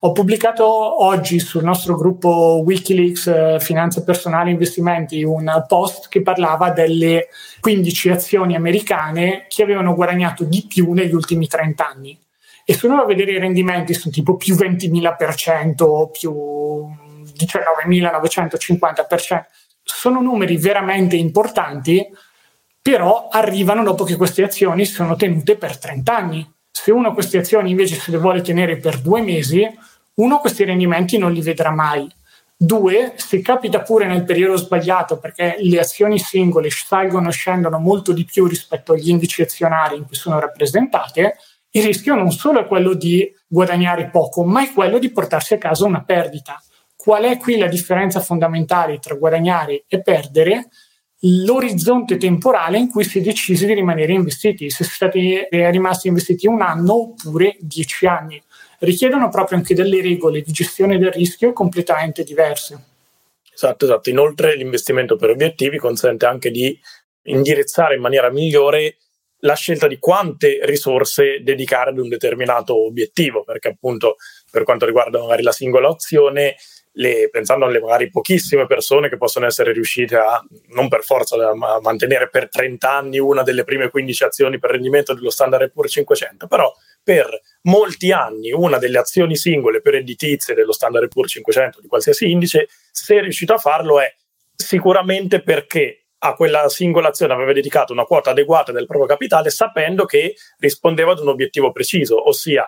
Ho 0.06 0.12
pubblicato 0.12 1.04
oggi 1.04 1.40
sul 1.40 1.64
nostro 1.64 1.96
gruppo 1.96 2.62
Wikileaks 2.66 3.28
eh, 3.28 3.58
Finanza 3.60 4.04
Personale 4.04 4.50
e 4.50 4.52
Investimenti 4.52 5.24
un 5.24 5.64
post 5.68 6.10
che 6.10 6.22
parlava 6.22 6.72
delle 6.72 7.30
15 7.62 8.10
azioni 8.10 8.56
americane 8.56 9.46
che 9.48 9.64
avevano 9.64 9.96
guadagnato 9.96 10.44
di 10.44 10.66
più 10.68 10.92
negli 10.92 11.14
ultimi 11.14 11.48
30 11.48 11.88
anni. 11.88 12.20
E 12.66 12.74
se 12.74 12.86
uno 12.86 12.98
va 12.98 13.04
a 13.04 13.08
vedere 13.08 13.32
i 13.32 13.40
rendimenti 13.40 13.94
sono 13.94 14.14
tipo 14.14 14.36
più 14.36 14.56
20.000%, 14.56 16.12
più 16.12 16.34
19.950%. 17.34 19.46
Sono 19.84 20.22
numeri 20.22 20.58
veramente 20.58 21.16
importanti, 21.16 22.08
però 22.82 23.28
arrivano 23.30 23.84
dopo 23.84 24.04
che 24.04 24.16
queste 24.16 24.44
azioni 24.44 24.86
sono 24.86 25.16
tenute 25.16 25.58
per 25.58 25.78
30 25.78 26.16
anni. 26.16 26.54
Se 26.72 26.92
uno 26.92 27.14
queste 27.14 27.38
azioni 27.38 27.72
invece 27.72 27.96
se 27.96 28.12
le 28.12 28.18
vuole 28.18 28.42
tenere 28.42 28.78
per 28.78 29.00
due 29.00 29.22
mesi, 29.22 29.66
uno, 30.16 30.40
questi 30.40 30.64
rendimenti 30.64 31.18
non 31.18 31.32
li 31.32 31.42
vedrà 31.42 31.72
mai. 31.72 32.08
Due, 32.56 33.14
se 33.16 33.42
capita 33.42 33.82
pure 33.82 34.06
nel 34.06 34.24
periodo 34.24 34.58
sbagliato, 34.58 35.18
perché 35.18 35.56
le 35.60 35.80
azioni 35.80 36.20
singole 36.20 36.70
salgono 36.70 37.30
e 37.30 37.32
scendono 37.32 37.80
molto 37.80 38.12
di 38.12 38.24
più 38.24 38.46
rispetto 38.46 38.94
agli 38.94 39.10
indici 39.10 39.42
azionari 39.42 39.98
in 39.98 40.06
cui 40.06 40.16
sono 40.16 40.40
rappresentate, 40.40 41.38
il 41.72 41.84
rischio 41.84 42.14
non 42.14 42.32
solo 42.32 42.60
è 42.60 42.68
quello 42.68 42.94
di 42.94 43.34
guadagnare 43.48 44.10
poco, 44.10 44.44
ma 44.44 44.64
è 44.64 44.72
quello 44.72 45.00
di 45.00 45.10
portarsi 45.10 45.56
a 45.56 45.58
casa 45.58 45.86
una 45.86 46.04
perdita. 46.04 46.62
Qual 47.04 47.24
è 47.26 47.38
qui 47.38 47.58
la 47.58 47.68
differenza 47.68 48.22
fondamentale 48.22 48.98
tra 49.00 49.16
guadagnare 49.16 49.84
e 49.90 50.02
perdere? 50.02 50.70
L'orizzonte 51.20 52.16
temporale 52.16 52.78
in 52.78 52.90
cui 52.90 53.04
si 53.04 53.20
è 53.20 53.22
deciso 53.22 53.66
di 53.66 53.74
rimanere 53.74 54.14
investiti, 54.14 54.70
se 54.70 54.86
siete 54.86 55.50
rimasti 55.52 56.08
investiti 56.08 56.48
un 56.48 56.62
anno 56.62 56.94
oppure 56.94 57.58
dieci 57.60 58.06
anni 58.06 58.42
richiedono 58.80 59.28
proprio 59.28 59.58
anche 59.58 59.76
delle 59.76 60.02
regole 60.02 60.40
di 60.40 60.54
gestione 60.54 60.98
del 60.98 61.12
rischio 61.12 61.52
completamente 61.52 62.24
diverse. 62.24 62.82
Esatto, 63.54 63.84
esatto. 63.84 64.10
Inoltre 64.10 64.56
l'investimento 64.56 65.18
per 65.18 65.30
obiettivi 65.30 65.78
consente 65.80 66.26
anche 66.26 66.52
di 66.52 66.80
indirizzare 67.24 67.96
in 67.96 68.02
maniera 68.02 68.32
migliore 68.32 68.96
la 69.40 69.56
scelta 69.56 69.88
di 69.88 70.00
quante 70.00 70.60
risorse 70.64 71.42
dedicare 71.44 71.90
ad 71.90 71.98
un 71.98 72.08
determinato 72.08 72.86
obiettivo, 72.86 73.44
perché 73.44 73.68
appunto 73.68 74.16
per 74.50 74.64
quanto 74.64 74.86
riguarda 74.86 75.20
magari 75.20 75.44
la 75.44 75.52
singola 75.52 75.90
opzione, 75.90 76.56
le, 76.94 77.30
pensando 77.32 77.66
alle 77.66 77.80
magari 77.80 78.10
pochissime 78.10 78.68
persone 78.68 79.10
che 79.10 79.18
possono 79.18 79.46
essere 79.46 79.72
riuscite 79.72 80.16
a, 80.16 80.44
non 80.70 80.88
per 80.90 81.04
forza, 81.04 81.36
a 81.36 81.80
mantenere 81.82 82.30
per 82.30 82.50
30 82.50 82.92
anni 82.92 83.20
una 83.20 83.44
delle 83.44 83.64
prime 83.64 83.90
15 83.90 84.24
azioni 84.24 84.60
per 84.60 84.72
rendimento 84.72 85.14
dello 85.14 85.30
standard 85.30 85.72
Poor's 85.72 85.92
500, 85.92 86.48
però 86.48 86.72
per 87.02 87.28
molti 87.64 88.12
anni 88.12 88.52
una 88.52 88.78
delle 88.78 89.00
azioni 89.00 89.36
singole 89.36 89.82
più 89.82 89.92
redditizie 89.92 90.54
dello 90.54 90.72
standard 90.72 91.08
Poor's 91.08 91.32
500 91.32 91.82
di 91.82 91.88
qualsiasi 91.88 92.30
indice, 92.30 92.68
se 92.92 93.18
è 93.18 93.22
riuscito 93.22 93.54
a 93.54 93.58
farlo 93.58 94.00
è 94.00 94.14
sicuramente 94.56 95.42
perché 95.42 96.06
a 96.26 96.36
quella 96.36 96.70
singola 96.70 97.10
azione 97.10 97.34
aveva 97.34 97.52
dedicato 97.52 97.92
una 97.92 98.06
quota 98.06 98.30
adeguata 98.30 98.72
del 98.72 98.86
proprio 98.86 99.08
capitale 99.08 99.50
sapendo 99.50 100.06
che 100.06 100.36
rispondeva 100.60 101.12
ad 101.12 101.20
un 101.20 101.28
obiettivo 101.28 101.72
preciso, 101.72 102.30
ossia 102.30 102.68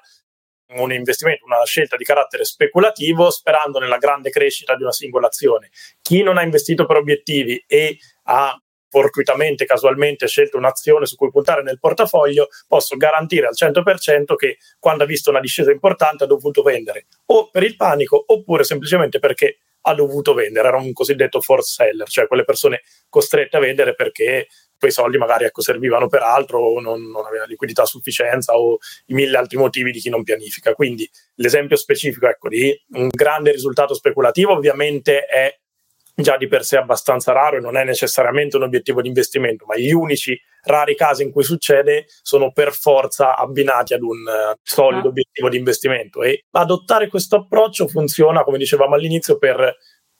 un 0.73 0.91
investimento, 0.91 1.45
una 1.45 1.63
scelta 1.63 1.95
di 1.95 2.03
carattere 2.03 2.43
speculativo 2.43 3.29
sperando 3.29 3.79
nella 3.79 3.97
grande 3.97 4.29
crescita 4.29 4.75
di 4.75 4.83
una 4.83 4.91
singola 4.91 5.27
azione. 5.27 5.69
Chi 6.01 6.23
non 6.23 6.37
ha 6.37 6.43
investito 6.43 6.85
per 6.85 6.97
obiettivi 6.97 7.63
e 7.67 7.97
ha 8.23 8.59
fortuitamente, 8.95 9.65
casualmente 9.65 10.25
scelto 10.27 10.57
un'azione 10.57 11.05
su 11.05 11.17
cui 11.17 11.29
puntare 11.29 11.61
nel 11.61 11.79
portafoglio, 11.79 12.47
posso 12.65 12.95
garantire 12.95 13.45
al 13.45 13.53
100% 13.53 14.35
che 14.35 14.57
quando 14.79 15.03
ha 15.03 15.05
visto 15.05 15.31
una 15.31 15.41
discesa 15.41 15.69
importante 15.69 16.23
ha 16.23 16.27
dovuto 16.27 16.61
vendere 16.61 17.07
o 17.25 17.49
per 17.49 17.63
il 17.63 17.75
panico 17.75 18.23
oppure 18.25 18.63
semplicemente 18.63 19.19
perché 19.19 19.57
ha 19.87 19.93
dovuto 19.93 20.33
vendere, 20.33 20.69
era 20.69 20.77
un 20.77 20.93
cosiddetto 20.93 21.41
force 21.41 21.73
seller, 21.73 22.07
cioè 22.07 22.27
quelle 22.27 22.43
persone 22.43 22.81
costrette 23.09 23.57
a 23.57 23.59
vendere 23.59 23.93
perché 23.95 24.47
quei 24.77 24.91
soldi 24.91 25.17
magari 25.17 25.45
ecco, 25.45 25.61
servivano 25.61 26.07
per 26.07 26.21
altro 26.21 26.59
o 26.59 26.79
non, 26.79 27.09
non 27.09 27.25
aveva 27.25 27.45
liquidità 27.45 27.83
a 27.83 27.85
sufficienza 27.85 28.57
o 28.57 28.77
i 29.07 29.13
mille 29.13 29.37
altri 29.37 29.57
motivi 29.57 29.91
di 29.91 29.99
chi 29.99 30.09
non 30.09 30.23
pianifica. 30.23 30.73
Quindi 30.73 31.09
l'esempio 31.35 31.75
specifico 31.75 32.27
ecco, 32.27 32.49
di 32.49 32.73
un 32.93 33.07
grande 33.07 33.51
risultato 33.51 33.93
speculativo 33.93 34.51
ovviamente 34.51 35.25
è 35.25 35.57
già 36.15 36.37
di 36.37 36.47
per 36.47 36.63
sé 36.63 36.77
abbastanza 36.77 37.33
raro 37.33 37.57
e 37.57 37.59
non 37.59 37.75
è 37.75 37.83
necessariamente 37.83 38.55
un 38.55 38.63
obiettivo 38.63 39.01
di 39.01 39.09
investimento, 39.09 39.65
ma 39.65 39.75
gli 39.77 39.91
unici 39.91 40.39
rari 40.63 40.95
casi 40.95 41.23
in 41.23 41.31
cui 41.31 41.43
succede 41.43 42.05
sono 42.21 42.51
per 42.51 42.73
forza 42.73 43.35
abbinati 43.35 43.93
ad 43.93 44.01
un 44.01 44.19
uh, 44.21 44.57
solido 44.63 45.07
ah. 45.07 45.09
obiettivo 45.09 45.49
di 45.49 45.57
investimento 45.57 46.23
e 46.23 46.45
adottare 46.51 47.09
questo 47.09 47.35
approccio 47.35 47.87
funziona, 47.87 48.43
come 48.43 48.57
dicevamo 48.57 48.95
all'inizio, 48.95 49.37
per 49.37 49.75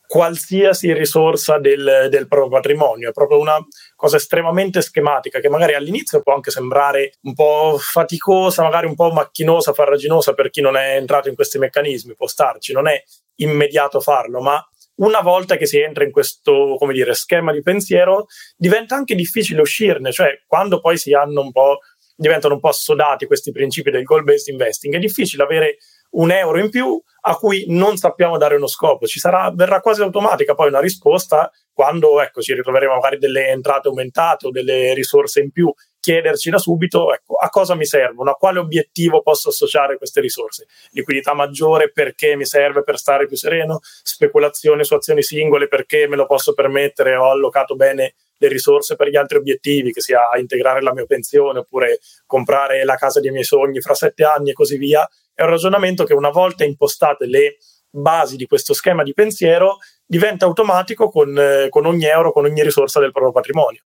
qualsiasi 0.08 0.94
risorsa 0.94 1.58
del, 1.60 2.08
del, 2.10 2.28
proprio 2.28 2.50
patrimonio. 2.50 3.10
È 3.10 3.14
proprio 3.14 3.40
una 3.40 3.58
cosa 3.96 4.18
estremamente 4.18 4.82
schematica 4.82 5.40
che 5.40 5.50
magari 5.50 5.74
all'inizio 5.74 6.22
può 6.22 6.34
anche 6.34 6.52
sembrare 6.52 7.14
un 7.22 7.34
po' 7.34 7.78
faticosa, 7.80 8.64
magari 8.64 8.88
un 8.88 8.96
po' 8.96 9.12
macchinosa, 9.12 9.74
farraginosa 9.74 10.34
per 10.34 10.50
chi 10.50 10.62
non 10.62 10.76
è 10.76 10.96
entrato 10.96 11.30
in 11.30 11.36
questi 11.36 11.58
meccanismi, 11.58 12.16
può 12.16 12.28
starci, 12.28 12.74
non 12.74 12.88
è 12.88 13.02
immediato 13.36 14.00
farlo, 14.00 14.42
ma 14.42 14.64
una 14.96 15.20
volta 15.20 15.58
che 15.58 15.66
si 15.66 15.80
entra 15.80 16.04
in 16.04 16.12
questo 16.12 16.76
come 16.78 16.94
dire, 16.94 17.14
schema 17.14 17.52
di 17.52 17.62
pensiero, 17.62 18.28
diventa 18.56 18.96
anche 18.96 19.16
difficile 19.16 19.62
uscirne, 19.62 20.12
cioè 20.12 20.44
quando 20.48 20.80
poi 20.80 20.98
si 20.98 21.14
hanno 21.14 21.42
un 21.42 21.52
po', 21.52 21.80
diventano 22.16 22.54
un 22.54 22.60
po' 22.62 22.70
assodati 22.70 23.26
questi 23.26 23.52
principi 23.52 23.92
del 23.92 24.04
goal-based 24.04 24.48
investing, 24.48 24.96
è 24.96 25.00
difficile 25.00 25.44
avere 25.44 25.78
un 26.16 26.32
euro 26.32 26.60
in 26.60 26.70
più 26.70 27.02
a 27.28 27.36
cui 27.36 27.66
non 27.70 27.98
sappiamo 27.98 28.38
dare 28.38 28.56
uno 28.56 28.68
scopo. 28.68 29.08
Ci 29.08 29.20
sarà, 29.20 29.52
verrà 29.54 29.80
quasi 29.80 30.02
automatica 30.02 30.54
poi 30.54 30.68
una 30.68 30.80
risposta 30.80 31.52
quando 31.74 32.22
ecco, 32.22 32.42
ci 32.42 32.54
ritroveremo 32.54 32.94
magari 32.94 33.18
delle 33.18 33.50
entrate 33.50 33.90
aumentate 33.90 34.48
o 34.48 34.52
delle 34.52 34.94
risorse 34.94 35.42
in 35.42 35.52
più, 35.52 35.74
chiederci 36.00 36.50
da 36.50 36.58
subito 36.58 37.14
ecco, 37.14 37.36
a 37.36 37.50
cosa 37.50 37.76
mi 37.76 37.86
servono, 37.86 38.32
a 38.32 38.36
quale 38.36 38.60
obiettivo 38.60 39.22
posso 39.22 39.50
associare 39.50 39.98
queste 39.98 40.22
risorse. 40.22 40.68
Liquidità 40.92 41.34
maggiore 41.34 41.92
perché 41.92 42.38
mi 42.38 42.46
serve 42.46 42.84
per 42.84 42.98
stare 42.98 43.28
più 43.28 43.36
sereno, 43.36 43.80
speculazione 43.82 44.86
su 44.86 44.94
azioni 44.94 45.22
singole 45.22 45.68
perché 45.68 46.08
me 46.08 46.16
lo 46.16 46.26
posso 46.28 46.54
permettere, 46.54 47.16
ho 47.18 47.30
allocato 47.30 47.76
bene 47.76 48.14
le 48.38 48.48
risorse 48.48 48.96
per 48.96 49.10
gli 49.10 49.16
altri 49.16 49.38
obiettivi, 49.38 49.92
che 49.92 50.02
sia 50.02 50.22
integrare 50.38 50.82
la 50.82 50.94
mia 50.94 51.06
pensione 51.06 51.60
oppure 51.60 52.00
comprare 52.26 52.84
la 52.84 52.96
casa 52.96 53.20
dei 53.20 53.32
miei 53.32 53.44
sogni 53.44 53.82
fra 53.82 53.94
sette 53.94 54.24
anni 54.24 54.52
e 54.52 54.54
così 54.54 54.78
via. 54.78 55.08
È 55.36 55.44
un 55.44 55.50
ragionamento 55.50 56.06
che 56.06 56.14
una 56.14 56.30
volta 56.30 56.64
impostate 56.64 57.26
le 57.28 57.58
basi 57.90 58.38
di 58.38 58.46
questo 58.46 58.74
schema 58.74 59.04
di 59.04 59.14
pensiero 59.14 59.78
diventa 60.06 60.46
automatico 60.46 61.10
con, 61.10 61.38
eh, 61.38 61.68
con 61.70 61.86
ogni 61.86 62.06
euro, 62.06 62.32
con 62.32 62.46
ogni 62.46 62.64
risorsa 62.64 63.02
del 63.02 63.12
proprio 63.12 63.34
patrimonio. 63.34 63.84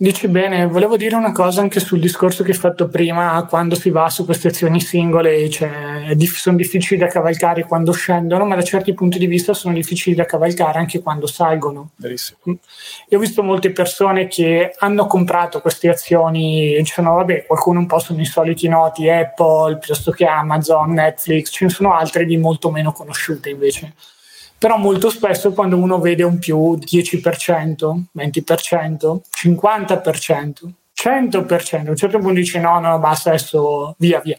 Dici 0.00 0.28
bene, 0.28 0.68
volevo 0.68 0.96
dire 0.96 1.16
una 1.16 1.32
cosa 1.32 1.60
anche 1.60 1.80
sul 1.80 1.98
discorso 1.98 2.44
che 2.44 2.52
hai 2.52 2.56
fatto 2.56 2.86
prima, 2.86 3.44
quando 3.48 3.74
si 3.74 3.90
va 3.90 4.08
su 4.08 4.24
queste 4.24 4.46
azioni 4.46 4.80
singole, 4.80 5.50
cioè, 5.50 6.14
sono 6.16 6.56
difficili 6.56 7.00
da 7.00 7.08
cavalcare 7.08 7.64
quando 7.64 7.90
scendono, 7.90 8.46
ma 8.46 8.54
da 8.54 8.62
certi 8.62 8.94
punti 8.94 9.18
di 9.18 9.26
vista 9.26 9.54
sono 9.54 9.74
difficili 9.74 10.14
da 10.14 10.24
cavalcare 10.24 10.78
anche 10.78 11.02
quando 11.02 11.26
salgono. 11.26 11.90
Verissimo. 11.96 12.38
Mm. 12.48 12.52
Io 13.08 13.18
ho 13.18 13.20
visto 13.20 13.42
molte 13.42 13.72
persone 13.72 14.28
che 14.28 14.72
hanno 14.78 15.08
comprato 15.08 15.60
queste 15.60 15.88
azioni 15.88 16.76
e 16.76 16.78
dicevano, 16.78 17.16
vabbè, 17.16 17.46
qualcuno 17.46 17.80
un 17.80 17.86
po' 17.86 17.98
sono 17.98 18.20
i 18.20 18.24
soliti 18.24 18.68
noti, 18.68 19.10
Apple, 19.10 19.78
piuttosto 19.78 20.12
che 20.12 20.26
Amazon, 20.26 20.92
Netflix, 20.92 21.50
ce 21.50 21.64
ne 21.64 21.70
sono 21.72 21.92
altre 21.92 22.24
di 22.24 22.36
molto 22.36 22.70
meno 22.70 22.92
conosciute 22.92 23.50
invece 23.50 23.94
però 24.58 24.76
molto 24.76 25.08
spesso 25.08 25.52
quando 25.52 25.76
uno 25.76 26.00
vede 26.00 26.24
un 26.24 26.38
più 26.38 26.76
10%, 26.76 28.02
20%, 28.16 29.20
50%, 29.30 30.52
100%, 31.00 31.86
a 31.86 31.90
un 31.90 31.96
certo 31.96 32.18
punto 32.18 32.34
dice 32.34 32.58
no, 32.58 32.80
no, 32.80 32.98
basta, 32.98 33.30
adesso 33.30 33.94
via, 33.98 34.20
via. 34.20 34.36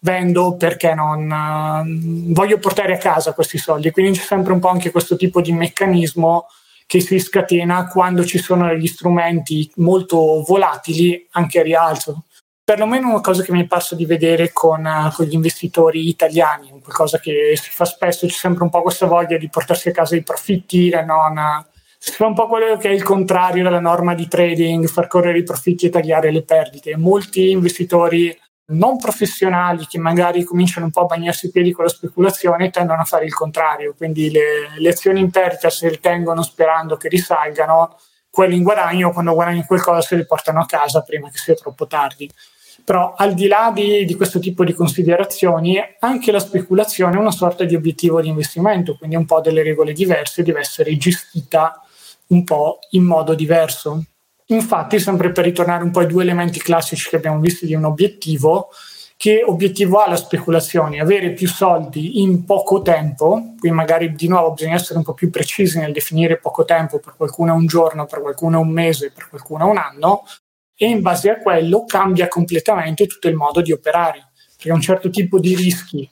Vendo 0.00 0.54
perché 0.54 0.94
non 0.94 1.28
uh, 1.28 2.32
voglio 2.32 2.58
portare 2.58 2.94
a 2.94 2.98
casa 2.98 3.32
questi 3.32 3.58
soldi. 3.58 3.90
Quindi 3.90 4.16
c'è 4.16 4.24
sempre 4.24 4.52
un 4.52 4.60
po' 4.60 4.68
anche 4.68 4.92
questo 4.92 5.16
tipo 5.16 5.40
di 5.40 5.50
meccanismo 5.50 6.46
che 6.86 7.00
si 7.00 7.18
scatena 7.18 7.88
quando 7.88 8.24
ci 8.24 8.38
sono 8.38 8.68
degli 8.68 8.86
strumenti 8.86 9.68
molto 9.76 10.44
volatili 10.46 11.26
anche 11.32 11.58
a 11.58 11.62
rialzo 11.62 12.22
perlomeno 12.68 13.08
una 13.08 13.22
cosa 13.22 13.42
che 13.42 13.50
mi 13.50 13.62
è 13.62 13.66
parso 13.66 13.94
di 13.94 14.04
vedere 14.04 14.52
con, 14.52 14.84
uh, 14.84 15.10
con, 15.14 15.24
gli 15.24 15.32
investitori 15.32 16.06
italiani, 16.06 16.68
qualcosa 16.82 17.18
che 17.18 17.54
si 17.56 17.70
fa 17.70 17.86
spesso, 17.86 18.26
c'è 18.26 18.32
sempre 18.34 18.62
un 18.62 18.68
po' 18.68 18.82
questa 18.82 19.06
voglia 19.06 19.38
di 19.38 19.48
portarsi 19.48 19.88
a 19.88 19.92
casa 19.92 20.16
i 20.16 20.22
profitti, 20.22 20.90
non, 20.90 21.34
uh, 21.34 21.64
si 21.96 22.12
fa 22.12 22.26
un 22.26 22.34
po' 22.34 22.46
quello 22.46 22.76
che 22.76 22.90
è 22.90 22.92
il 22.92 23.02
contrario 23.02 23.62
della 23.62 23.80
norma 23.80 24.12
di 24.12 24.28
trading, 24.28 24.86
far 24.86 25.06
correre 25.06 25.38
i 25.38 25.44
profitti 25.44 25.86
e 25.86 25.88
tagliare 25.88 26.30
le 26.30 26.42
perdite. 26.42 26.94
Molti 26.98 27.52
investitori 27.52 28.38
non 28.66 28.98
professionali 28.98 29.86
che 29.86 29.96
magari 29.96 30.44
cominciano 30.44 30.84
un 30.84 30.92
po' 30.92 31.04
a 31.04 31.06
bagnarsi 31.06 31.46
i 31.46 31.50
piedi 31.50 31.72
con 31.72 31.84
la 31.84 31.90
speculazione 31.90 32.68
tendono 32.68 33.00
a 33.00 33.04
fare 33.04 33.24
il 33.24 33.32
contrario, 33.32 33.94
quindi 33.96 34.30
le, 34.30 34.72
le 34.76 34.88
azioni 34.90 35.20
in 35.20 35.30
perdita 35.30 35.70
si 35.70 35.88
ritengono 35.88 36.42
sperando 36.42 36.98
che 36.98 37.08
risalgano, 37.08 37.96
quelli 38.28 38.56
in 38.56 38.62
guadagno 38.62 39.10
quando 39.10 39.32
guadagnano 39.32 39.64
qualcosa 39.66 40.02
se 40.02 40.16
li 40.16 40.26
portano 40.26 40.60
a 40.60 40.66
casa 40.66 41.00
prima 41.00 41.30
che 41.30 41.38
sia 41.38 41.54
troppo 41.54 41.86
tardi. 41.86 42.30
Però 42.88 43.12
al 43.14 43.34
di 43.34 43.48
là 43.48 43.70
di, 43.70 44.06
di, 44.06 44.14
questo 44.14 44.38
tipo 44.38 44.64
di 44.64 44.72
considerazioni, 44.72 45.78
anche 46.00 46.32
la 46.32 46.38
speculazione 46.38 47.16
è 47.16 47.18
una 47.18 47.30
sorta 47.30 47.64
di 47.64 47.74
obiettivo 47.74 48.22
di 48.22 48.28
investimento, 48.28 48.96
quindi 48.96 49.14
un 49.14 49.26
po' 49.26 49.42
delle 49.42 49.62
regole 49.62 49.92
diverse, 49.92 50.42
deve 50.42 50.60
essere 50.60 50.96
gestita 50.96 51.82
un 52.28 52.44
po' 52.44 52.78
in 52.92 53.02
modo 53.02 53.34
diverso. 53.34 54.02
Infatti, 54.46 54.98
sempre 55.00 55.32
per 55.32 55.44
ritornare 55.44 55.84
un 55.84 55.90
po' 55.90 55.98
ai 55.98 56.06
due 56.06 56.22
elementi 56.22 56.60
classici 56.60 57.10
che 57.10 57.16
abbiamo 57.16 57.40
visto 57.40 57.66
di 57.66 57.74
un 57.74 57.84
obiettivo, 57.84 58.70
che 59.18 59.42
obiettivo 59.44 59.98
ha 59.98 60.08
la 60.08 60.16
speculazione? 60.16 60.98
Avere 60.98 61.34
più 61.34 61.46
soldi 61.46 62.22
in 62.22 62.46
poco 62.46 62.80
tempo, 62.80 63.52
qui 63.58 63.70
magari 63.70 64.14
di 64.14 64.28
nuovo 64.28 64.52
bisogna 64.52 64.76
essere 64.76 64.96
un 64.96 65.04
po' 65.04 65.12
più 65.12 65.28
precisi 65.28 65.78
nel 65.78 65.92
definire 65.92 66.38
poco 66.38 66.64
tempo, 66.64 67.00
per 67.00 67.16
qualcuno 67.18 67.52
è 67.52 67.54
un 67.54 67.66
giorno, 67.66 68.06
per 68.06 68.22
qualcuno 68.22 68.56
è 68.56 68.62
un 68.62 68.70
mese, 68.70 69.12
per 69.14 69.28
qualcuno 69.28 69.66
è 69.66 69.70
un 69.70 69.76
anno, 69.76 70.22
e 70.80 70.86
in 70.86 71.02
base 71.02 71.28
a 71.28 71.38
quello 71.38 71.84
cambia 71.84 72.28
completamente 72.28 73.06
tutto 73.08 73.26
il 73.26 73.34
modo 73.34 73.60
di 73.60 73.72
operare, 73.72 74.30
perché 74.54 74.70
un 74.70 74.80
certo 74.80 75.10
tipo 75.10 75.40
di 75.40 75.56
rischi, 75.56 76.08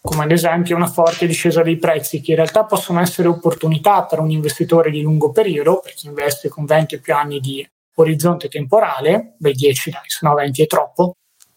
come 0.00 0.24
ad 0.24 0.32
esempio 0.32 0.74
una 0.74 0.88
forte 0.88 1.24
discesa 1.24 1.62
dei 1.62 1.76
prezzi, 1.76 2.20
che 2.20 2.32
in 2.32 2.38
realtà 2.38 2.64
possono 2.64 3.00
essere 3.00 3.28
opportunità 3.28 4.04
per 4.06 4.18
un 4.18 4.30
investitore 4.30 4.90
di 4.90 5.02
lungo 5.02 5.30
periodo, 5.30 5.78
per 5.78 5.94
chi 5.94 6.08
investe 6.08 6.48
con 6.48 6.64
20 6.64 6.96
o 6.96 7.00
più 7.00 7.14
anni 7.14 7.38
di 7.38 7.64
orizzonte 7.94 8.48
temporale, 8.48 9.34
beh 9.38 9.52
10 9.52 9.90
dai, 9.90 10.02
se 10.06 10.18
no 10.22 10.34
20 10.34 10.62
è 10.62 10.66
troppo, 10.66 11.14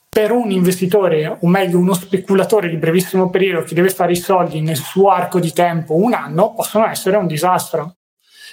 per 0.08 0.32
un 0.32 0.52
investitore, 0.52 1.38
o 1.40 1.48
meglio 1.48 1.80
uno 1.80 1.94
speculatore 1.94 2.70
di 2.70 2.78
brevissimo 2.78 3.32
periodo 3.32 3.64
che 3.64 3.74
deve 3.74 3.90
fare 3.90 4.12
i 4.12 4.18
soldi 4.18 4.62
nel 4.62 4.76
suo 4.76 5.10
arco 5.10 5.40
di 5.40 5.52
tempo 5.52 5.96
un 5.96 6.14
anno, 6.14 6.54
possono 6.54 6.86
essere 6.86 7.18
un 7.18 7.26
disastro. 7.26 7.96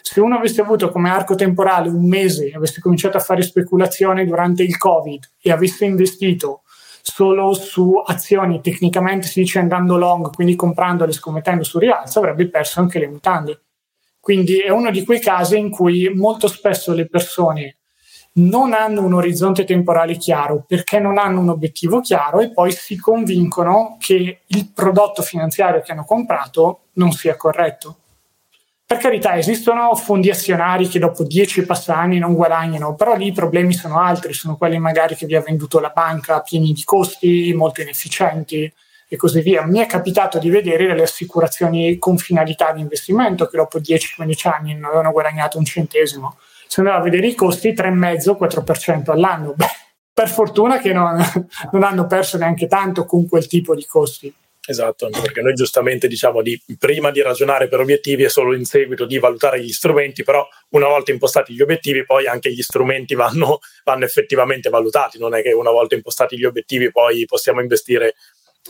Se 0.02 0.20
uno 0.20 0.36
avesse 0.36 0.60
avuto 0.60 0.90
come 0.90 1.10
arco 1.10 1.34
temporale 1.34 1.88
un 1.88 2.06
mese, 2.06 2.52
avesse 2.54 2.80
cominciato 2.80 3.16
a 3.16 3.20
fare 3.20 3.42
speculazione 3.42 4.24
durante 4.24 4.62
il 4.62 4.76
Covid 4.76 5.32
e 5.40 5.50
avesse 5.50 5.84
investito 5.84 6.62
solo 7.02 7.54
su 7.54 7.94
azioni 8.04 8.60
tecnicamente 8.60 9.26
si 9.26 9.40
dice 9.40 9.58
andando 9.58 9.96
long, 9.96 10.30
quindi 10.32 10.56
comprandole 10.56 11.10
e 11.10 11.14
scommettendo 11.14 11.64
su 11.64 11.78
rialzo, 11.78 12.18
avrebbe 12.18 12.48
perso 12.48 12.80
anche 12.80 12.98
le 12.98 13.08
mutande. 13.08 13.62
Quindi 14.20 14.58
è 14.58 14.68
uno 14.68 14.90
di 14.90 15.04
quei 15.04 15.20
casi 15.20 15.56
in 15.56 15.70
cui 15.70 16.12
molto 16.14 16.48
spesso 16.48 16.92
le 16.92 17.08
persone 17.08 17.78
non 18.34 18.72
hanno 18.72 19.04
un 19.04 19.14
orizzonte 19.14 19.64
temporale 19.64 20.16
chiaro 20.16 20.64
perché 20.66 21.00
non 21.00 21.18
hanno 21.18 21.40
un 21.40 21.48
obiettivo 21.48 22.00
chiaro 22.00 22.40
e 22.40 22.52
poi 22.52 22.70
si 22.72 22.96
convincono 22.96 23.96
che 23.98 24.42
il 24.44 24.70
prodotto 24.72 25.22
finanziario 25.22 25.80
che 25.80 25.92
hanno 25.92 26.04
comprato 26.04 26.88
non 26.94 27.10
sia 27.12 27.36
corretto. 27.36 27.96
Per 28.88 28.96
carità, 28.96 29.36
esistono 29.36 29.94
fondi 29.96 30.30
azionari 30.30 30.88
che 30.88 30.98
dopo 30.98 31.22
10 31.22 31.66
passani 31.66 32.18
non 32.18 32.32
guadagnano, 32.32 32.94
però 32.94 33.16
lì 33.16 33.26
i 33.26 33.32
problemi 33.32 33.74
sono 33.74 34.00
altri, 34.00 34.32
sono 34.32 34.56
quelli 34.56 34.78
magari 34.78 35.14
che 35.14 35.26
vi 35.26 35.34
ha 35.34 35.42
venduto 35.42 35.78
la 35.78 35.92
banca 35.94 36.40
pieni 36.40 36.72
di 36.72 36.84
costi, 36.84 37.52
molto 37.52 37.82
inefficienti 37.82 38.72
e 39.06 39.16
così 39.16 39.42
via. 39.42 39.66
Mi 39.66 39.80
è 39.80 39.86
capitato 39.86 40.38
di 40.38 40.48
vedere 40.48 40.86
delle 40.86 41.02
assicurazioni 41.02 41.98
con 41.98 42.16
finalità 42.16 42.72
di 42.72 42.80
investimento 42.80 43.46
che 43.46 43.58
dopo 43.58 43.78
10-15 43.78 44.48
anni 44.48 44.72
non 44.72 44.84
avevano 44.84 45.12
guadagnato 45.12 45.58
un 45.58 45.66
centesimo. 45.66 46.38
Se 46.66 46.80
andava 46.80 47.00
a 47.00 47.02
vedere 47.02 47.26
i 47.26 47.34
costi, 47.34 47.74
3,5-4% 47.74 49.10
all'anno. 49.10 49.52
Beh, 49.54 49.66
per 50.14 50.30
fortuna 50.30 50.78
che 50.78 50.94
non, 50.94 51.22
non 51.72 51.82
hanno 51.82 52.06
perso 52.06 52.38
neanche 52.38 52.66
tanto 52.66 53.04
con 53.04 53.28
quel 53.28 53.48
tipo 53.48 53.74
di 53.74 53.84
costi. 53.84 54.34
Esatto, 54.70 55.08
perché 55.08 55.40
noi 55.40 55.54
giustamente 55.54 56.08
diciamo 56.08 56.42
di 56.42 56.62
prima 56.78 57.10
di 57.10 57.22
ragionare 57.22 57.68
per 57.68 57.80
obiettivi 57.80 58.24
e 58.24 58.28
solo 58.28 58.54
in 58.54 58.66
seguito 58.66 59.06
di 59.06 59.18
valutare 59.18 59.62
gli 59.62 59.72
strumenti, 59.72 60.22
però 60.22 60.46
una 60.72 60.88
volta 60.88 61.10
impostati 61.10 61.54
gli 61.54 61.62
obiettivi 61.62 62.04
poi 62.04 62.26
anche 62.26 62.52
gli 62.52 62.60
strumenti 62.60 63.14
vanno, 63.14 63.60
vanno 63.82 64.04
effettivamente 64.04 64.68
valutati, 64.68 65.18
non 65.18 65.34
è 65.34 65.40
che 65.40 65.52
una 65.52 65.70
volta 65.70 65.94
impostati 65.94 66.36
gli 66.36 66.44
obiettivi 66.44 66.92
poi 66.92 67.24
possiamo 67.24 67.62
investire 67.62 68.16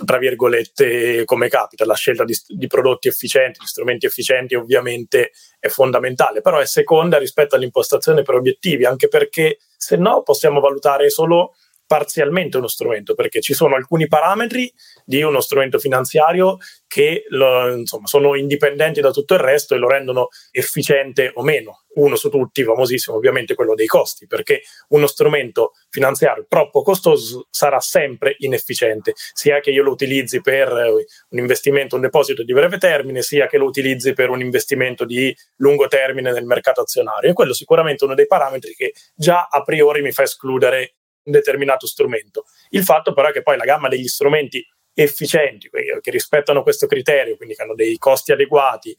tra 0.04 0.18
virgolette 0.18 1.24
come 1.24 1.48
capita, 1.48 1.84
la 1.84 1.96
scelta 1.96 2.22
di, 2.22 2.38
di 2.46 2.68
prodotti 2.68 3.08
efficienti, 3.08 3.58
di 3.58 3.66
strumenti 3.66 4.06
efficienti 4.06 4.54
ovviamente 4.54 5.32
è 5.58 5.66
fondamentale, 5.66 6.42
però 6.42 6.60
è 6.60 6.66
seconda 6.66 7.18
rispetto 7.18 7.56
all'impostazione 7.56 8.22
per 8.22 8.36
obiettivi, 8.36 8.84
anche 8.84 9.08
perché 9.08 9.58
se 9.76 9.96
no 9.96 10.22
possiamo 10.22 10.60
valutare 10.60 11.10
solo 11.10 11.54
parzialmente 11.88 12.58
uno 12.58 12.68
strumento, 12.68 13.14
perché 13.14 13.40
ci 13.40 13.54
sono 13.54 13.74
alcuni 13.74 14.06
parametri 14.06 14.70
di 15.06 15.22
uno 15.22 15.40
strumento 15.40 15.78
finanziario 15.78 16.58
che 16.86 17.24
lo, 17.28 17.74
insomma, 17.74 18.06
sono 18.06 18.36
indipendenti 18.36 19.00
da 19.00 19.10
tutto 19.10 19.34
il 19.34 19.40
resto 19.40 19.74
e 19.74 19.78
lo 19.78 19.88
rendono 19.88 20.28
efficiente 20.52 21.32
o 21.34 21.42
meno. 21.42 21.84
Uno 21.94 22.14
su 22.14 22.28
tutti, 22.28 22.62
famosissimo 22.62 23.16
ovviamente 23.16 23.54
quello 23.54 23.74
dei 23.74 23.86
costi, 23.86 24.26
perché 24.26 24.60
uno 24.88 25.06
strumento 25.06 25.72
finanziario 25.88 26.44
troppo 26.46 26.82
costoso 26.82 27.48
sarà 27.50 27.80
sempre 27.80 28.36
inefficiente, 28.38 29.14
sia 29.32 29.58
che 29.60 29.70
io 29.70 29.82
lo 29.82 29.90
utilizzi 29.90 30.42
per 30.42 30.70
un 30.70 31.38
investimento, 31.38 31.96
un 31.96 32.02
deposito 32.02 32.44
di 32.44 32.52
breve 32.52 32.76
termine, 32.76 33.22
sia 33.22 33.46
che 33.46 33.56
lo 33.56 33.64
utilizzi 33.64 34.12
per 34.12 34.28
un 34.28 34.42
investimento 34.42 35.06
di 35.06 35.34
lungo 35.56 35.88
termine 35.88 36.32
nel 36.32 36.44
mercato 36.44 36.82
azionario. 36.82 37.30
E 37.30 37.32
quello 37.32 37.54
sicuramente 37.54 38.02
è 38.02 38.06
uno 38.06 38.14
dei 38.14 38.26
parametri 38.26 38.74
che 38.74 38.92
già 39.14 39.48
a 39.50 39.62
priori 39.62 40.02
mi 40.02 40.12
fa 40.12 40.22
escludere 40.22 40.97
un 41.28 41.32
determinato 41.32 41.86
strumento. 41.86 42.44
Il 42.70 42.82
fatto 42.82 43.12
però 43.12 43.28
è 43.28 43.32
che 43.32 43.42
poi 43.42 43.56
la 43.56 43.64
gamma 43.64 43.88
degli 43.88 44.08
strumenti 44.08 44.66
efficienti, 44.94 45.70
che 45.70 46.10
rispettano 46.10 46.62
questo 46.62 46.86
criterio, 46.86 47.36
quindi 47.36 47.54
che 47.54 47.62
hanno 47.62 47.74
dei 47.74 47.96
costi 47.98 48.32
adeguati, 48.32 48.96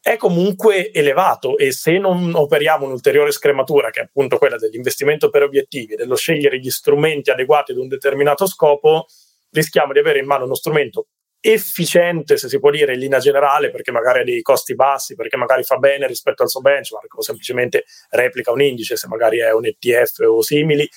è 0.00 0.16
comunque 0.16 0.90
elevato 0.90 1.58
e 1.58 1.70
se 1.70 1.98
non 1.98 2.34
operiamo 2.34 2.86
un'ulteriore 2.86 3.30
scrematura, 3.30 3.90
che 3.90 4.00
è 4.00 4.04
appunto 4.04 4.38
quella 4.38 4.56
dell'investimento 4.56 5.28
per 5.28 5.42
obiettivi, 5.42 5.94
dello 5.94 6.16
scegliere 6.16 6.58
gli 6.58 6.70
strumenti 6.70 7.30
adeguati 7.30 7.72
ad 7.72 7.78
un 7.78 7.88
determinato 7.88 8.46
scopo, 8.46 9.06
rischiamo 9.50 9.92
di 9.92 9.98
avere 9.98 10.18
in 10.18 10.26
mano 10.26 10.44
uno 10.44 10.54
strumento 10.54 11.08
efficiente, 11.40 12.36
se 12.36 12.48
si 12.48 12.58
può 12.58 12.70
dire, 12.70 12.94
in 12.94 13.00
linea 13.00 13.18
generale, 13.18 13.70
perché 13.70 13.92
magari 13.92 14.20
ha 14.20 14.24
dei 14.24 14.42
costi 14.42 14.74
bassi, 14.74 15.14
perché 15.14 15.36
magari 15.36 15.62
fa 15.62 15.76
bene 15.76 16.06
rispetto 16.06 16.42
al 16.42 16.48
suo 16.48 16.60
benchmark 16.60 17.16
o 17.16 17.22
semplicemente 17.22 17.84
replica 18.10 18.50
un 18.50 18.60
indice, 18.60 18.96
se 18.96 19.06
magari 19.06 19.38
è 19.38 19.52
un 19.52 19.66
ETF 19.66 20.18
o 20.26 20.42
simili, 20.42 20.88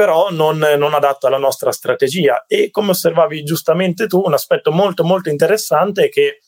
però 0.00 0.30
non, 0.30 0.56
non 0.56 0.94
adatto 0.94 1.26
alla 1.26 1.36
nostra 1.36 1.72
strategia. 1.72 2.46
E 2.46 2.70
come 2.70 2.92
osservavi 2.92 3.42
giustamente 3.42 4.06
tu, 4.06 4.22
un 4.24 4.32
aspetto 4.32 4.72
molto 4.72 5.04
molto 5.04 5.28
interessante 5.28 6.04
è 6.04 6.08
che 6.08 6.38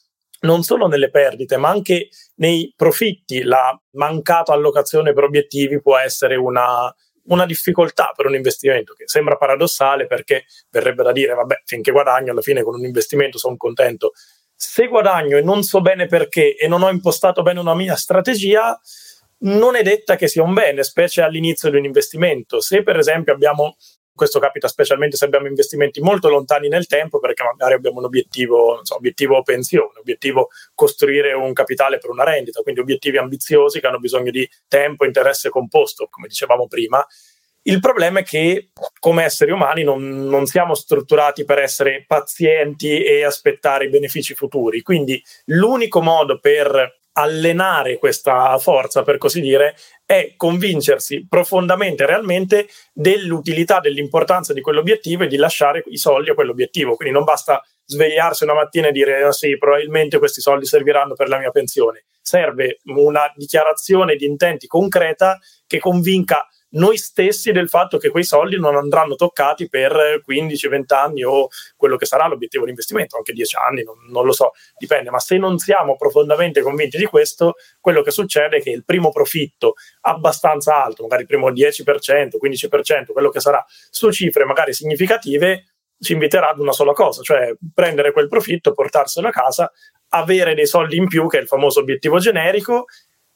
non 0.41 0.63
solo 0.63 0.87
nelle 0.87 1.11
perdite, 1.11 1.59
ma 1.59 1.69
anche 1.69 2.09
nei 2.37 2.73
profitti, 2.75 3.43
la 3.43 3.79
mancata 3.91 4.55
allocazione 4.55 5.13
per 5.13 5.25
obiettivi 5.25 5.83
può 5.83 5.99
essere 5.99 6.35
una, 6.35 6.91
una 7.25 7.45
difficoltà 7.45 8.15
per 8.17 8.25
un 8.25 8.37
investimento 8.37 8.95
che 8.95 9.05
sembra 9.07 9.37
paradossale 9.37 10.07
perché 10.07 10.45
verrebbe 10.71 11.03
da 11.03 11.13
dire, 11.13 11.35
vabbè, 11.35 11.61
finché 11.67 11.91
guadagno, 11.91 12.31
alla 12.31 12.41
fine 12.41 12.63
con 12.63 12.77
un 12.77 12.87
investimento 12.87 13.37
sono 13.37 13.59
contento. 13.59 14.13
Se 14.55 14.87
guadagno 14.87 15.37
e 15.37 15.43
non 15.43 15.63
so 15.63 15.83
bene 15.83 16.07
perché 16.07 16.57
e 16.57 16.69
non 16.69 16.83
ho 16.83 16.89
impostato 16.89 17.43
bene 17.43 17.61
una 17.61 17.75
mia 17.75 17.97
strategia, 17.97 18.81
non 19.43 19.77
è 19.77 19.83
detta 19.83 20.17
che 20.17 20.29
sia 20.29 20.43
un 20.43 20.55
bene, 20.55 20.83
specie 20.83 21.23
all'inizio 21.23 21.71
di 21.71 21.77
un 21.77 21.85
investimento. 21.85 22.61
Se 22.61 22.83
per 22.83 22.99
esempio 22.99 23.33
abbiamo 23.33 23.77
questo 24.15 24.39
capita 24.39 24.69
specialmente 24.69 25.17
se 25.17 25.25
abbiamo 25.25 25.47
investimenti 25.47 26.01
molto 26.01 26.29
lontani 26.29 26.69
nel 26.69 26.87
tempo 26.87 27.19
perché 27.19 27.43
magari 27.43 27.75
abbiamo 27.75 27.99
un 27.99 28.05
obiettivo, 28.05 28.81
so, 28.83 28.97
obiettivo 28.97 29.43
pensione, 29.43 29.99
obiettivo 29.99 30.49
costruire 30.75 31.33
un 31.33 31.53
capitale 31.53 31.99
per 31.99 32.11
una 32.11 32.25
rendita, 32.25 32.61
quindi 32.61 32.81
obiettivi 32.81 33.17
ambiziosi 33.17 33.81
che 33.81 33.87
hanno 33.87 33.99
bisogno 33.99 34.31
di 34.31 34.49
tempo, 34.69 35.05
interesse 35.07 35.49
composto, 35.49 36.09
come 36.11 36.29
dicevamo 36.29 36.67
prima. 36.67 37.05
Il 37.65 37.81
problema 37.81 38.21
è 38.21 38.23
che 38.25 38.71
come 38.99 39.25
esseri 39.25 39.53
umani 39.53 39.85
non, 39.85 40.27
non 40.27 40.47
siamo 40.47 40.75
strutturati 40.75 41.45
per 41.45 41.59
essere 41.59 42.05
pazienti 42.07 43.03
e 43.03 43.25
aspettare 43.25 43.85
i 43.85 43.89
benefici 43.89 44.35
futuri, 44.35 44.83
quindi 44.83 45.23
l'unico 45.47 46.03
modo 46.03 46.39
per 46.39 47.01
allenare 47.13 47.99
questa 47.99 48.57
forza, 48.59 49.03
per 49.03 49.19
così 49.19 49.41
dire, 49.41 49.77
è 50.05 50.35
convincersi 50.37 51.27
profondamente, 51.29 52.07
realmente, 52.07 52.69
dell'utilità, 52.93 53.81
dell'importanza 53.81 54.53
di 54.53 54.61
quell'obiettivo 54.61 55.25
e 55.25 55.27
di 55.27 55.37
lasciare 55.37 55.83
i 55.87 55.97
soldi 55.97 56.31
a 56.31 56.35
quell'obiettivo. 56.35 56.97
Quindi 56.97 57.15
non 57.15 57.25
basta 57.25 57.63
svegliarsi 57.85 58.45
una 58.45 58.55
mattina 58.55 58.89
e 58.89 58.93
dire 58.93 59.23
ah, 59.23 59.33
sì, 59.33 59.57
probabilmente 59.59 60.19
questi 60.19 60.41
soldi 60.41 60.65
serviranno 60.65 61.15
per 61.15 61.29
la 61.29 61.39
mia 61.39 61.51
pensione. 61.51 62.05
Serve 62.21 62.79
una 62.85 63.31
dichiarazione 63.35 64.17
di 64.17 64.25
intenti 64.25 64.67
concreta 64.67 65.39
che 65.67 65.79
convinca 65.79 66.47
noi 66.73 66.97
stessi 66.97 67.53
del 67.53 67.69
fatto 67.69 67.99
che 67.99 68.11
quei 68.11 68.25
soldi 68.25 68.59
non 68.59 68.77
andranno 68.77 69.15
toccati 69.15 69.69
per 69.69 70.23
15-20 70.27 70.95
anni 70.95 71.25
o 71.25 71.49
quello 71.77 71.97
che 71.97 72.07
sarà 72.07 72.27
l'obiettivo 72.27 72.65
di 72.65 72.71
investimento, 72.71 73.17
anche 73.17 73.33
10 73.33 73.57
anni, 73.57 73.83
non, 73.83 73.97
non, 74.09 74.25
lo 74.25 74.33
so, 74.33 74.53
dipende, 74.79 75.11
ma 75.11 75.19
se 75.19 75.37
non 75.37 75.59
siamo 75.59 75.97
profondamente 75.97 76.63
convinti 76.63 76.97
di 76.97 77.05
questo, 77.05 77.55
quello 77.81 78.03
che 78.03 78.11
succede 78.11 78.59
è 78.59 78.63
che 78.63 78.71
il 78.71 78.85
primo 78.85 79.11
profitto 79.11 79.75
abbastanza 80.03 80.83
alto, 80.83 81.03
magari 81.03 81.23
il 81.23 81.29
primo 81.29 81.51
10%, 81.51 82.37
15%, 82.41 83.13
quello 83.13 83.31
che 83.31 83.41
sarà, 83.41 83.65
su 83.91 84.11
cifre 84.11 84.45
magari 84.45 84.73
significative, 84.73 85.67
ci 85.99 86.15
inviterà 86.15 86.51
ad 86.51 86.59
una 86.59 86.73
sola 86.73 86.93
cosa, 86.93 87.23
cioè 87.23 87.55
prendere 87.73 88.13
quel 88.13 88.29
profitto, 88.29 88.73
portarselo 88.73 89.29
a 89.29 89.31
casa, 89.31 89.71
avere 90.09 90.55
dei 90.55 90.67
soldi 90.67 90.97
in 90.97 91.07
più, 91.07 91.29
che 91.29 91.39
è 91.39 91.41
il 91.41 91.47
famoso 91.47 91.81
obiettivo 91.81 92.19
generico, 92.19 92.87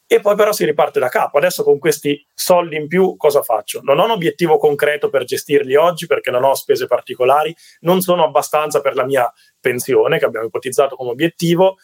e 0.07 0.21
poi 0.21 0.35
però 0.35 0.53
si 0.53 0.63
riparte 0.63 0.99
da 0.99 1.09
capo. 1.09 1.37
Adesso 1.37 1.63
con 1.63 1.77
questi 1.79 2.25
soldi 2.33 2.77
in 2.77 2.87
più 2.87 3.17
cosa 3.17 3.41
faccio? 3.41 3.81
Non 3.83 3.99
ho 3.99 4.05
un 4.05 4.11
obiettivo 4.11 4.57
concreto 4.57 5.09
per 5.09 5.25
gestirli 5.25 5.75
oggi 5.75 6.07
perché 6.07 6.31
non 6.31 6.45
ho 6.45 6.53
spese 6.53 6.87
particolari, 6.87 7.53
non 7.81 7.99
sono 8.01 8.23
abbastanza 8.23 8.79
per 8.79 8.95
la 8.95 9.03
mia 9.03 9.31
pensione 9.59 10.17
che 10.17 10.25
abbiamo 10.25 10.47
ipotizzato 10.47 10.95
come 10.95 11.11
obiettivo, 11.11 11.75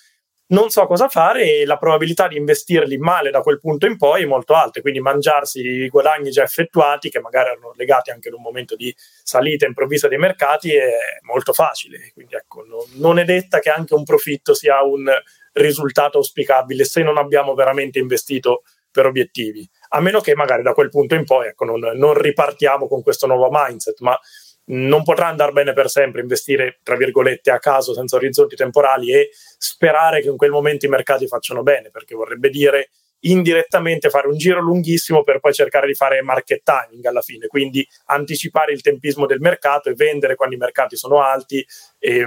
non 0.53 0.69
so 0.69 0.85
cosa 0.85 1.07
fare 1.07 1.59
e 1.59 1.65
la 1.65 1.77
probabilità 1.77 2.27
di 2.27 2.37
investirli 2.37 2.97
male 2.97 3.31
da 3.31 3.41
quel 3.41 3.59
punto 3.59 3.85
in 3.85 3.97
poi 3.97 4.23
è 4.23 4.25
molto 4.25 4.53
alta, 4.53 4.81
quindi 4.81 4.99
mangiarsi 4.99 5.59
i 5.59 5.87
guadagni 5.89 6.29
già 6.29 6.43
effettuati, 6.43 7.09
che 7.09 7.19
magari 7.19 7.49
erano 7.49 7.73
legati 7.75 8.11
anche 8.11 8.27
ad 8.27 8.35
un 8.35 8.41
momento 8.41 8.75
di 8.75 8.93
salita 9.23 9.65
improvvisa 9.65 10.07
dei 10.07 10.17
mercati, 10.17 10.75
è 10.75 10.91
molto 11.21 11.53
facile. 11.53 12.11
Quindi 12.13 12.35
ecco, 12.35 12.65
non, 12.95 13.19
è 13.19 13.25
detta 13.25 13.59
che 13.59 13.69
anche 13.69 13.95
un 13.95 14.03
profitto 14.03 14.53
sia 14.53 14.81
un 14.83 15.09
risultato 15.53 16.17
auspicabile 16.17 16.83
se 16.83 17.01
non 17.01 17.17
abbiamo 17.17 17.53
veramente 17.53 17.99
investito 17.99 18.63
per 18.91 19.05
obiettivi, 19.07 19.67
a 19.89 20.01
meno 20.01 20.21
che 20.21 20.35
magari 20.35 20.61
da 20.61 20.73
quel 20.73 20.89
punto 20.89 21.15
in 21.15 21.25
poi 21.25 21.47
ecco, 21.47 21.65
non, 21.65 21.79
non 21.95 22.13
ripartiamo 22.13 22.87
con 22.87 23.01
questo 23.01 23.25
nuovo 23.25 23.49
mindset, 23.51 23.99
ma 24.01 24.17
non 24.65 25.03
potrà 25.03 25.27
andare 25.27 25.51
bene 25.51 25.73
per 25.73 25.89
sempre 25.89 26.21
investire, 26.21 26.79
tra 26.83 26.95
virgolette, 26.95 27.51
a 27.51 27.59
caso, 27.59 27.93
senza 27.93 28.15
orizzonti 28.15 28.55
temporali 28.55 29.11
e 29.11 29.29
sperare 29.57 30.21
che 30.21 30.29
in 30.29 30.37
quel 30.37 30.51
momento 30.51 30.85
i 30.85 30.89
mercati 30.89 31.27
facciano 31.27 31.63
bene, 31.63 31.89
perché 31.89 32.15
vorrebbe 32.15 32.49
dire 32.49 32.89
indirettamente 33.25 34.09
fare 34.09 34.27
un 34.27 34.37
giro 34.37 34.61
lunghissimo 34.61 35.23
per 35.23 35.39
poi 35.39 35.53
cercare 35.53 35.87
di 35.87 35.95
fare 35.95 36.21
market 36.21 36.61
timing 36.63 37.05
alla 37.05 37.21
fine, 37.21 37.47
quindi 37.47 37.85
anticipare 38.05 38.73
il 38.73 38.81
tempismo 38.81 39.25
del 39.25 39.39
mercato 39.39 39.89
e 39.89 39.95
vendere 39.95 40.35
quando 40.35 40.55
i 40.55 40.59
mercati 40.59 40.95
sono 40.95 41.21
alti 41.21 41.65
e 41.99 42.25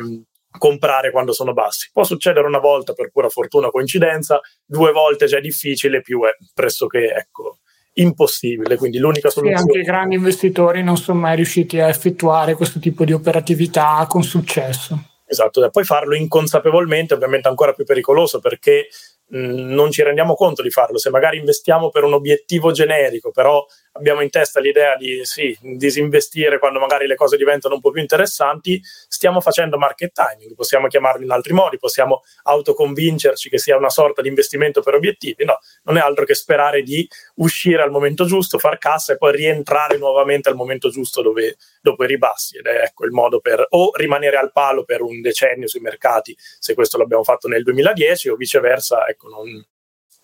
comprare 0.59 1.11
quando 1.11 1.33
sono 1.33 1.53
bassi. 1.53 1.91
Può 1.93 2.05
succedere 2.05 2.47
una 2.47 2.59
volta 2.59 2.93
per 2.93 3.11
pura 3.11 3.29
fortuna 3.29 3.71
coincidenza, 3.71 4.41
due 4.65 4.93
volte 4.93 5.27
già 5.27 5.39
è 5.39 5.41
difficile, 5.41 6.01
più 6.01 6.23
è 6.25 6.31
pressoché 6.55 7.13
ecco, 7.15 7.59
impossibile. 7.95 8.77
Quindi 8.77 8.99
l'unica 8.99 9.31
soluzione. 9.31 9.63
Sì, 9.63 9.69
anche 9.69 9.79
i 9.81 9.85
grandi 9.85 10.15
investitori 10.17 10.83
non 10.83 10.97
sono 10.97 11.21
mai 11.21 11.37
riusciti 11.37 11.81
a 11.81 11.89
effettuare 11.89 12.55
questo 12.55 12.79
tipo 12.79 13.05
di 13.05 13.13
operatività 13.13 14.05
con 14.09 14.23
successo. 14.23 14.99
Esatto, 15.29 15.65
e 15.65 15.71
poi 15.71 15.83
farlo 15.83 16.15
inconsapevolmente 16.15 17.13
è 17.13 17.17
ovviamente 17.17 17.49
ancora 17.49 17.73
più 17.73 17.85
pericoloso 17.85 18.39
perché 18.39 18.87
mh, 19.27 19.75
non 19.75 19.91
ci 19.91 20.03
rendiamo 20.05 20.35
conto 20.35 20.63
di 20.63 20.71
farlo. 20.71 20.99
Se 20.99 21.11
magari 21.11 21.39
investiamo 21.39 21.91
per 21.91 22.05
un 22.05 22.13
obiettivo 22.13 22.71
generico, 22.71 23.33
però 23.33 23.65
abbiamo 23.97 24.21
in 24.21 24.31
testa 24.31 24.61
l'idea 24.61 24.97
di 24.97 25.21
sì, 25.25 25.57
disinvestire 25.61 26.59
quando 26.59 26.79
magari 26.79 27.07
le 27.07 27.15
cose 27.15 27.37
diventano 27.37 27.75
un 27.75 27.81
po' 27.81 27.91
più 27.91 28.01
interessanti, 28.01 28.81
stiamo 29.09 29.41
facendo 29.41 29.79
market 29.79 30.13
timing, 30.13 30.55
possiamo 30.55 30.87
chiamarlo 30.87 31.25
in 31.25 31.31
altri 31.31 31.53
modi, 31.53 31.79
possiamo 31.79 32.23
autoconvincerci 32.45 33.49
che 33.49 33.59
sia 33.59 33.77
una 33.77 33.91
sorta 33.91 34.23
di 34.23 34.29
investimento 34.29 34.83
per 34.83 34.95
obiettivi, 34.95 35.45
no, 35.45 35.59
non 35.85 35.97
è 35.97 36.01
altro 36.01 36.25
che 36.25 36.35
sperare 36.35 36.83
di 36.83 37.09
uscire 37.37 37.83
al 37.83 37.91
momento 37.91 38.25
giusto, 38.25 38.59
far 38.59 38.79
cassa 38.79 39.15
e 39.15 39.17
poi 39.17 39.35
rientrare 39.35 39.97
nuovamente 39.97 40.49
al 40.49 40.55
momento 40.55 40.89
giusto 40.89 41.23
dove, 41.23 41.57
dopo 41.81 42.05
i 42.05 42.07
ribassi 42.07 42.59
ed 42.59 42.67
è 42.67 42.83
ecco 42.83 43.05
il 43.05 43.13
modo 43.13 43.41
per 43.41 43.65
o 43.71 43.91
rimanere 43.95 44.37
al 44.37 44.53
palo 44.53 44.85
per 44.85 45.03
un 45.03 45.21
decennio 45.21 45.67
sui 45.67 45.81
mercati, 45.81 46.37
se 46.37 46.75
questo 46.75 46.99
l'abbiamo 46.99 47.25
fatto 47.25 47.49
nel 47.49 47.63
2010 47.63 48.29
o 48.29 48.37
viceversa, 48.37 49.07
ecco, 49.07 49.29
non, 49.29 49.65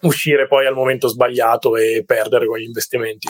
uscire 0.03 0.47
poi 0.47 0.67
al 0.67 0.75
momento 0.75 1.09
sbagliato 1.09 1.77
e 1.77 2.05
perdere 2.07 2.47
con 2.47 2.59
gli 2.59 2.65
investimenti. 2.65 3.29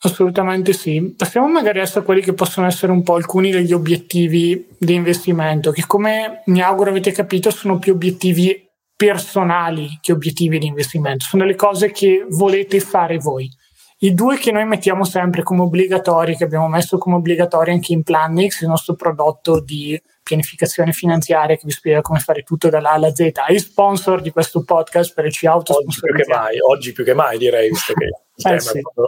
Assolutamente 0.00 0.72
sì. 0.72 1.14
Passiamo 1.16 1.48
magari 1.48 1.80
adesso 1.80 2.00
a 2.00 2.02
quelli 2.02 2.20
che 2.20 2.34
possono 2.34 2.66
essere 2.66 2.92
un 2.92 3.02
po' 3.02 3.14
alcuni 3.14 3.50
degli 3.50 3.72
obiettivi 3.72 4.66
di 4.78 4.94
investimento, 4.94 5.70
che 5.70 5.84
come 5.86 6.42
mi 6.46 6.60
auguro 6.60 6.90
avete 6.90 7.12
capito 7.12 7.50
sono 7.50 7.78
più 7.78 7.94
obiettivi 7.94 8.64
personali 8.94 9.98
che 10.00 10.12
obiettivi 10.12 10.58
di 10.58 10.66
investimento, 10.66 11.26
sono 11.28 11.42
delle 11.42 11.56
cose 11.56 11.90
che 11.90 12.24
volete 12.28 12.80
fare 12.80 13.18
voi. 13.18 13.48
I 13.98 14.12
due 14.12 14.36
che 14.36 14.52
noi 14.52 14.66
mettiamo 14.66 15.04
sempre 15.04 15.42
come 15.42 15.62
obbligatori, 15.62 16.36
che 16.36 16.44
abbiamo 16.44 16.68
messo 16.68 16.98
come 16.98 17.16
obbligatori 17.16 17.72
anche 17.72 17.94
in 17.94 18.02
Plannix, 18.02 18.60
il 18.60 18.68
nostro 18.68 18.94
prodotto 18.94 19.60
di 19.60 20.00
pianificazione 20.26 20.90
finanziaria 20.90 21.54
che 21.54 21.62
vi 21.64 21.70
spiega 21.70 22.00
come 22.00 22.18
fare 22.18 22.42
tutto 22.42 22.68
dalla 22.68 22.90
A 22.90 22.94
alla 22.94 23.14
Z, 23.14 23.30
è 23.46 23.58
sponsor 23.58 24.20
di 24.20 24.30
questo 24.30 24.64
podcast 24.64 25.14
per 25.14 25.30
ci 25.30 25.46
auto 25.46 25.76
Oggi 25.76 26.00
più 26.00 26.12
che 26.12 26.24
mai, 26.26 26.58
oggi 26.58 26.92
più 26.92 27.04
che 27.04 27.14
mai 27.14 27.38
direi, 27.38 27.68
visto 27.68 27.92
che 27.94 28.06
eh 28.52 28.60
sì. 28.60 28.80
proprio... 28.80 29.06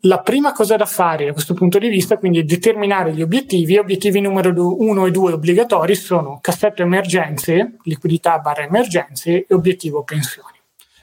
La 0.00 0.20
prima 0.20 0.52
cosa 0.52 0.76
da 0.76 0.84
fare 0.84 1.24
da 1.24 1.32
questo 1.32 1.54
punto 1.54 1.78
di 1.78 1.88
vista 1.88 2.18
quindi 2.18 2.40
è 2.40 2.42
determinare 2.42 3.12
gli 3.12 3.22
obiettivi. 3.22 3.78
Obiettivi 3.78 4.20
numero 4.20 4.52
1 4.54 5.06
e 5.06 5.10
2 5.10 5.32
obbligatori 5.32 5.94
sono 5.94 6.38
cassetto 6.40 6.82
emergenze, 6.82 7.76
liquidità 7.84 8.38
barra 8.38 8.62
emergenze 8.62 9.46
e 9.46 9.54
obiettivo 9.54 10.04
pensioni. 10.04 10.54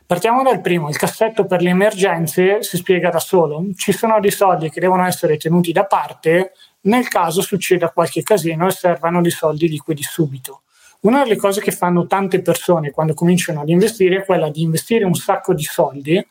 Partiamo 0.05 0.43
dal 0.43 0.61
primo, 0.61 0.89
il 0.89 0.95
cassetto 0.95 1.45
per 1.45 1.61
le 1.61 1.69
emergenze 1.69 2.61
si 2.61 2.77
spiega 2.77 3.09
da 3.09 3.19
solo. 3.19 3.65
Ci 3.75 3.91
sono 3.91 4.19
dei 4.19 4.31
soldi 4.31 4.69
che 4.69 4.79
devono 4.79 5.05
essere 5.05 5.37
tenuti 5.37 5.71
da 5.71 5.85
parte 5.85 6.53
nel 6.83 7.07
caso 7.07 7.41
succeda 7.41 7.89
qualche 7.89 8.23
casino 8.23 8.67
e 8.67 8.71
servano 8.71 9.21
dei 9.21 9.31
soldi 9.31 9.67
liquidi 9.67 10.03
subito. 10.03 10.61
Una 11.01 11.23
delle 11.23 11.35
cose 11.35 11.61
che 11.61 11.71
fanno 11.71 12.07
tante 12.07 12.41
persone 12.41 12.91
quando 12.91 13.13
cominciano 13.13 13.61
ad 13.61 13.69
investire 13.69 14.17
è 14.17 14.25
quella 14.25 14.49
di 14.49 14.61
investire 14.61 15.03
un 15.03 15.15
sacco 15.15 15.53
di 15.53 15.63
soldi 15.63 16.25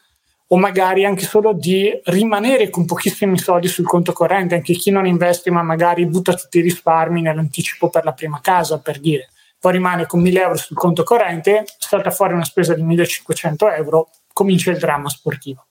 o 0.49 0.57
magari 0.57 1.05
anche 1.05 1.25
solo 1.25 1.53
di 1.53 1.91
rimanere 2.05 2.71
con 2.71 2.85
pochissimi 2.85 3.39
soldi 3.39 3.69
sul 3.69 3.87
conto 3.87 4.13
corrente, 4.13 4.55
anche 4.55 4.75
chi 4.75 4.91
non 4.91 5.07
investe 5.07 5.51
ma 5.51 5.63
magari 5.63 6.07
butta 6.07 6.35
tutti 6.35 6.59
i 6.59 6.63
risparmi 6.63 7.23
nell'anticipo 7.23 7.89
per 7.89 8.05
la 8.05 8.13
prima 8.13 8.41
casa, 8.43 8.79
per 8.79 8.99
dire. 9.01 9.29
Poi 9.59 9.73
rimane 9.73 10.07
con 10.07 10.21
1000 10.21 10.41
euro 10.41 10.57
sul 10.57 10.77
conto 10.77 11.05
corrente, 11.05 11.65
salta 11.79 12.11
fuori 12.11 12.35
una 12.35 12.45
spesa 12.45 12.75
di 12.75 12.83
1500 12.83 13.71
euro, 13.71 14.11
comincia 14.33 14.71
il 14.71 14.79
dramma 14.79 15.09
sportivo. 15.09 15.67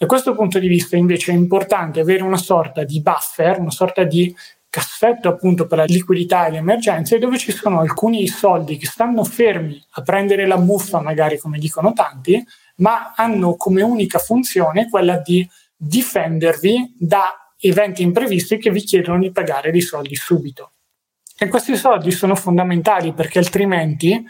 Da 0.00 0.06
questo 0.06 0.34
punto 0.34 0.58
di 0.58 0.66
vista 0.66 0.96
invece 0.96 1.30
è 1.30 1.34
importante 1.34 2.00
avere 2.00 2.22
una 2.22 2.38
sorta 2.38 2.84
di 2.84 3.02
buffer, 3.02 3.58
una 3.58 3.70
sorta 3.70 4.02
di 4.02 4.34
cassetto 4.70 5.28
appunto 5.28 5.66
per 5.66 5.76
la 5.76 5.84
liquidità 5.84 6.46
e 6.46 6.52
le 6.52 6.56
emergenze 6.56 7.18
dove 7.18 7.36
ci 7.36 7.52
sono 7.52 7.80
alcuni 7.80 8.26
soldi 8.26 8.78
che 8.78 8.86
stanno 8.86 9.24
fermi 9.24 9.78
a 9.90 10.00
prendere 10.00 10.46
la 10.46 10.56
muffa 10.56 11.02
magari 11.02 11.36
come 11.36 11.58
dicono 11.58 11.92
tanti 11.92 12.42
ma 12.76 13.12
hanno 13.14 13.56
come 13.56 13.82
unica 13.82 14.18
funzione 14.18 14.88
quella 14.88 15.18
di 15.18 15.46
difendervi 15.76 16.94
da 16.98 17.52
eventi 17.58 18.00
imprevisti 18.00 18.56
che 18.56 18.70
vi 18.70 18.80
chiedono 18.80 19.18
di 19.18 19.30
pagare 19.30 19.70
dei 19.70 19.82
soldi 19.82 20.14
subito. 20.14 20.72
E 21.36 21.46
questi 21.48 21.76
soldi 21.76 22.10
sono 22.10 22.34
fondamentali 22.34 23.12
perché 23.12 23.38
altrimenti 23.38 24.24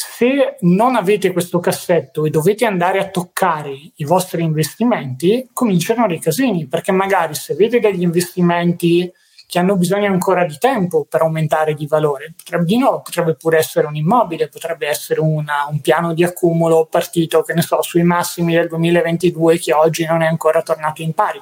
se 0.00 0.56
non 0.60 0.94
avete 0.94 1.32
questo 1.32 1.58
cassetto 1.58 2.24
e 2.24 2.30
dovete 2.30 2.64
andare 2.64 3.00
a 3.00 3.08
toccare 3.08 3.74
i 3.96 4.04
vostri 4.04 4.44
investimenti, 4.44 5.48
cominciano 5.52 6.06
dei 6.06 6.20
casini, 6.20 6.68
perché 6.68 6.92
magari 6.92 7.34
se 7.34 7.54
avete 7.54 7.80
degli 7.80 8.02
investimenti 8.02 9.12
che 9.48 9.58
hanno 9.58 9.76
bisogno 9.76 10.06
ancora 10.06 10.44
di 10.44 10.56
tempo 10.58 11.04
per 11.04 11.22
aumentare 11.22 11.74
di 11.74 11.88
valore. 11.88 12.32
Potrebbe, 12.36 12.64
di 12.64 12.78
nuovo, 12.78 13.00
potrebbe 13.00 13.34
pure 13.34 13.58
essere 13.58 13.88
un 13.88 13.96
immobile, 13.96 14.48
potrebbe 14.48 14.86
essere 14.86 15.18
una, 15.20 15.66
un 15.68 15.80
piano 15.80 16.14
di 16.14 16.22
accumulo 16.22 16.86
partito, 16.88 17.42
che 17.42 17.54
ne 17.54 17.62
so, 17.62 17.82
sui 17.82 18.04
massimi 18.04 18.54
del 18.54 18.68
2022 18.68 19.58
che 19.58 19.72
oggi 19.72 20.04
non 20.04 20.22
è 20.22 20.26
ancora 20.26 20.62
tornato 20.62 21.02
in 21.02 21.12
pari. 21.12 21.40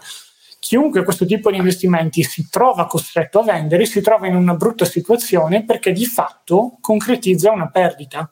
Chiunque 0.59 1.05
questo 1.05 1.27
tipo 1.27 1.51
di 1.51 1.59
investimenti 1.59 2.23
si 2.23 2.49
trova 2.49 2.87
costretto 2.87 3.41
a 3.41 3.45
vendere 3.45 3.85
si 3.85 4.01
trova 4.01 4.27
in 4.27 4.35
una 4.35 4.55
brutta 4.55 4.87
situazione 4.87 5.65
perché 5.65 5.93
di 5.93 6.07
fatto 6.07 6.79
concretizza 6.81 7.51
una 7.51 7.69
perdita. 7.69 8.31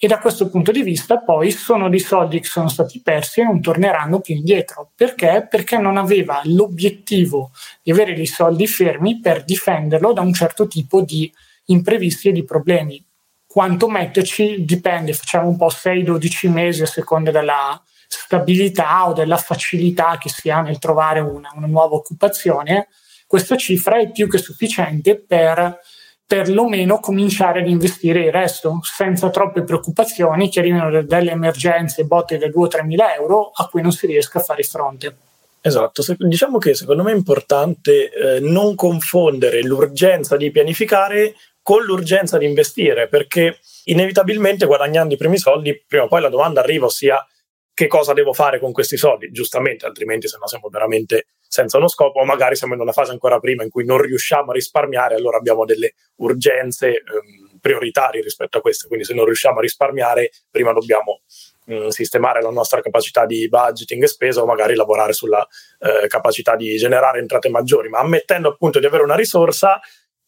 E 0.00 0.06
da 0.06 0.20
questo 0.20 0.48
punto 0.48 0.70
di 0.70 0.82
vista 0.82 1.18
poi 1.18 1.50
sono 1.50 1.88
dei 1.88 1.98
soldi 1.98 2.38
che 2.38 2.46
sono 2.46 2.68
stati 2.68 3.02
persi 3.02 3.40
e 3.40 3.44
non 3.44 3.60
torneranno 3.60 4.20
più 4.20 4.36
indietro. 4.36 4.92
Perché? 4.94 5.48
Perché 5.50 5.76
non 5.76 5.96
aveva 5.96 6.40
l'obiettivo 6.44 7.50
di 7.82 7.90
avere 7.90 8.14
dei 8.14 8.26
soldi 8.26 8.68
fermi 8.68 9.18
per 9.18 9.42
difenderlo 9.42 10.12
da 10.12 10.20
un 10.20 10.32
certo 10.32 10.68
tipo 10.68 11.00
di 11.00 11.28
imprevisti 11.64 12.28
e 12.28 12.32
di 12.32 12.44
problemi. 12.44 13.04
Quanto 13.44 13.88
metterci 13.88 14.64
dipende, 14.64 15.14
facciamo 15.14 15.48
un 15.48 15.56
po' 15.56 15.66
6-12 15.66 16.48
mesi 16.48 16.82
a 16.82 16.86
seconda 16.86 17.32
della 17.32 17.82
stabilità 18.06 19.08
o 19.08 19.12
della 19.12 19.36
facilità 19.36 20.16
che 20.16 20.28
si 20.28 20.48
ha 20.48 20.60
nel 20.60 20.78
trovare 20.78 21.18
una, 21.18 21.50
una 21.56 21.66
nuova 21.66 21.96
occupazione. 21.96 22.86
Questa 23.26 23.56
cifra 23.56 23.98
è 23.98 24.12
più 24.12 24.28
che 24.28 24.38
sufficiente 24.38 25.18
per 25.18 25.80
perlomeno 26.28 27.00
cominciare 27.00 27.60
ad 27.60 27.68
investire 27.68 28.26
il 28.26 28.30
resto 28.30 28.80
senza 28.82 29.30
troppe 29.30 29.62
preoccupazioni 29.62 30.50
che 30.50 30.58
arrivino 30.58 31.02
delle 31.02 31.30
emergenze 31.30 32.04
botte 32.04 32.36
da 32.36 32.50
2 32.50 32.64
o 32.64 32.68
3 32.68 32.84
mila 32.84 33.14
euro 33.14 33.50
a 33.54 33.66
cui 33.66 33.80
non 33.80 33.92
si 33.92 34.06
riesca 34.06 34.38
a 34.38 34.42
fare 34.42 34.62
fronte. 34.62 35.16
Esatto, 35.62 36.02
diciamo 36.18 36.58
che 36.58 36.74
secondo 36.74 37.02
me 37.02 37.12
è 37.12 37.16
importante 37.16 38.10
eh, 38.12 38.40
non 38.40 38.74
confondere 38.74 39.62
l'urgenza 39.62 40.36
di 40.36 40.50
pianificare 40.50 41.34
con 41.62 41.82
l'urgenza 41.82 42.36
di 42.36 42.44
investire, 42.44 43.08
perché 43.08 43.58
inevitabilmente 43.84 44.66
guadagnando 44.66 45.14
i 45.14 45.16
primi 45.16 45.38
soldi, 45.38 45.82
prima 45.86 46.04
o 46.04 46.08
poi 46.08 46.20
la 46.20 46.28
domanda 46.28 46.60
arriva, 46.60 46.84
ossia 46.84 47.26
che 47.72 47.86
cosa 47.86 48.12
devo 48.12 48.34
fare 48.34 48.60
con 48.60 48.72
questi 48.72 48.98
soldi, 48.98 49.30
giustamente, 49.30 49.86
altrimenti 49.86 50.28
se 50.28 50.36
no 50.38 50.46
siamo 50.46 50.68
veramente 50.68 51.28
senza 51.48 51.78
uno 51.78 51.88
scopo, 51.88 52.20
o 52.20 52.24
magari 52.24 52.54
siamo 52.54 52.74
in 52.74 52.80
una 52.80 52.92
fase 52.92 53.10
ancora 53.10 53.40
prima 53.40 53.64
in 53.64 53.70
cui 53.70 53.84
non 53.84 53.98
riusciamo 53.98 54.50
a 54.50 54.54
risparmiare, 54.54 55.14
allora 55.14 55.38
abbiamo 55.38 55.64
delle 55.64 55.94
urgenze 56.16 56.88
ehm, 56.88 57.58
prioritarie 57.58 58.20
rispetto 58.20 58.58
a 58.58 58.60
queste, 58.60 58.86
quindi 58.86 59.04
se 59.04 59.14
non 59.14 59.24
riusciamo 59.24 59.58
a 59.58 59.62
risparmiare, 59.62 60.30
prima 60.50 60.72
dobbiamo 60.72 61.22
mh, 61.64 61.74
mm, 61.74 61.88
sistemare 61.88 62.42
la 62.42 62.50
nostra 62.50 62.80
capacità 62.82 63.24
di 63.24 63.48
budgeting 63.48 64.02
e 64.02 64.06
spesa 64.06 64.42
o 64.42 64.46
magari 64.46 64.74
lavorare 64.74 65.14
sulla 65.14 65.44
eh, 65.80 66.06
capacità 66.06 66.54
di 66.54 66.76
generare 66.76 67.18
entrate 67.18 67.48
maggiori, 67.48 67.88
ma 67.88 67.98
ammettendo 67.98 68.48
appunto 68.48 68.78
di 68.78 68.86
avere 68.86 69.02
una 69.02 69.16
risorsa, 69.16 69.80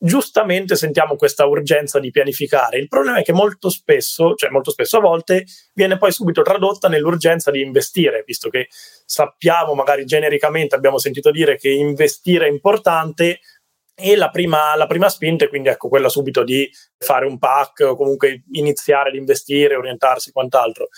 giustamente 0.03 0.77
sentiamo 0.77 1.15
questa 1.15 1.45
urgenza 1.45 2.01
di 2.01 2.11
pianificare. 2.11 2.79
Il 2.79 2.89
problema 2.89 3.19
è 3.19 3.23
che 3.23 3.35
molto 3.35 3.69
spesso, 3.69 4.35
cioè 4.35 4.49
molto 4.49 4.71
spesso 4.71 4.97
a 4.97 5.01
volte, 5.01 5.45
viene 5.75 5.99
poi 5.99 6.11
subito 6.11 6.41
tradotta 6.41 6.89
nell'urgenza 6.89 7.51
di 7.51 7.61
investire, 7.61 8.25
visto 8.27 8.49
che 8.49 8.69
sappiamo, 9.05 9.75
magari 9.75 10.07
genericamente 10.07 10.75
abbiamo 10.75 10.97
sentito 10.99 11.31
dire 11.31 11.57
che 11.57 11.69
investire 11.69 12.47
è 12.47 12.51
importante. 12.51 13.41
E 14.03 14.17
la 14.17 14.31
prima, 14.31 14.75
la 14.77 14.87
prima 14.87 15.11
spinta 15.11 15.45
è 15.45 15.49
quindi 15.51 15.69
ecco 15.69 15.89
quella 15.89 16.09
subito 16.09 16.43
di 16.43 16.67
fare 16.97 17.27
un 17.27 17.39
pack 17.39 17.81
o 17.81 17.97
comunque 17.97 18.45
iniziare 18.53 19.11
ad 19.11 19.15
investire, 19.15 19.75
orientarsi, 19.75 20.33
quant'altro. 20.33 20.89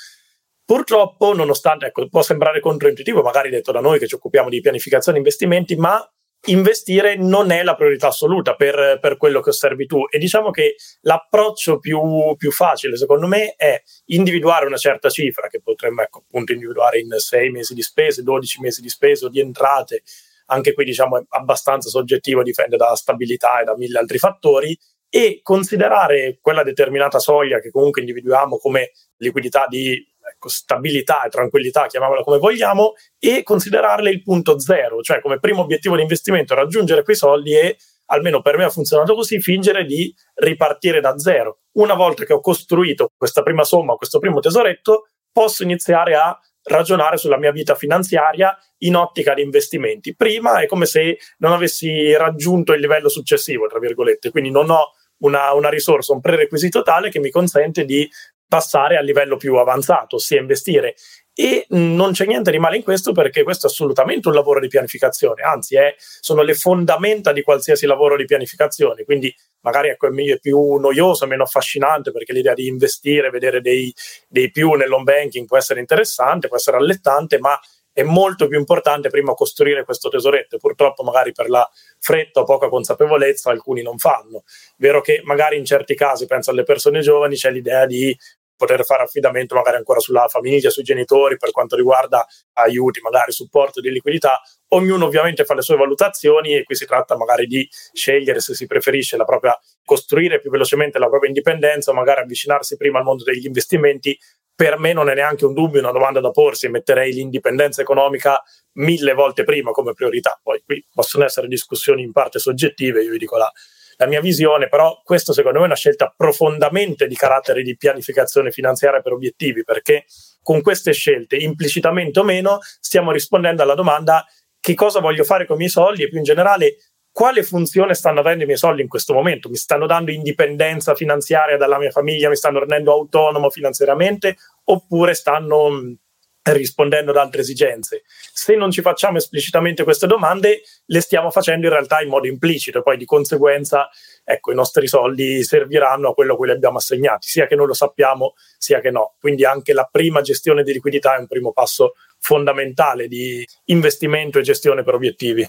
Purtroppo, 0.64 1.34
nonostante 1.34 1.86
ecco, 1.86 2.08
può 2.08 2.22
sembrare 2.22 2.60
controintuitivo, 2.60 3.20
magari 3.20 3.50
detto 3.50 3.72
da 3.72 3.80
noi 3.80 3.98
che 3.98 4.06
ci 4.06 4.14
occupiamo 4.14 4.48
di 4.48 4.60
pianificazione 4.60 5.16
e 5.16 5.20
investimenti, 5.20 5.74
ma 5.74 6.00
investire 6.46 7.16
non 7.16 7.50
è 7.50 7.62
la 7.62 7.74
priorità 7.74 8.08
assoluta 8.08 8.54
per, 8.54 8.98
per, 9.00 9.16
quello 9.16 9.40
che 9.40 9.50
osservi 9.50 9.86
tu. 9.86 10.06
E 10.08 10.18
diciamo 10.18 10.50
che 10.50 10.76
l'approccio 11.02 11.78
più, 11.78 12.34
più, 12.36 12.50
facile 12.50 12.96
secondo 12.96 13.26
me 13.26 13.54
è 13.56 13.80
individuare 14.06 14.66
una 14.66 14.76
certa 14.76 15.08
cifra 15.08 15.48
che 15.48 15.60
potremmo 15.62 16.02
ecco, 16.02 16.24
appunto 16.26 16.52
individuare 16.52 16.98
in 16.98 17.14
6 17.16 17.50
mesi 17.50 17.74
di 17.74 17.82
spese, 17.82 18.22
12 18.22 18.60
mesi 18.60 18.80
di 18.80 18.88
spese 18.88 19.26
o 19.26 19.28
di 19.28 19.40
entrate 19.40 20.02
anche 20.46 20.74
qui 20.74 20.84
diciamo 20.84 21.18
è 21.18 21.22
abbastanza 21.30 21.88
soggettivo, 21.88 22.42
dipende 22.42 22.76
dalla 22.76 22.96
stabilità 22.96 23.60
e 23.60 23.64
da 23.64 23.76
mille 23.76 23.98
altri 23.98 24.18
fattori 24.18 24.78
e 25.08 25.40
considerare 25.42 26.38
quella 26.40 26.62
determinata 26.62 27.18
soglia 27.18 27.60
che 27.60 27.70
comunque 27.70 28.00
individuiamo 28.00 28.58
come 28.58 28.92
liquidità 29.16 29.66
di 29.68 30.11
ecco, 30.32 30.48
stabilità 30.48 31.22
e 31.22 31.28
tranquillità, 31.28 31.86
chiamiamola 31.86 32.22
come 32.22 32.38
vogliamo, 32.38 32.92
e 33.18 33.42
considerarle 33.42 34.10
il 34.10 34.22
punto 34.22 34.58
zero, 34.58 35.00
cioè 35.00 35.20
come 35.20 35.38
primo 35.38 35.62
obiettivo 35.62 35.96
di 35.96 36.02
investimento 36.02 36.54
raggiungere 36.54 37.02
quei 37.02 37.16
soldi 37.16 37.54
e 37.54 37.76
almeno 38.06 38.42
per 38.42 38.56
me 38.56 38.64
ha 38.64 38.70
funzionato 38.70 39.14
così, 39.14 39.40
fingere 39.40 39.84
di 39.84 40.14
ripartire 40.34 41.00
da 41.00 41.18
zero. 41.18 41.60
Una 41.72 41.94
volta 41.94 42.24
che 42.24 42.32
ho 42.32 42.40
costruito 42.40 43.10
questa 43.16 43.42
prima 43.42 43.64
somma, 43.64 43.94
questo 43.94 44.18
primo 44.18 44.40
tesoretto, 44.40 45.08
posso 45.32 45.62
iniziare 45.62 46.14
a 46.14 46.38
ragionare 46.64 47.16
sulla 47.16 47.38
mia 47.38 47.50
vita 47.50 47.74
finanziaria 47.74 48.56
in 48.78 48.96
ottica 48.96 49.34
di 49.34 49.42
investimenti. 49.42 50.14
Prima 50.14 50.60
è 50.60 50.66
come 50.66 50.86
se 50.86 51.18
non 51.38 51.52
avessi 51.52 52.14
raggiunto 52.14 52.72
il 52.72 52.80
livello 52.80 53.08
successivo, 53.08 53.66
tra 53.66 53.78
virgolette, 53.78 54.30
quindi 54.30 54.50
non 54.50 54.70
ho 54.70 54.92
una, 55.22 55.52
una 55.54 55.68
risorsa, 55.68 56.12
un 56.12 56.20
prerequisito 56.20 56.82
tale 56.82 57.08
che 57.08 57.18
mi 57.18 57.30
consente 57.30 57.84
di 57.84 58.08
passare 58.52 58.98
al 58.98 59.06
livello 59.06 59.38
più 59.38 59.56
avanzato, 59.56 60.16
ossia 60.16 60.38
investire. 60.38 60.94
E 61.32 61.64
non 61.70 62.12
c'è 62.12 62.26
niente 62.26 62.50
di 62.50 62.58
male 62.58 62.76
in 62.76 62.82
questo 62.82 63.12
perché 63.12 63.44
questo 63.44 63.66
è 63.66 63.70
assolutamente 63.70 64.28
un 64.28 64.34
lavoro 64.34 64.60
di 64.60 64.68
pianificazione, 64.68 65.40
anzi 65.40 65.76
è, 65.76 65.94
sono 65.96 66.42
le 66.42 66.52
fondamenta 66.52 67.32
di 67.32 67.40
qualsiasi 67.40 67.86
lavoro 67.86 68.14
di 68.14 68.26
pianificazione, 68.26 69.04
quindi 69.04 69.34
magari 69.60 69.88
ecco, 69.88 70.08
è 70.08 70.38
più 70.38 70.74
noioso, 70.74 71.26
meno 71.26 71.44
affascinante 71.44 72.12
perché 72.12 72.34
l'idea 72.34 72.52
di 72.52 72.66
investire, 72.66 73.30
vedere 73.30 73.62
dei, 73.62 73.90
dei 74.28 74.50
più 74.50 74.72
nell'home 74.72 75.04
banking 75.04 75.46
può 75.46 75.56
essere 75.56 75.80
interessante, 75.80 76.48
può 76.48 76.58
essere 76.58 76.76
allettante, 76.76 77.38
ma 77.38 77.58
è 77.94 78.02
molto 78.02 78.48
più 78.48 78.58
importante 78.58 79.10
prima 79.10 79.34
costruire 79.34 79.84
questo 79.84 80.08
tesoretto. 80.08 80.56
Purtroppo, 80.56 81.02
magari 81.02 81.32
per 81.32 81.48
la 81.48 81.68
fretta 81.98 82.40
o 82.40 82.44
poca 82.44 82.68
consapevolezza, 82.68 83.50
alcuni 83.50 83.82
non 83.82 83.98
fanno. 83.98 84.44
Vero 84.76 85.00
che 85.00 85.20
magari 85.24 85.58
in 85.58 85.64
certi 85.64 85.94
casi, 85.94 86.26
penso 86.26 86.50
alle 86.50 86.62
persone 86.62 87.00
giovani, 87.00 87.36
c'è 87.36 87.50
l'idea 87.50 87.86
di 87.86 88.16
poter 88.62 88.84
fare 88.84 89.02
affidamento 89.02 89.56
magari 89.56 89.76
ancora 89.76 89.98
sulla 89.98 90.28
famiglia, 90.28 90.70
sui 90.70 90.84
genitori 90.84 91.36
per 91.36 91.50
quanto 91.50 91.74
riguarda 91.74 92.24
aiuti, 92.52 93.00
magari 93.00 93.32
supporto 93.32 93.80
di 93.80 93.90
liquidità. 93.90 94.40
Ognuno 94.68 95.06
ovviamente 95.06 95.44
fa 95.44 95.54
le 95.54 95.62
sue 95.62 95.76
valutazioni 95.76 96.54
e 96.54 96.62
qui 96.62 96.76
si 96.76 96.86
tratta 96.86 97.16
magari 97.16 97.46
di 97.46 97.68
scegliere 97.92 98.40
se 98.40 98.54
si 98.54 98.66
preferisce 98.66 99.16
la 99.16 99.24
propria 99.24 99.58
costruire 99.84 100.38
più 100.40 100.50
velocemente 100.50 101.00
la 101.00 101.08
propria 101.08 101.28
indipendenza 101.28 101.90
o 101.90 101.94
magari 101.94 102.20
avvicinarsi 102.20 102.76
prima 102.76 102.98
al 102.98 103.04
mondo 103.04 103.24
degli 103.24 103.46
investimenti. 103.46 104.16
Per 104.54 104.78
me 104.78 104.92
non 104.92 105.08
è 105.08 105.14
neanche 105.14 105.44
un 105.44 105.54
dubbio, 105.54 105.80
una 105.80 105.90
domanda 105.90 106.20
da 106.20 106.30
porsi, 106.30 106.68
metterei 106.68 107.12
l'indipendenza 107.12 107.80
economica 107.80 108.40
mille 108.74 109.12
volte 109.12 109.42
prima 109.42 109.72
come 109.72 109.92
priorità. 109.92 110.38
Poi 110.40 110.62
qui 110.64 110.86
possono 110.92 111.24
essere 111.24 111.48
discussioni 111.48 112.02
in 112.02 112.12
parte 112.12 112.38
soggettive, 112.38 113.02
io 113.02 113.10
vi 113.10 113.18
dico 113.18 113.36
la, 113.36 113.50
la 113.96 114.06
mia 114.06 114.20
visione, 114.20 114.68
però 114.68 115.00
questo 115.04 115.32
secondo 115.32 115.58
me 115.58 115.64
è 115.64 115.66
una 115.68 115.76
scelta 115.76 116.12
profondamente 116.16 117.06
di 117.06 117.14
carattere 117.14 117.62
di 117.62 117.76
pianificazione 117.76 118.50
finanziaria 118.50 119.00
per 119.00 119.12
obiettivi, 119.12 119.64
perché 119.64 120.04
con 120.42 120.60
queste 120.62 120.92
scelte, 120.92 121.36
implicitamente 121.36 122.20
o 122.20 122.24
meno, 122.24 122.58
stiamo 122.80 123.12
rispondendo 123.12 123.62
alla 123.62 123.74
domanda 123.74 124.26
che 124.58 124.74
cosa 124.74 125.00
voglio 125.00 125.24
fare 125.24 125.44
con 125.46 125.56
i 125.56 125.58
miei 125.58 125.70
soldi? 125.70 126.04
E 126.04 126.08
più 126.08 126.18
in 126.18 126.24
generale 126.24 126.76
quale 127.10 127.42
funzione 127.42 127.94
stanno 127.94 128.20
avendo 128.20 128.44
i 128.44 128.46
miei 128.46 128.58
soldi 128.58 128.80
in 128.80 128.88
questo 128.88 129.12
momento? 129.12 129.48
Mi 129.48 129.56
stanno 129.56 129.86
dando 129.86 130.10
indipendenza 130.10 130.94
finanziaria 130.94 131.56
dalla 131.56 131.78
mia 131.78 131.90
famiglia, 131.90 132.28
mi 132.28 132.36
stanno 132.36 132.60
rendendo 132.60 132.92
autonomo 132.92 133.50
finanziariamente? 133.50 134.36
Oppure 134.64 135.14
stanno 135.14 135.96
rispondendo 136.42 137.12
ad 137.12 137.16
altre 137.16 137.42
esigenze. 137.42 138.02
Se 138.32 138.56
non 138.56 138.70
ci 138.70 138.80
facciamo 138.80 139.18
esplicitamente 139.18 139.84
queste 139.84 140.06
domande, 140.06 140.62
le 140.86 141.00
stiamo 141.00 141.30
facendo 141.30 141.66
in 141.66 141.72
realtà 141.72 142.00
in 142.00 142.08
modo 142.08 142.26
implicito 142.26 142.78
e 142.78 142.82
poi 142.82 142.96
di 142.96 143.04
conseguenza 143.04 143.88
ecco, 144.24 144.52
i 144.52 144.54
nostri 144.54 144.86
soldi 144.88 145.42
serviranno 145.44 146.10
a 146.10 146.14
quello 146.14 146.34
a 146.34 146.36
cui 146.36 146.46
li 146.46 146.52
abbiamo 146.52 146.78
assegnati, 146.78 147.28
sia 147.28 147.46
che 147.46 147.54
noi 147.54 147.66
lo 147.66 147.74
sappiamo, 147.74 148.34
sia 148.58 148.80
che 148.80 148.90
no. 148.90 149.14
Quindi 149.20 149.44
anche 149.44 149.72
la 149.72 149.88
prima 149.90 150.20
gestione 150.20 150.62
di 150.62 150.72
liquidità 150.72 151.16
è 151.16 151.18
un 151.18 151.26
primo 151.26 151.52
passo 151.52 151.94
fondamentale 152.18 153.08
di 153.08 153.46
investimento 153.66 154.38
e 154.38 154.42
gestione 154.42 154.82
per 154.82 154.94
obiettivi. 154.94 155.48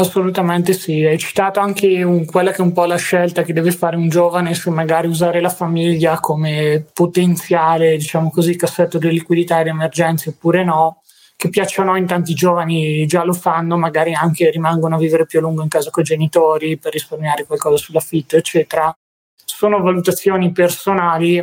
Assolutamente 0.00 0.74
sì, 0.74 1.04
hai 1.04 1.18
citato 1.18 1.58
anche 1.58 2.04
un, 2.04 2.24
quella 2.24 2.52
che 2.52 2.58
è 2.58 2.60
un 2.60 2.72
po' 2.72 2.84
la 2.84 2.94
scelta 2.94 3.42
che 3.42 3.52
deve 3.52 3.72
fare 3.72 3.96
un 3.96 4.08
giovane 4.08 4.54
se 4.54 4.70
magari 4.70 5.08
usare 5.08 5.40
la 5.40 5.48
famiglia 5.48 6.20
come 6.20 6.84
potenziale, 6.92 7.96
diciamo 7.96 8.30
così, 8.30 8.54
cassetto 8.54 8.98
di 8.98 9.10
liquidità 9.10 9.58
e 9.58 9.64
di 9.64 9.70
emergenze 9.70 10.28
oppure 10.28 10.62
no, 10.62 11.02
che 11.34 11.48
piaccia 11.48 11.82
o 11.82 11.84
no 11.84 11.96
in 11.96 12.06
tanti 12.06 12.32
giovani 12.32 13.06
già 13.06 13.24
lo 13.24 13.32
fanno, 13.32 13.76
magari 13.76 14.14
anche 14.14 14.48
rimangono 14.50 14.94
a 14.94 14.98
vivere 14.98 15.26
più 15.26 15.40
a 15.40 15.42
lungo 15.42 15.62
in 15.62 15.68
casa 15.68 15.90
con 15.90 16.04
i 16.04 16.06
genitori 16.06 16.78
per 16.78 16.92
risparmiare 16.92 17.44
qualcosa 17.44 17.76
sull'affitto, 17.76 18.36
eccetera. 18.36 18.96
Sono 19.44 19.82
valutazioni 19.82 20.52
personali, 20.52 21.42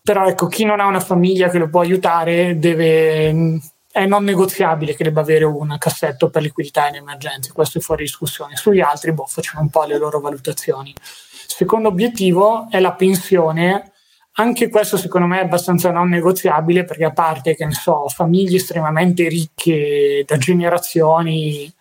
però 0.00 0.24
ecco, 0.28 0.46
chi 0.46 0.64
non 0.64 0.78
ha 0.78 0.86
una 0.86 1.00
famiglia 1.00 1.48
che 1.48 1.58
lo 1.58 1.68
può 1.68 1.80
aiutare 1.80 2.60
deve 2.60 3.58
è 3.98 4.06
non 4.06 4.22
negoziabile 4.22 4.94
che 4.94 5.02
debba 5.02 5.20
avere 5.20 5.44
un 5.44 5.74
cassetto 5.78 6.30
per 6.30 6.42
liquidità 6.42 6.86
in 6.88 6.94
emergenza, 6.94 7.52
questo 7.52 7.78
è 7.78 7.80
fuori 7.80 8.04
discussione. 8.04 8.54
Sugli 8.54 8.80
altri, 8.80 9.12
boh, 9.12 9.26
facciamo 9.26 9.60
un 9.60 9.70
po' 9.70 9.84
le 9.84 9.98
loro 9.98 10.20
valutazioni. 10.20 10.94
Secondo 11.00 11.88
obiettivo 11.88 12.68
è 12.70 12.78
la 12.78 12.92
pensione. 12.92 13.92
Anche 14.34 14.68
questo 14.68 14.96
secondo 14.96 15.26
me 15.26 15.40
è 15.40 15.44
abbastanza 15.44 15.90
non 15.90 16.08
negoziabile 16.08 16.84
perché 16.84 17.04
a 17.06 17.12
parte 17.12 17.56
che 17.56 17.64
ne 17.64 17.72
so, 17.72 18.06
famiglie 18.06 18.58
estremamente 18.58 19.26
ricche 19.26 20.22
da 20.24 20.36
generazioni 20.36 21.72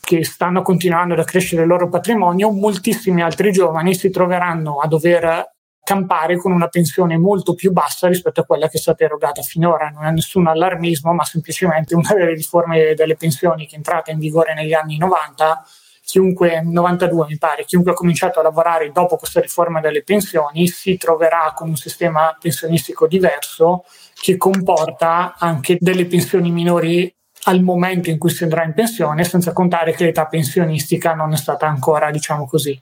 che 0.00 0.24
stanno 0.24 0.62
continuando 0.62 1.12
ad 1.12 1.20
accrescere 1.20 1.62
il 1.62 1.68
loro 1.68 1.90
patrimonio, 1.90 2.50
moltissimi 2.50 3.20
altri 3.20 3.52
giovani 3.52 3.94
si 3.94 4.08
troveranno 4.08 4.78
a 4.78 4.86
dover 4.86 5.56
campare 5.90 6.36
con 6.36 6.52
una 6.52 6.68
pensione 6.68 7.18
molto 7.18 7.54
più 7.54 7.72
bassa 7.72 8.06
rispetto 8.06 8.42
a 8.42 8.44
quella 8.44 8.68
che 8.68 8.76
è 8.76 8.80
stata 8.80 9.02
erogata 9.02 9.42
finora. 9.42 9.88
Non 9.88 10.04
è 10.04 10.12
nessun 10.12 10.46
allarmismo, 10.46 11.12
ma 11.12 11.24
semplicemente 11.24 11.96
una 11.96 12.14
delle 12.14 12.34
riforme 12.34 12.94
delle 12.94 13.16
pensioni 13.16 13.66
che 13.66 13.72
è 13.72 13.76
entrata 13.76 14.12
in 14.12 14.20
vigore 14.20 14.54
negli 14.54 14.72
anni 14.72 14.98
90. 14.98 15.66
Chiunque, 16.04 16.62
92 16.62 17.26
mi 17.28 17.38
pare, 17.38 17.64
chiunque 17.64 17.90
ha 17.90 17.94
cominciato 17.94 18.38
a 18.38 18.42
lavorare 18.44 18.92
dopo 18.92 19.16
questa 19.16 19.40
riforma 19.40 19.80
delle 19.80 20.02
pensioni 20.04 20.68
si 20.68 20.96
troverà 20.96 21.52
con 21.56 21.68
un 21.68 21.76
sistema 21.76 22.36
pensionistico 22.40 23.08
diverso 23.08 23.84
che 24.14 24.36
comporta 24.36 25.34
anche 25.38 25.76
delle 25.80 26.06
pensioni 26.06 26.50
minori 26.52 27.12
al 27.44 27.62
momento 27.62 28.10
in 28.10 28.18
cui 28.18 28.30
si 28.30 28.44
andrà 28.44 28.64
in 28.64 28.74
pensione, 28.74 29.24
senza 29.24 29.52
contare 29.52 29.92
che 29.92 30.04
l'età 30.04 30.26
pensionistica 30.26 31.14
non 31.14 31.32
è 31.32 31.36
stata 31.36 31.66
ancora, 31.66 32.10
diciamo 32.10 32.46
così, 32.46 32.78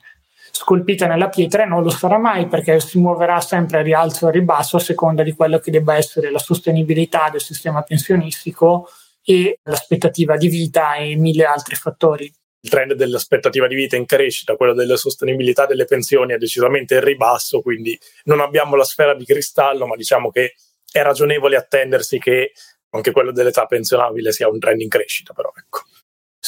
scolpita 0.58 1.06
nella 1.06 1.28
pietra 1.28 1.62
e 1.62 1.66
non 1.66 1.84
lo 1.84 1.90
sarà 1.90 2.18
mai 2.18 2.48
perché 2.48 2.80
si 2.80 2.98
muoverà 2.98 3.40
sempre 3.40 3.78
a 3.78 3.82
rialzo 3.82 4.26
e 4.26 4.28
a 4.28 4.32
ribasso 4.32 4.76
a 4.76 4.80
seconda 4.80 5.22
di 5.22 5.32
quello 5.32 5.60
che 5.60 5.70
debba 5.70 5.96
essere 5.96 6.32
la 6.32 6.40
sostenibilità 6.40 7.28
del 7.30 7.40
sistema 7.40 7.82
pensionistico 7.82 8.88
e 9.22 9.60
l'aspettativa 9.62 10.36
di 10.36 10.48
vita 10.48 10.96
e 10.96 11.14
mille 11.14 11.44
altri 11.44 11.76
fattori. 11.76 12.32
Il 12.60 12.70
trend 12.70 12.94
dell'aspettativa 12.94 13.68
di 13.68 13.76
vita 13.76 13.94
in 13.94 14.04
crescita, 14.04 14.56
quello 14.56 14.74
della 14.74 14.96
sostenibilità 14.96 15.64
delle 15.64 15.84
pensioni 15.84 16.32
è 16.32 16.38
decisamente 16.38 16.94
in 16.94 17.04
ribasso, 17.04 17.60
quindi 17.60 17.96
non 18.24 18.40
abbiamo 18.40 18.74
la 18.74 18.82
sfera 18.82 19.14
di 19.14 19.24
cristallo, 19.24 19.86
ma 19.86 19.94
diciamo 19.94 20.30
che 20.30 20.54
è 20.90 21.02
ragionevole 21.02 21.56
attendersi 21.56 22.18
che 22.18 22.50
anche 22.90 23.12
quello 23.12 23.30
dell'età 23.30 23.66
pensionabile 23.66 24.32
sia 24.32 24.48
un 24.48 24.58
trend 24.58 24.80
in 24.80 24.88
crescita, 24.88 25.32
però 25.32 25.52
ecco 25.56 25.82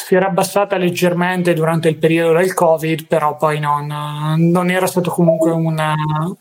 si 0.05 0.15
era 0.15 0.27
abbassata 0.27 0.77
leggermente 0.77 1.53
durante 1.55 1.89
il 1.89 1.97
periodo 1.97 2.39
del 2.39 2.55
Covid, 2.55 3.07
però 3.07 3.37
poi 3.37 3.61
non, 3.61 3.87
non 4.39 4.71
era 4.71 4.87
stata 4.87 5.11
comunque 5.11 5.51
una, 5.51 5.95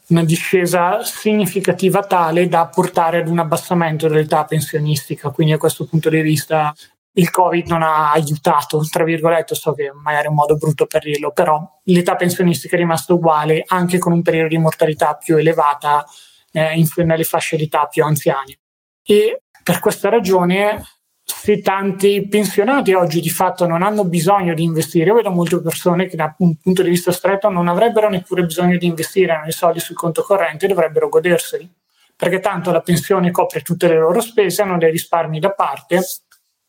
una, 0.08 0.24
discesa 0.24 1.04
significativa 1.04 2.04
tale 2.04 2.48
da 2.48 2.68
portare 2.68 3.20
ad 3.20 3.28
un 3.28 3.40
abbassamento 3.40 4.08
dell'età 4.08 4.46
pensionistica. 4.46 5.30
Quindi, 5.30 5.54
a 5.54 5.58
questo 5.58 5.86
punto 5.86 6.10
di 6.10 6.22
vista, 6.22 6.74
il 7.14 7.30
Covid 7.30 7.68
non 7.68 7.84
ha 7.84 8.12
aiutato, 8.12 8.82
tra 8.90 9.04
virgolette, 9.04 9.56
so 9.56 9.74
che 9.74 9.92
magari 9.94 10.26
è 10.26 10.30
un 10.30 10.36
modo 10.36 10.56
brutto 10.56 10.86
per 10.86 11.04
dirlo, 11.04 11.32
però 11.32 11.62
l'età 11.84 12.16
pensionistica 12.16 12.76
è 12.76 12.80
rimasta 12.80 13.14
uguale 13.14 13.64
anche 13.68 13.98
con 13.98 14.14
un 14.14 14.22
periodo 14.22 14.48
di 14.48 14.58
mortalità 14.58 15.16
più 15.16 15.38
elevata 15.38 16.06
eh, 16.52 16.78
in, 16.78 16.88
nelle 17.06 17.24
fasce 17.24 17.58
d'età 17.58 17.86
più 17.88 18.04
anziane. 18.04 18.58
E 19.04 19.44
per 19.64 19.80
questa 19.80 20.10
ragione 20.10 20.84
se 21.30 21.62
tanti 21.62 22.28
pensionati 22.28 22.94
oggi 22.94 23.22
di 23.22 23.30
fatto 23.30 23.68
non 23.68 23.84
hanno 23.84 24.04
bisogno 24.04 24.56
di 24.56 24.64
investire, 24.64 25.06
io 25.06 25.14
vedo 25.14 25.30
molte 25.30 25.62
persone 25.62 26.08
che 26.08 26.16
da 26.16 26.34
un 26.40 26.56
punto 26.58 26.82
di 26.82 26.90
vista 26.90 27.12
stretto 27.12 27.50
non 27.50 27.68
avrebbero 27.68 28.10
neppure 28.10 28.44
bisogno 28.44 28.78
di 28.78 28.88
investire 28.88 29.40
nei 29.44 29.52
soldi 29.52 29.80
sul 29.80 29.96
conto 29.96 30.24
corrente, 30.24 30.68
dovrebbero 30.68 31.08
goderseli, 31.08 31.70
perché 32.16 32.40
tanto 32.40 32.72
la 32.72 32.82
pensione 32.82 33.30
copre 33.30 33.62
tutte 33.62 33.88
le 33.88 33.98
loro 33.98 34.20
spese, 34.22 34.64
hanno 34.64 34.78
dei 34.78 34.92
risparmi 34.92 35.40
da 35.40 35.52
parte, 35.52 36.02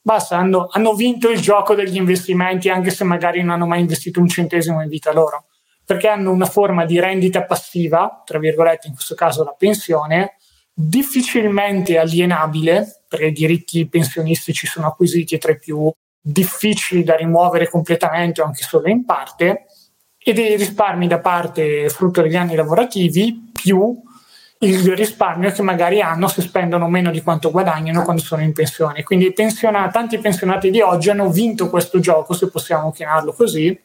basta, 0.00 0.36
hanno, 0.36 0.68
hanno 0.70 0.92
vinto 0.92 1.30
il 1.30 1.40
gioco 1.40 1.74
degli 1.74 1.96
investimenti 1.96 2.68
anche 2.68 2.90
se 2.90 3.04
magari 3.04 3.40
non 3.40 3.50
hanno 3.50 3.66
mai 3.66 3.80
investito 3.80 4.20
un 4.20 4.28
centesimo 4.28 4.82
in 4.82 4.88
vita 4.88 5.12
loro, 5.12 5.46
perché 5.84 6.06
hanno 6.06 6.30
una 6.30 6.46
forma 6.46 6.84
di 6.84 7.00
rendita 7.00 7.44
passiva, 7.44 8.22
tra 8.24 8.38
virgolette 8.38 8.88
in 8.88 8.92
questo 8.92 9.14
caso 9.14 9.42
la 9.42 9.54
pensione, 9.56 10.36
difficilmente 10.72 11.98
alienabile, 11.98 12.99
perché 13.10 13.26
i 13.26 13.32
diritti 13.32 13.88
pensionistici 13.88 14.68
sono 14.68 14.86
acquisiti 14.86 15.36
tra 15.36 15.50
i 15.50 15.58
più 15.58 15.92
difficili 16.22 17.02
da 17.02 17.16
rimuovere 17.16 17.68
completamente 17.68 18.40
o 18.40 18.44
anche 18.44 18.62
solo 18.62 18.88
in 18.88 19.04
parte, 19.04 19.66
e 20.22 20.32
dei 20.32 20.56
risparmi 20.56 21.08
da 21.08 21.18
parte 21.18 21.88
frutto 21.88 22.22
degli 22.22 22.36
anni 22.36 22.54
lavorativi 22.54 23.50
più 23.52 24.00
il 24.62 24.94
risparmio 24.94 25.50
che 25.50 25.62
magari 25.62 26.02
hanno 26.02 26.28
se 26.28 26.42
spendono 26.42 26.86
meno 26.88 27.10
di 27.10 27.22
quanto 27.22 27.50
guadagnano 27.50 28.02
quando 28.04 28.22
sono 28.22 28.42
in 28.42 28.52
pensione. 28.52 29.02
Quindi 29.02 29.32
pensionati, 29.32 29.92
tanti 29.92 30.18
pensionati 30.18 30.70
di 30.70 30.80
oggi 30.82 31.08
hanno 31.10 31.30
vinto 31.30 31.68
questo 31.68 31.98
gioco, 31.98 32.34
se 32.34 32.48
possiamo 32.50 32.92
chiamarlo 32.92 33.32
così, 33.32 33.76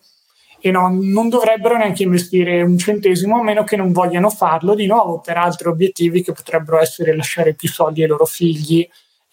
e 0.60 0.72
non, 0.72 0.98
non, 1.00 1.30
dovrebbero 1.30 1.78
neanche 1.78 2.04
investire 2.04 2.62
un 2.62 2.78
centesimo 2.78 3.40
a 3.40 3.44
meno 3.44 3.64
che 3.64 3.78
non 3.78 3.94
vogliano 3.94 4.30
farlo 4.30 4.76
di 4.76 4.88
nuovo 4.88 5.20
per 5.22 5.38
altri 5.38 5.70
obiettivi 5.70 6.22
che 6.22 6.34
potrebbero 6.34 6.80
essere 6.80 7.16
lasciare 7.16 7.54
più 7.54 7.70
soldi 7.70 8.02
ai 8.02 8.08
loro 8.10 8.26
figli 8.26 8.88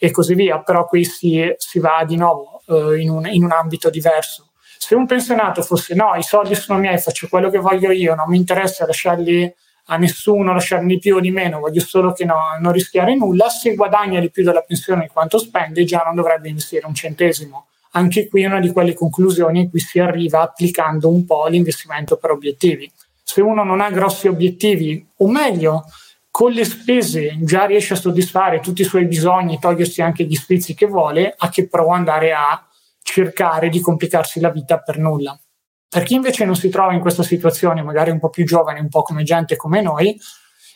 e 0.04 0.10
così 0.10 0.34
via, 0.34 0.58
però 0.58 0.84
qui 0.84 1.04
si, 1.04 1.54
si 1.58 1.78
va 1.78 2.02
di 2.04 2.16
nuovo 2.16 2.60
eh, 2.66 3.00
in, 3.00 3.08
un, 3.08 3.24
in 3.26 3.44
un 3.44 3.52
ambito 3.52 3.88
diverso. 3.88 4.48
Se 4.76 4.96
un 4.96 5.06
pensionato 5.06 5.62
fosse 5.62 5.94
no, 5.94 6.16
i 6.16 6.24
soldi 6.24 6.56
sono 6.56 6.80
miei, 6.80 6.98
faccio 6.98 7.28
quello 7.28 7.50
che 7.50 7.58
voglio 7.58 7.92
io, 7.92 8.16
non 8.16 8.28
mi 8.28 8.36
interessa 8.36 8.84
lasciarli 8.84 9.54
a 9.86 9.96
nessuno, 9.98 10.52
lasciarne 10.52 10.88
di 10.88 10.98
più 10.98 11.14
o 11.14 11.20
di 11.20 11.30
meno, 11.30 11.60
voglio 11.60 11.80
solo 11.80 12.12
che 12.12 12.24
no, 12.24 12.34
non 12.58 12.72
rischiare 12.72 13.14
nulla, 13.14 13.48
se 13.48 13.76
guadagna 13.76 14.18
di 14.18 14.28
più 14.28 14.42
della 14.42 14.62
pensione 14.62 15.02
di 15.02 15.08
quanto 15.12 15.38
spende 15.38 15.84
già 15.84 16.02
non 16.04 16.16
dovrebbe 16.16 16.48
investire 16.48 16.84
un 16.86 16.94
centesimo 16.94 17.66
anche 17.94 18.26
qui 18.26 18.42
è 18.42 18.46
una 18.46 18.58
di 18.58 18.70
quelle 18.70 18.94
conclusioni 18.94 19.60
in 19.60 19.70
cui 19.70 19.80
si 19.80 19.98
arriva 19.98 20.40
applicando 20.40 21.10
un 21.10 21.26
po' 21.26 21.46
l'investimento 21.46 22.16
per 22.16 22.30
obiettivi. 22.30 22.90
Se 23.22 23.42
uno 23.42 23.64
non 23.64 23.82
ha 23.82 23.90
grossi 23.90 24.28
obiettivi, 24.28 25.06
o 25.18 25.28
meglio, 25.28 25.84
con 26.32 26.50
le 26.50 26.64
spese 26.64 27.36
già 27.42 27.66
riesce 27.66 27.92
a 27.92 27.96
soddisfare 27.96 28.60
tutti 28.60 28.80
i 28.80 28.86
suoi 28.86 29.04
bisogni, 29.04 29.58
togliersi 29.58 30.00
anche 30.00 30.24
gli 30.24 30.34
sfizi 30.34 30.74
che 30.74 30.86
vuole, 30.86 31.34
a 31.36 31.50
che 31.50 31.68
pro 31.68 31.90
andare 31.90 32.32
a 32.32 32.66
cercare 33.02 33.68
di 33.68 33.80
complicarsi 33.80 34.40
la 34.40 34.48
vita 34.48 34.78
per 34.78 34.96
nulla. 34.96 35.38
Per 35.86 36.02
chi 36.04 36.14
invece 36.14 36.46
non 36.46 36.56
si 36.56 36.70
trova 36.70 36.94
in 36.94 37.00
questa 37.00 37.22
situazione, 37.22 37.82
magari 37.82 38.10
un 38.10 38.18
po' 38.18 38.30
più 38.30 38.46
giovane, 38.46 38.80
un 38.80 38.88
po' 38.88 39.02
come 39.02 39.24
gente 39.24 39.56
come 39.56 39.82
noi, 39.82 40.18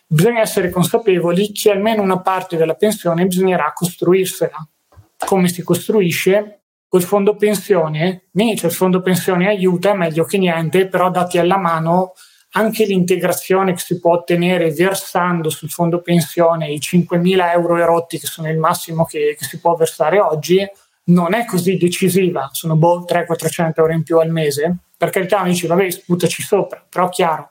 bisogna 0.06 0.42
essere 0.42 0.68
consapevoli 0.68 1.50
che 1.52 1.70
almeno 1.70 2.02
una 2.02 2.20
parte 2.20 2.58
della 2.58 2.74
pensione 2.74 3.24
bisognerà 3.24 3.72
costruirsela. 3.74 4.68
Come 5.16 5.48
si 5.48 5.62
costruisce? 5.62 6.60
col 6.88 7.02
fondo 7.02 7.36
pensione, 7.36 8.28
cioè 8.32 8.66
il 8.66 8.72
fondo 8.72 9.02
pensione 9.02 9.48
aiuta, 9.48 9.90
è 9.90 9.94
meglio 9.94 10.24
che 10.24 10.38
niente, 10.38 10.86
però 10.86 11.10
dati 11.10 11.36
alla 11.38 11.58
mano 11.58 12.12
anche 12.56 12.86
l'integrazione 12.86 13.74
che 13.74 13.80
si 13.80 14.00
può 14.00 14.14
ottenere 14.14 14.70
versando 14.70 15.50
sul 15.50 15.68
fondo 15.68 16.00
pensione 16.00 16.70
i 16.70 16.78
5.000 16.78 17.52
euro 17.52 17.76
erotti, 17.76 18.18
che 18.18 18.26
sono 18.26 18.48
il 18.48 18.58
massimo 18.58 19.04
che, 19.04 19.36
che 19.38 19.44
si 19.44 19.60
può 19.60 19.74
versare 19.74 20.18
oggi, 20.18 20.66
non 21.04 21.34
è 21.34 21.44
così 21.44 21.76
decisiva, 21.76 22.48
sono 22.52 22.74
boh, 22.74 23.04
300-400 23.06 23.72
euro 23.76 23.92
in 23.92 24.02
più 24.02 24.18
al 24.18 24.30
mese. 24.30 24.76
Per 24.96 25.10
carità, 25.10 25.42
mi 25.42 25.50
dici, 25.50 25.66
vabbè, 25.66 25.90
sputaci 25.90 26.42
sopra, 26.42 26.84
però 26.88 27.08
chiaro, 27.10 27.50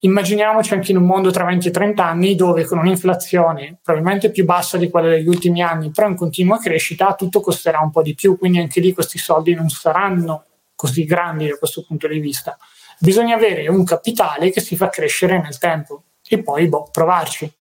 Immaginiamoci 0.00 0.74
anche 0.74 0.90
in 0.92 0.98
un 0.98 1.06
mondo 1.06 1.30
tra 1.30 1.44
20 1.44 1.68
e 1.68 1.70
30 1.70 2.04
anni 2.04 2.34
dove 2.34 2.64
con 2.64 2.78
un'inflazione 2.78 3.78
probabilmente 3.82 4.30
più 4.30 4.44
bassa 4.44 4.76
di 4.76 4.90
quella 4.90 5.08
degli 5.08 5.26
ultimi 5.26 5.62
anni, 5.62 5.90
però 5.90 6.06
in 6.06 6.14
continua 6.14 6.58
crescita, 6.58 7.14
tutto 7.14 7.40
costerà 7.40 7.80
un 7.80 7.90
po' 7.90 8.02
di 8.02 8.14
più, 8.14 8.36
quindi 8.36 8.58
anche 8.58 8.80
lì 8.80 8.92
questi 8.92 9.18
soldi 9.18 9.54
non 9.54 9.70
saranno 9.70 10.44
così 10.74 11.04
grandi 11.04 11.48
da 11.48 11.56
questo 11.56 11.82
punto 11.84 12.06
di 12.06 12.20
vista. 12.20 12.58
Bisogna 12.98 13.36
avere 13.36 13.68
un 13.68 13.84
capitale 13.84 14.50
che 14.50 14.60
si 14.60 14.76
fa 14.76 14.88
crescere 14.88 15.40
nel 15.40 15.58
tempo 15.58 16.04
e 16.28 16.42
poi 16.42 16.68
boh, 16.68 16.88
provarci. 16.90 17.52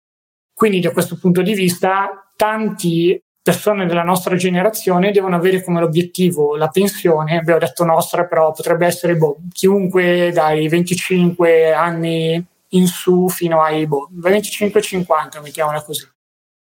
Quindi 0.53 0.79
da 0.79 0.91
questo 0.91 1.17
punto 1.17 1.41
di 1.41 1.53
vista 1.53 2.31
tanti 2.35 3.21
persone 3.45 3.85
della 3.85 4.01
nostra 4.01 4.35
generazione 4.35 5.11
devono 5.11 5.35
avere 5.35 5.61
come 5.61 5.83
obiettivo 5.83 6.55
la 6.55 6.69
pensione, 6.69 7.37
abbiamo 7.37 7.59
detto 7.59 7.83
nostra, 7.83 8.25
però 8.25 8.51
potrebbe 8.51 8.87
essere 8.87 9.15
boh, 9.17 9.37
chiunque 9.51 10.31
dai 10.33 10.67
25 10.67 11.71
anni 11.71 12.43
in 12.69 12.87
su 12.87 13.29
fino 13.29 13.61
ai 13.61 13.85
boh, 13.85 14.09
25-50, 14.19 15.41
mettiamola 15.43 15.83
così. 15.83 16.07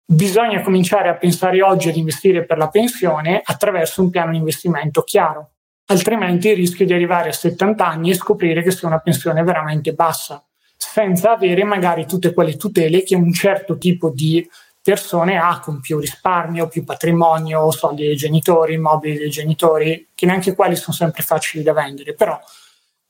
Bisogna 0.04 0.60
cominciare 0.62 1.08
a 1.08 1.14
pensare 1.14 1.62
oggi 1.62 1.88
ad 1.88 1.96
investire 1.96 2.44
per 2.44 2.58
la 2.58 2.68
pensione 2.68 3.40
attraverso 3.44 4.02
un 4.02 4.10
piano 4.10 4.32
di 4.32 4.38
investimento 4.38 5.02
chiaro. 5.02 5.51
Altrimenti 5.92 6.52
rischio 6.54 6.84
di 6.84 6.92
arrivare 6.92 7.28
a 7.28 7.32
70 7.32 7.86
anni 7.86 8.10
e 8.10 8.14
scoprire 8.14 8.62
che 8.62 8.70
sia 8.70 8.88
una 8.88 8.98
pensione 8.98 9.42
veramente 9.42 9.92
bassa, 9.92 10.44
senza 10.76 11.32
avere 11.32 11.64
magari 11.64 12.06
tutte 12.06 12.32
quelle 12.34 12.56
tutele 12.56 13.02
che 13.02 13.14
un 13.14 13.32
certo 13.32 13.78
tipo 13.78 14.10
di 14.10 14.48
persone 14.82 15.38
ha 15.38 15.60
con 15.60 15.80
più 15.80 15.98
risparmio, 15.98 16.66
più 16.66 16.82
patrimonio, 16.84 17.70
soldi 17.70 18.06
dei 18.06 18.16
genitori, 18.16 18.74
immobili 18.74 19.16
dei 19.16 19.30
genitori, 19.30 20.08
che 20.14 20.26
neanche 20.26 20.54
quelli 20.54 20.74
sono 20.74 20.96
sempre 20.96 21.22
facili 21.22 21.62
da 21.62 21.72
vendere, 21.72 22.14
però 22.14 22.38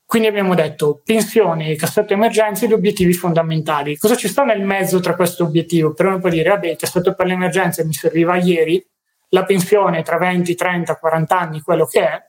quindi 0.05 0.29
abbiamo 0.29 0.53
detto 0.53 1.01
pensioni, 1.03 1.75
cassetto 1.75 2.13
emergenze, 2.13 2.67
gli 2.67 2.73
obiettivi 2.73 3.13
fondamentali. 3.13 3.97
Cosa 3.97 4.15
ci 4.15 4.27
sta 4.27 4.43
nel 4.43 4.61
mezzo 4.61 4.99
tra 4.99 5.15
questo 5.15 5.43
obiettivo? 5.43 5.93
Per 5.93 6.05
uno 6.05 6.19
può 6.19 6.29
dire, 6.29 6.49
vabbè, 6.49 6.67
il 6.67 6.77
cassetto 6.77 7.15
per 7.15 7.25
le 7.25 7.33
emergenze 7.33 7.83
mi 7.83 7.93
serviva 7.93 8.35
ieri, 8.35 8.85
la 9.29 9.43
pensione 9.43 10.03
tra 10.03 10.17
20, 10.19 10.53
30, 10.53 10.97
40 10.97 11.39
anni, 11.39 11.61
quello 11.61 11.85
che 11.87 12.07
è, 12.07 12.21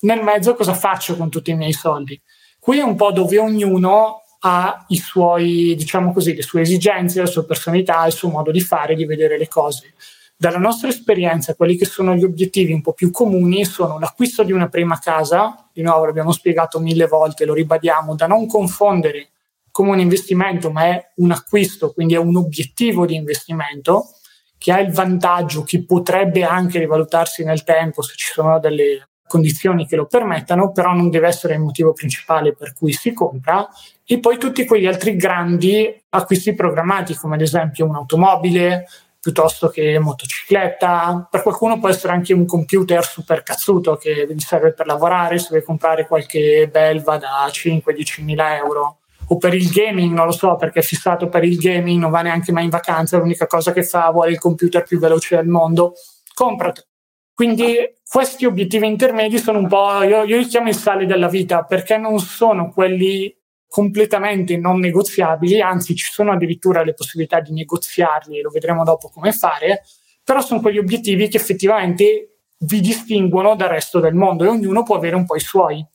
nel 0.00 0.22
mezzo 0.22 0.54
cosa 0.54 0.74
faccio 0.74 1.16
con 1.16 1.30
tutti 1.30 1.50
i 1.50 1.56
miei 1.56 1.72
soldi? 1.72 2.20
Qui 2.58 2.78
è 2.78 2.82
un 2.82 2.96
po' 2.96 3.12
dove 3.12 3.38
ognuno 3.38 4.22
ha 4.40 4.84
i 4.88 4.96
suoi, 4.96 5.74
diciamo 5.76 6.12
così, 6.12 6.34
le 6.34 6.42
sue 6.42 6.60
esigenze, 6.60 7.20
la 7.20 7.26
sua 7.26 7.44
personalità, 7.44 8.06
il 8.06 8.12
suo 8.12 8.28
modo 8.28 8.50
di 8.50 8.60
fare, 8.60 8.94
di 8.94 9.04
vedere 9.04 9.38
le 9.38 9.48
cose. 9.48 9.94
Dalla 10.36 10.58
nostra 10.58 10.88
esperienza, 10.88 11.56
quelli 11.56 11.76
che 11.76 11.84
sono 11.84 12.14
gli 12.14 12.22
obiettivi 12.22 12.72
un 12.72 12.80
po' 12.80 12.92
più 12.92 13.10
comuni 13.10 13.64
sono 13.64 13.98
l'acquisto 13.98 14.44
di 14.44 14.52
una 14.52 14.68
prima 14.68 14.98
casa, 14.98 15.68
di 15.72 15.82
nuovo 15.82 16.04
l'abbiamo 16.04 16.30
spiegato 16.30 16.78
mille 16.78 17.06
volte, 17.06 17.44
lo 17.44 17.54
ribadiamo, 17.54 18.14
da 18.14 18.28
non 18.28 18.46
confondere 18.46 19.30
come 19.72 19.90
un 19.90 19.98
investimento, 19.98 20.70
ma 20.70 20.84
è 20.84 21.12
un 21.16 21.32
acquisto, 21.32 21.92
quindi 21.92 22.14
è 22.14 22.18
un 22.18 22.36
obiettivo 22.36 23.04
di 23.04 23.16
investimento 23.16 24.10
che 24.58 24.72
ha 24.72 24.80
il 24.80 24.92
vantaggio 24.92 25.62
che 25.62 25.84
potrebbe 25.84 26.44
anche 26.44 26.78
rivalutarsi 26.78 27.44
nel 27.44 27.64
tempo 27.64 28.02
se 28.02 28.14
ci 28.16 28.32
sono 28.32 28.58
delle 28.58 29.08
condizioni 29.28 29.86
che 29.86 29.94
lo 29.94 30.06
permettano, 30.06 30.72
però 30.72 30.92
non 30.92 31.10
deve 31.10 31.28
essere 31.28 31.54
il 31.54 31.60
motivo 31.60 31.92
principale 31.92 32.56
per 32.56 32.74
cui 32.74 32.92
si 32.92 33.12
compra. 33.12 33.68
E 34.04 34.18
poi 34.18 34.38
tutti 34.38 34.64
quegli 34.64 34.86
altri 34.86 35.14
grandi 35.14 36.02
acquisti 36.08 36.54
programmati, 36.54 37.14
come 37.14 37.36
ad 37.36 37.42
esempio 37.42 37.86
un'automobile, 37.86 38.86
piuttosto 39.20 39.68
che 39.68 39.98
motocicletta. 39.98 41.28
Per 41.30 41.42
qualcuno 41.42 41.78
può 41.78 41.88
essere 41.88 42.12
anche 42.12 42.32
un 42.32 42.46
computer 42.46 43.04
super 43.04 43.42
cazzuto 43.42 43.96
che 43.96 44.26
gli 44.28 44.40
serve 44.40 44.72
per 44.72 44.86
lavorare, 44.86 45.38
se 45.38 45.48
deve 45.50 45.64
comprare 45.64 46.06
qualche 46.06 46.68
belva 46.72 47.18
da 47.18 47.46
5-10 47.46 48.24
mila 48.24 48.56
euro. 48.56 48.98
O 49.30 49.36
per 49.36 49.52
il 49.52 49.68
gaming, 49.68 50.14
non 50.14 50.24
lo 50.24 50.32
so, 50.32 50.56
perché 50.56 50.78
è 50.78 50.82
fissato 50.82 51.28
per 51.28 51.44
il 51.44 51.58
gaming, 51.58 52.00
non 52.00 52.10
va 52.10 52.22
neanche 52.22 52.50
mai 52.50 52.64
in 52.64 52.70
vacanza, 52.70 53.18
l'unica 53.18 53.46
cosa 53.46 53.72
che 53.72 53.82
fa 53.82 54.10
vuole 54.10 54.30
il 54.30 54.38
computer 54.38 54.82
più 54.84 54.98
veloce 54.98 55.36
del 55.36 55.48
mondo. 55.48 55.92
Compratelo. 56.32 56.86
Quindi 57.34 57.76
questi 58.10 58.46
obiettivi 58.46 58.86
intermedi 58.86 59.38
sono 59.38 59.58
un 59.58 59.68
po', 59.68 60.02
io, 60.02 60.24
io 60.24 60.38
li 60.38 60.46
chiamo 60.46 60.68
i 60.68 60.74
sali 60.74 61.04
della 61.04 61.28
vita, 61.28 61.64
perché 61.64 61.98
non 61.98 62.18
sono 62.18 62.70
quelli 62.70 63.34
completamente 63.68 64.56
non 64.56 64.78
negoziabili, 64.78 65.60
anzi 65.60 65.94
ci 65.94 66.10
sono 66.10 66.32
addirittura 66.32 66.82
le 66.82 66.94
possibilità 66.94 67.40
di 67.40 67.52
negoziarli 67.52 68.40
lo 68.40 68.48
vedremo 68.48 68.82
dopo 68.82 69.10
come 69.10 69.30
fare, 69.32 69.82
però 70.24 70.40
sono 70.40 70.60
quegli 70.60 70.78
obiettivi 70.78 71.28
che 71.28 71.36
effettivamente 71.36 72.38
vi 72.60 72.80
distinguono 72.80 73.54
dal 73.54 73.68
resto 73.68 74.00
del 74.00 74.14
mondo 74.14 74.44
e 74.44 74.48
ognuno 74.48 74.82
può 74.82 74.96
avere 74.96 75.14
un 75.14 75.26
po' 75.26 75.36
i 75.36 75.40
suoi. 75.40 75.86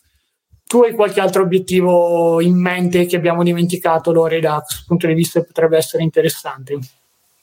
Tu 0.65 0.81
hai 0.83 0.93
qualche 0.93 1.19
altro 1.19 1.41
obiettivo 1.41 2.39
in 2.41 2.59
mente 2.59 3.05
che 3.07 3.15
abbiamo 3.15 3.43
dimenticato, 3.43 4.11
Lore, 4.11 4.39
da 4.39 4.61
questo 4.65 4.83
punto 4.87 5.07
di 5.07 5.13
vista 5.13 5.43
potrebbe 5.43 5.77
essere 5.77 6.03
interessante? 6.03 6.77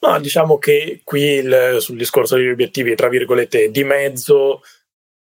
No, 0.03 0.19
diciamo 0.19 0.57
che 0.57 1.03
qui 1.05 1.23
il, 1.23 1.77
sul 1.81 1.99
discorso 1.99 2.37
degli 2.37 2.49
obiettivi, 2.49 2.95
tra 2.95 3.09
virgolette, 3.09 3.71
di 3.71 3.85
mezzo 3.85 4.63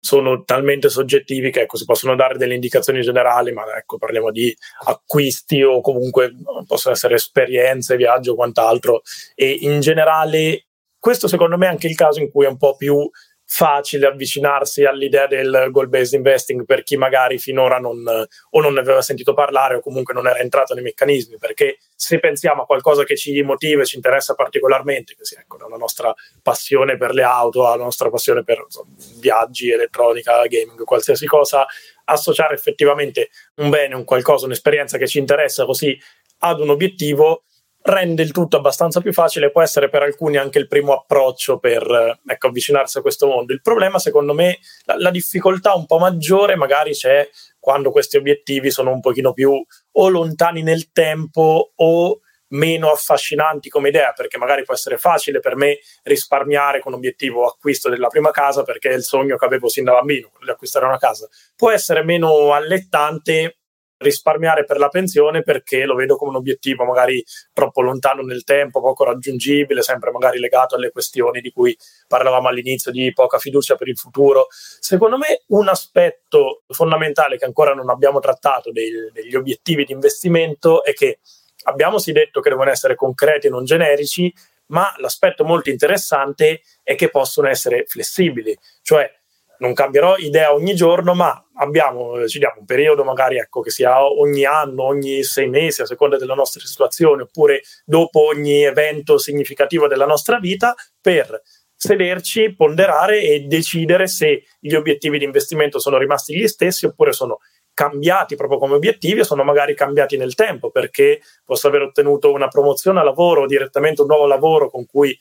sono 0.03 0.45
talmente 0.45 0.89
soggettivi 0.89 1.51
che 1.51 1.61
ecco, 1.61 1.77
si 1.77 1.85
possono 1.85 2.17
dare 2.17 2.39
delle 2.39 2.55
indicazioni 2.55 3.03
generali, 3.03 3.53
ma 3.53 3.65
ecco, 3.77 3.99
parliamo 3.99 4.31
di 4.31 4.57
acquisti 4.87 5.63
o 5.63 5.83
comunque 5.83 6.35
possono 6.67 6.95
essere 6.95 7.17
esperienze, 7.17 7.97
viaggio 7.97 8.33
o 8.33 8.37
quant'altro. 8.37 9.03
E 9.35 9.59
in 9.61 9.81
generale, 9.81 10.69
questo 10.99 11.29
secondo 11.29 11.59
me 11.59 11.67
è 11.67 11.71
anche 11.71 11.87
il 11.87 11.95
caso 11.95 12.21
in 12.21 12.31
cui 12.31 12.47
è 12.47 12.49
un 12.49 12.57
po' 12.57 12.75
più 12.77 13.09
facile 13.53 14.07
avvicinarsi 14.07 14.85
all'idea 14.85 15.27
del 15.27 15.71
goal 15.73 15.89
based 15.89 16.13
investing 16.13 16.65
per 16.65 16.85
chi 16.85 16.97
magari 16.97 17.37
finora 17.37 17.79
non, 17.79 18.01
o 18.07 18.61
non 18.61 18.73
ne 18.73 18.79
aveva 18.79 19.03
sentito 19.03 19.35
parlare 19.35 19.75
o 19.75 19.81
comunque 19.81 20.15
non 20.15 20.29
era 20.29 20.39
entrato 20.39 20.73
nei 20.73 20.85
meccanismi 20.85 21.37
perché 21.37 21.79
se 21.97 22.21
pensiamo 22.21 22.63
a 22.63 22.65
qualcosa 22.65 23.03
che 23.03 23.17
ci 23.17 23.43
motiva 23.43 23.83
e 23.83 23.87
ci 23.87 23.97
interessa 23.97 24.35
particolarmente 24.35 25.17
sia 25.19 25.41
ecco, 25.41 25.57
la 25.57 25.77
nostra 25.77 26.15
passione 26.41 26.97
per 26.97 27.13
le 27.13 27.25
auto 27.25 27.63
la 27.63 27.75
nostra 27.75 28.09
passione 28.09 28.45
per 28.45 28.63
insomma, 28.63 28.95
viaggi, 29.19 29.73
elettronica, 29.73 30.47
gaming, 30.47 30.85
qualsiasi 30.85 31.27
cosa 31.27 31.67
associare 32.05 32.55
effettivamente 32.55 33.31
un 33.57 33.69
bene, 33.69 33.97
un 33.97 34.05
qualcosa, 34.05 34.47
un'esperienza 34.47 34.97
che 34.97 35.09
ci 35.09 35.19
interessa 35.19 35.65
così 35.65 36.01
ad 36.39 36.61
un 36.61 36.71
obiettivo 36.71 37.47
rende 37.83 38.23
il 38.23 38.33
tutto 38.33 38.57
abbastanza 38.57 39.01
più 39.01 39.13
facile 39.13 39.51
può 39.51 39.63
essere 39.63 39.89
per 39.89 40.03
alcuni 40.03 40.37
anche 40.37 40.59
il 40.59 40.69
primo 40.69 40.93
approccio 40.93 41.59
per 41.59 42.19
ecco, 42.27 42.47
avvicinarsi 42.49 42.99
a 42.99 43.01
questo 43.01 43.27
mondo. 43.27 43.53
Il 43.53 43.63
problema, 43.63 43.99
secondo 43.99 44.35
me, 44.35 44.59
la, 44.85 44.97
la, 44.99 45.11
difficoltà 45.11 45.75
un 45.75 45.87
po' 45.87 45.99
maggiore 45.99 46.57
magari 46.57 46.93
c'è 46.93 47.29
quando 47.59 47.91
questi 47.91 48.17
obiettivi 48.17 48.71
sono 48.71 48.91
un 48.93 49.01
pochino 49.01 49.33
più 49.33 49.53
o 49.93 50.09
lontani 50.09 50.63
nel 50.63 50.93
tempo 50.93 51.73
o 51.75 52.21
meno 52.51 52.91
affascinanti 52.91 53.69
come 53.69 53.91
idea, 53.91 54.13
perché 54.13 54.37
magari 54.37 54.65
può 54.65 54.75
essere 54.75 54.97
facile 54.97 55.41
per 55.41 55.57
me 55.57 55.79
risparmiare 56.03 56.81
con 56.81 56.95
obiettivo 56.95 57.47
acquisto 57.47 57.89
della 57.89 58.09
prima 58.09 58.31
casa 58.31 58.63
perché 58.63 58.91
è 58.91 58.95
il 58.95 59.03
sogno 59.03 59.37
che 59.37 59.45
avevo 59.45 59.69
sin 59.69 59.85
da 59.85 59.93
bambino, 59.93 60.33
di 60.43 60.51
acquistare 60.51 60.87
una 60.87 60.99
casa. 60.99 61.29
Può 61.55 61.71
essere 61.71 62.03
meno 62.03 62.53
allettante 62.53 63.60
risparmiare 64.01 64.65
per 64.65 64.79
la 64.79 64.89
pensione 64.89 65.43
perché 65.43 65.85
lo 65.85 65.95
vedo 65.95 66.17
come 66.17 66.31
un 66.31 66.37
obiettivo 66.37 66.85
magari 66.85 67.23
troppo 67.53 67.83
lontano 67.83 68.23
nel 68.23 68.45
tempo, 68.45 68.81
poco 68.81 69.05
raggiungibile, 69.05 69.83
sempre 69.83 70.11
magari 70.11 70.39
legato 70.39 70.75
alle 70.75 70.91
questioni 70.91 71.41
di 71.41 71.51
cui 71.51 71.77
parlavamo 72.09 72.49
all'inizio 72.49 72.91
di 72.91 73.13
poca 73.13 73.39
fiducia 73.39 73.77
per 73.77 73.89
il 73.89 73.97
futuro. 73.97 74.47
Secondo 74.49 75.19
me 75.19 75.43
un 75.49 75.69
aspetto 75.69 76.63
fondamentale 76.69 77.37
che 77.37 77.45
ancora 77.45 77.75
non 77.75 77.91
abbiamo 77.91 78.21
trattato 78.21 78.73
dei, 78.73 78.91
degli 79.13 79.35
obiettivi 79.35 79.85
di 79.85 79.93
investimento 79.93 80.83
è 80.83 80.93
che 80.95 81.19
abbiamo 81.65 81.99
sì 81.99 82.13
detto 82.13 82.41
che 82.41 82.49
devono 82.49 82.71
essere 82.71 82.95
concreti 82.95 83.49
e 83.49 83.51
non 83.51 83.65
generici, 83.65 84.33
ma 84.67 84.95
l'aspetto 84.99 85.45
molto 85.45 85.69
interessante 85.69 86.63
è 86.83 86.95
che 86.95 87.11
possono 87.11 87.49
essere 87.49 87.85
flessibili, 87.87 88.57
cioè 88.83 89.20
non 89.61 89.75
cambierò 89.75 90.17
idea 90.17 90.53
ogni 90.53 90.75
giorno, 90.75 91.15
ma 91.15 91.47
abbiamo, 91.55 92.27
ci 92.29 92.39
diamo 92.39 92.61
un 92.61 92.65
periodo 92.65 93.05
magari 93.05 93.39
ecco, 93.39 93.61
che 93.61 93.71
sia 93.71 94.05
ogni 94.05 94.45
anno, 94.45 94.85
ogni 94.85 95.23
sei 95.23 95.49
mesi, 95.49 95.83
a 95.83 95.87
seconda 95.87 96.17
della 96.17 96.35
nostra 96.35 96.65
situazione, 96.65 97.23
oppure 97.23 97.63
dopo 97.85 98.27
ogni 98.27 98.63
evento 98.63 99.19
significativo 99.19 99.87
della 99.87 100.07
nostra 100.07 100.39
vita, 100.39 100.75
per 101.01 101.43
sederci, 101.75 102.55
ponderare 102.55 103.23
e 103.23 103.41
decidere 103.41 104.07
se 104.07 104.45
gli 104.59 104.75
obiettivi 104.75 105.19
di 105.19 105.25
investimento 105.25 105.79
sono 105.79 105.97
rimasti 105.97 106.37
gli 106.37 106.47
stessi 106.47 106.85
oppure 106.85 107.13
sono 107.13 107.39
cambiati 107.73 108.37
proprio 108.37 108.59
come 108.59 108.75
obiettivi 108.75 109.21
o 109.21 109.25
sono 109.25 109.45
magari 109.45 109.75
cambiati 109.75 110.19
nel 110.19 110.35
tempo 110.35 110.71
perché 110.71 111.23
posso 111.43 111.69
aver 111.69 111.83
ottenuto 111.83 112.31
una 112.33 112.49
promozione 112.49 113.01
a 113.01 113.03
lavoro 113.03 113.43
o 113.43 113.47
direttamente 113.47 114.03
un 114.03 114.09
nuovo 114.09 114.27
lavoro 114.27 114.69
con 114.69 114.85
cui 114.85 115.17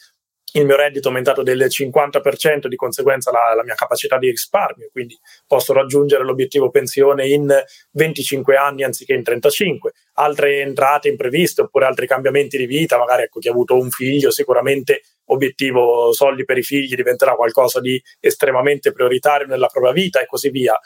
il 0.54 0.66
mio 0.66 0.76
reddito 0.76 1.06
è 1.06 1.08
aumentato 1.08 1.44
del 1.44 1.66
50%, 1.68 2.68
di 2.68 2.76
conseguenza 2.76 3.32
la, 3.32 3.54
la, 3.56 3.64
mia 3.64 3.76
capacità 3.76 4.18
di 4.18 4.30
risparmio, 4.30 4.90
quindi 4.92 5.18
posso 5.46 5.74
raggiungere 5.74 6.24
l'obiettivo 6.24 6.70
pensione 6.70 7.28
in 7.28 7.54
25 7.92 8.56
anni 8.56 8.84
anziché 8.84 9.14
in 9.14 9.24
35. 9.24 9.94
Altre 10.14 10.62
entrate 10.62 11.10
impreviste 11.10 11.62
oppure 11.62 11.86
altri 11.86 12.08
cambiamenti 12.08 12.58
di 12.58 12.66
vita, 12.66 12.98
magari 12.98 13.24
ecco, 13.24 13.40
chi 13.40 13.48
ha 13.48 13.52
avuto 13.52 13.76
un 13.76 13.90
figlio, 13.90 14.32
sicuramente 14.32 15.02
obiettivo 15.26 16.12
soldi 16.12 16.44
per 16.44 16.58
i 16.58 16.64
figli 16.64 16.96
diventerà 16.96 17.36
qualcosa 17.36 17.80
di 17.80 18.02
estremamente 18.20 18.92
prioritario 18.92 19.48
nella 19.48 19.68
propria 19.68 19.94
vita 19.94 20.20
e 20.20 20.26
così 20.26 20.50
via. 20.50 20.80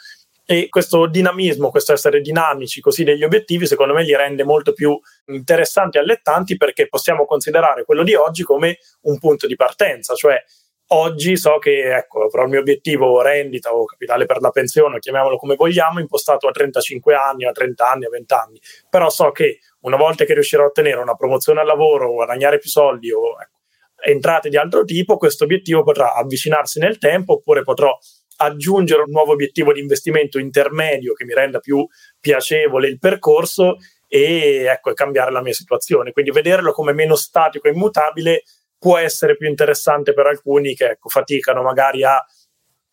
E 0.46 0.68
questo 0.68 1.06
dinamismo, 1.06 1.70
questo 1.70 1.94
essere 1.94 2.20
dinamici 2.20 2.80
così 2.80 3.02
degli 3.02 3.24
obiettivi, 3.24 3.66
secondo 3.66 3.94
me 3.94 4.02
li 4.02 4.14
rende 4.14 4.44
molto 4.44 4.72
più 4.74 4.98
interessanti 5.26 5.96
e 5.96 6.00
allettanti 6.00 6.56
perché 6.58 6.86
possiamo 6.86 7.24
considerare 7.24 7.84
quello 7.84 8.02
di 8.02 8.14
oggi 8.14 8.42
come 8.42 8.78
un 9.02 9.18
punto 9.18 9.46
di 9.46 9.56
partenza, 9.56 10.14
cioè 10.14 10.42
oggi 10.88 11.36
so 11.38 11.58
che 11.58 11.96
ecco, 11.96 12.24
avrò 12.24 12.42
il 12.42 12.50
mio 12.50 12.60
obiettivo 12.60 13.22
rendita 13.22 13.74
o 13.74 13.84
capitale 13.84 14.26
per 14.26 14.40
la 14.40 14.50
pensione, 14.50 14.98
chiamiamolo 14.98 15.36
come 15.38 15.54
vogliamo, 15.54 15.98
impostato 15.98 16.46
a 16.46 16.50
35 16.50 17.14
anni, 17.14 17.46
a 17.46 17.52
30 17.52 17.90
anni, 17.90 18.04
a 18.04 18.10
20 18.10 18.34
anni, 18.34 18.60
però 18.90 19.08
so 19.08 19.30
che 19.30 19.60
una 19.80 19.96
volta 19.96 20.24
che 20.24 20.34
riuscirò 20.34 20.64
a 20.64 20.66
ottenere 20.66 21.00
una 21.00 21.14
promozione 21.14 21.60
al 21.60 21.66
lavoro 21.66 22.10
o 22.10 22.14
guadagnare 22.14 22.58
più 22.58 22.68
soldi 22.68 23.10
o 23.10 23.30
ecco, 23.40 23.60
entrate 24.04 24.50
di 24.50 24.58
altro 24.58 24.84
tipo, 24.84 25.16
questo 25.16 25.44
obiettivo 25.44 25.82
potrà 25.82 26.14
avvicinarsi 26.14 26.78
nel 26.78 26.98
tempo 26.98 27.34
oppure 27.34 27.62
potrò 27.62 27.96
aggiungere 28.36 29.02
un 29.02 29.10
nuovo 29.10 29.32
obiettivo 29.32 29.72
di 29.72 29.80
investimento 29.80 30.38
intermedio 30.38 31.12
che 31.12 31.24
mi 31.24 31.34
renda 31.34 31.60
più 31.60 31.86
piacevole 32.18 32.88
il 32.88 32.98
percorso 32.98 33.76
e 34.08 34.64
ecco, 34.68 34.92
cambiare 34.92 35.32
la 35.32 35.42
mia 35.42 35.52
situazione. 35.52 36.12
Quindi 36.12 36.30
vederlo 36.30 36.72
come 36.72 36.92
meno 36.92 37.16
statico 37.16 37.68
e 37.68 37.72
immutabile 37.72 38.42
può 38.78 38.96
essere 38.98 39.36
più 39.36 39.48
interessante 39.48 40.12
per 40.12 40.26
alcuni 40.26 40.74
che 40.74 40.90
ecco, 40.90 41.08
faticano 41.08 41.62
magari 41.62 42.04
a 42.04 42.22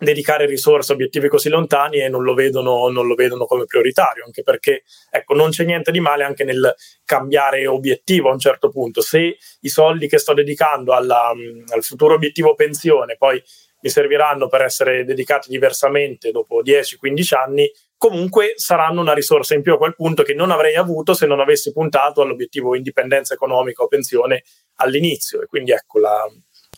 dedicare 0.01 0.47
risorse 0.47 0.91
a 0.91 0.95
obiettivi 0.95 1.27
così 1.27 1.47
lontani 1.49 1.99
e 1.99 2.09
non 2.09 2.23
lo, 2.23 2.33
vedono, 2.33 2.87
non 2.87 3.05
lo 3.05 3.13
vedono 3.13 3.45
come 3.45 3.65
prioritario, 3.65 4.23
anche 4.25 4.41
perché 4.41 4.83
ecco, 5.11 5.35
non 5.35 5.51
c'è 5.51 5.63
niente 5.63 5.91
di 5.91 5.99
male 5.99 6.23
anche 6.23 6.43
nel 6.43 6.73
cambiare 7.05 7.67
obiettivo 7.67 8.29
a 8.29 8.33
un 8.33 8.39
certo 8.39 8.69
punto. 8.69 9.01
Se 9.01 9.37
i 9.59 9.69
soldi 9.69 10.07
che 10.07 10.17
sto 10.17 10.33
dedicando 10.33 10.93
alla, 10.93 11.29
al 11.29 11.83
futuro 11.83 12.15
obiettivo 12.15 12.55
pensione 12.55 13.15
poi 13.15 13.41
mi 13.81 13.89
serviranno 13.89 14.47
per 14.47 14.61
essere 14.61 15.03
dedicati 15.03 15.49
diversamente 15.49 16.31
dopo 16.31 16.61
10-15 16.61 17.35
anni, 17.35 17.71
comunque 17.97 18.53
saranno 18.55 19.01
una 19.01 19.13
risorsa 19.13 19.53
in 19.53 19.61
più 19.61 19.73
a 19.73 19.77
quel 19.77 19.95
punto 19.95 20.23
che 20.23 20.33
non 20.33 20.51
avrei 20.51 20.75
avuto 20.75 21.13
se 21.13 21.25
non 21.25 21.39
avessi 21.39 21.71
puntato 21.71 22.21
all'obiettivo 22.21 22.75
indipendenza 22.75 23.33
economica 23.33 23.83
o 23.83 23.87
pensione 23.87 24.43
all'inizio. 24.75 25.41
E 25.41 25.45
quindi 25.47 25.71
ecco 25.71 25.99
la, 25.99 26.25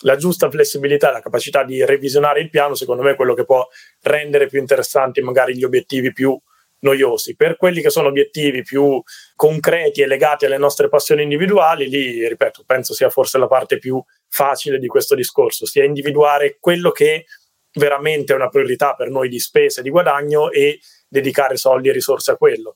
la 0.01 0.16
giusta 0.16 0.49
flessibilità, 0.49 1.12
la 1.12 1.22
capacità 1.22 1.64
di 1.64 1.84
revisionare 1.86 2.41
il 2.41 2.49
piano, 2.49 2.76
secondo 2.76 3.04
me 3.04 3.12
è 3.12 3.16
quello 3.16 3.34
che 3.34 3.45
può 3.45 3.66
rendere 4.01 4.47
più 4.47 4.60
interessanti 4.60 5.22
magari 5.22 5.56
gli 5.56 5.64
obiettivi 5.64 6.12
più 6.12 6.38
noiosi. 6.84 7.36
Per 7.36 7.58
quelli 7.58 7.82
che 7.82 7.89
sono 7.89 8.10
obiettivi 8.10 8.62
più 8.62 9.01
concreti 9.36 10.01
e 10.01 10.08
legati 10.08 10.45
alle 10.45 10.58
nostre 10.58 10.89
passioni 10.89 11.24
individuali, 11.24 11.89
lì, 11.89 12.28
ripeto, 12.28 12.64
penso 12.66 12.93
sia 12.93 13.10
forse 13.10 13.38
la 13.38 13.47
parte 13.47 13.78
più 13.78 14.01
facile 14.34 14.80
di 14.80 14.88
questo 14.88 15.14
discorso, 15.14 15.68
sia 15.68 15.84
individuare 15.84 16.58
quello 16.60 16.90
che 16.90 17.26
veramente 17.74 18.34
è 18.34 18.36
una 18.36 18.50
priorità 18.50 18.96
per 18.96 19.12
noi 19.12 19.30
di 19.30 19.40
spesa 19.40 19.80
e 19.80 19.84
di 19.84 19.92
guadagno 19.92 20.50
e 20.50 20.80
dedicare 21.08 21.56
soldi 21.56 21.90
e 21.90 21.92
risorse 21.92 22.32
a 22.32 22.36
quello. 22.36 22.74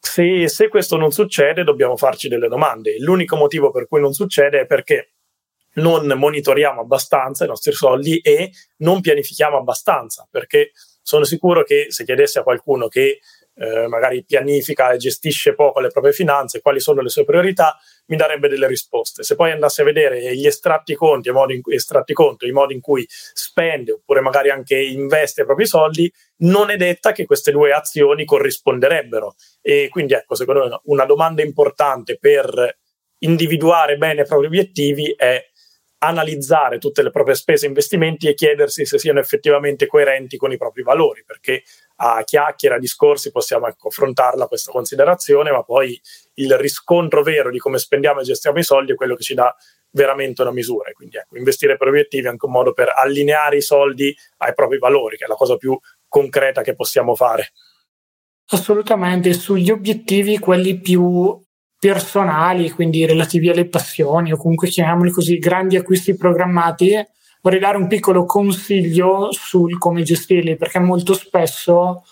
Se, 0.00 0.48
se 0.48 0.68
questo 0.68 0.96
non 0.96 1.12
succede, 1.12 1.62
dobbiamo 1.62 1.96
farci 1.96 2.26
delle 2.26 2.48
domande. 2.48 2.98
L'unico 2.98 3.36
motivo 3.36 3.70
per 3.70 3.86
cui 3.86 4.00
non 4.00 4.14
succede 4.14 4.60
è 4.60 4.66
perché 4.66 5.12
non 5.74 6.06
monitoriamo 6.06 6.80
abbastanza 6.80 7.44
i 7.44 7.48
nostri 7.48 7.72
soldi 7.72 8.18
e 8.18 8.50
non 8.78 9.00
pianifichiamo 9.00 9.56
abbastanza, 9.56 10.26
perché 10.28 10.72
sono 11.02 11.22
sicuro 11.22 11.62
che 11.62 11.86
se 11.90 12.04
chiedessi 12.04 12.38
a 12.38 12.42
qualcuno 12.42 12.88
che 12.88 13.20
eh, 13.58 13.86
magari 13.86 14.22
pianifica 14.24 14.92
e 14.92 14.98
gestisce 14.98 15.54
poco 15.54 15.80
le 15.80 15.88
proprie 15.88 16.12
finanze, 16.12 16.60
quali 16.60 16.78
sono 16.78 17.00
le 17.00 17.08
sue 17.08 17.24
priorità, 17.24 17.78
mi 18.06 18.16
darebbe 18.16 18.48
delle 18.48 18.66
risposte. 18.66 19.22
Se 19.22 19.34
poi 19.34 19.50
andasse 19.50 19.82
a 19.82 19.84
vedere 19.84 20.36
gli 20.36 20.46
estratti 20.46 20.94
conti, 20.94 21.28
i 21.28 21.32
modi 21.32 21.60
cui, 21.60 21.74
estratti 21.74 22.12
conto, 22.12 22.46
i 22.46 22.52
modi 22.52 22.74
in 22.74 22.80
cui 22.80 23.06
spende 23.08 23.92
oppure 23.92 24.20
magari 24.20 24.50
anche 24.50 24.78
investe 24.78 25.42
i 25.42 25.44
propri 25.44 25.66
soldi, 25.66 26.12
non 26.38 26.70
è 26.70 26.76
detta 26.76 27.12
che 27.12 27.24
queste 27.24 27.50
due 27.50 27.72
azioni 27.72 28.24
corrisponderebbero. 28.24 29.34
E 29.62 29.88
quindi 29.90 30.12
ecco, 30.12 30.34
secondo 30.34 30.68
me 30.68 30.80
una 30.84 31.06
domanda 31.06 31.42
importante 31.42 32.18
per 32.18 32.78
individuare 33.18 33.96
bene 33.96 34.22
i 34.22 34.26
propri 34.26 34.46
obiettivi 34.46 35.14
è 35.16 35.42
analizzare 35.98 36.78
tutte 36.78 37.02
le 37.02 37.10
proprie 37.10 37.34
spese 37.34 37.64
e 37.64 37.68
investimenti 37.68 38.28
e 38.28 38.34
chiedersi 38.34 38.84
se 38.84 38.98
siano 38.98 39.18
effettivamente 39.18 39.86
coerenti 39.86 40.36
con 40.36 40.52
i 40.52 40.58
propri 40.58 40.82
valori, 40.82 41.24
perché 41.24 41.62
a 41.96 42.22
chiacchiere, 42.24 42.76
a 42.76 42.78
discorsi 42.78 43.30
possiamo 43.30 43.66
ecco, 43.66 43.88
questa 44.48 44.70
considerazione, 44.70 45.50
ma 45.50 45.62
poi 45.62 45.98
il 46.34 46.56
riscontro 46.58 47.22
vero 47.22 47.50
di 47.50 47.58
come 47.58 47.78
spendiamo 47.78 48.20
e 48.20 48.24
gestiamo 48.24 48.58
i 48.58 48.62
soldi 48.62 48.92
è 48.92 48.94
quello 48.94 49.14
che 49.14 49.22
ci 49.22 49.34
dà 49.34 49.54
veramente 49.90 50.42
una 50.42 50.52
misura. 50.52 50.92
Quindi 50.92 51.16
ecco, 51.16 51.36
investire 51.36 51.76
per 51.76 51.88
obiettivi 51.88 52.26
è 52.26 52.28
anche 52.28 52.46
un 52.46 52.52
modo 52.52 52.72
per 52.72 52.92
allineare 52.94 53.56
i 53.56 53.62
soldi 53.62 54.14
ai 54.38 54.54
propri 54.54 54.78
valori, 54.78 55.16
che 55.16 55.24
è 55.24 55.28
la 55.28 55.34
cosa 55.34 55.56
più 55.56 55.78
concreta 56.08 56.62
che 56.62 56.74
possiamo 56.74 57.14
fare. 57.14 57.52
Assolutamente, 58.48 59.32
sugli 59.32 59.70
obiettivi, 59.70 60.38
quelli 60.38 60.78
più 60.78 61.40
personali, 61.78 62.70
quindi 62.70 63.04
relativi 63.06 63.48
alle 63.48 63.68
passioni 63.68 64.32
o 64.32 64.36
comunque 64.36 64.68
chiamiamoli 64.68 65.10
così, 65.10 65.38
grandi 65.38 65.76
acquisti 65.76 66.16
programmati, 66.16 66.94
vorrei 67.46 67.60
dare 67.60 67.76
un 67.76 67.86
piccolo 67.86 68.24
consiglio 68.24 69.30
sul 69.30 69.78
come 69.78 70.02
gestirli, 70.02 70.56
perché 70.56 70.80
molto 70.80 71.14
spesso 71.14 72.02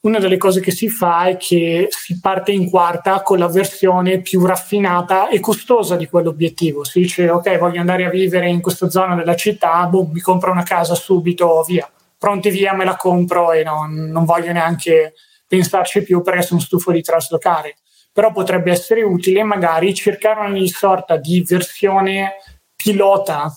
una 0.00 0.18
delle 0.18 0.36
cose 0.36 0.58
che 0.58 0.72
si 0.72 0.88
fa 0.88 1.26
è 1.26 1.36
che 1.36 1.86
si 1.90 2.18
parte 2.18 2.50
in 2.50 2.68
quarta 2.68 3.22
con 3.22 3.38
la 3.38 3.46
versione 3.46 4.20
più 4.20 4.44
raffinata 4.44 5.28
e 5.28 5.38
costosa 5.38 5.94
di 5.94 6.08
quell'obiettivo. 6.08 6.82
Si 6.82 6.98
dice, 7.02 7.30
ok, 7.30 7.56
voglio 7.58 7.78
andare 7.78 8.04
a 8.04 8.10
vivere 8.10 8.48
in 8.48 8.60
questa 8.60 8.90
zona 8.90 9.14
della 9.14 9.36
città, 9.36 9.86
boh, 9.86 10.08
mi 10.12 10.18
compro 10.18 10.50
una 10.50 10.64
casa 10.64 10.96
subito, 10.96 11.62
via. 11.64 11.88
Pronti 12.18 12.50
via, 12.50 12.74
me 12.74 12.84
la 12.84 12.96
compro 12.96 13.52
e 13.52 13.62
non, 13.62 13.92
non 13.94 14.24
voglio 14.24 14.50
neanche 14.50 15.14
pensarci 15.46 16.02
più 16.02 16.20
perché 16.20 16.42
sono 16.42 16.58
stufo 16.58 16.90
di 16.90 17.00
traslocare 17.00 17.76
però 18.12 18.32
potrebbe 18.32 18.72
essere 18.72 19.02
utile 19.02 19.44
magari 19.44 19.94
cercare 19.94 20.48
una 20.50 20.66
sorta 20.66 21.16
di 21.16 21.44
versione 21.48 22.34
pilota 22.74 23.52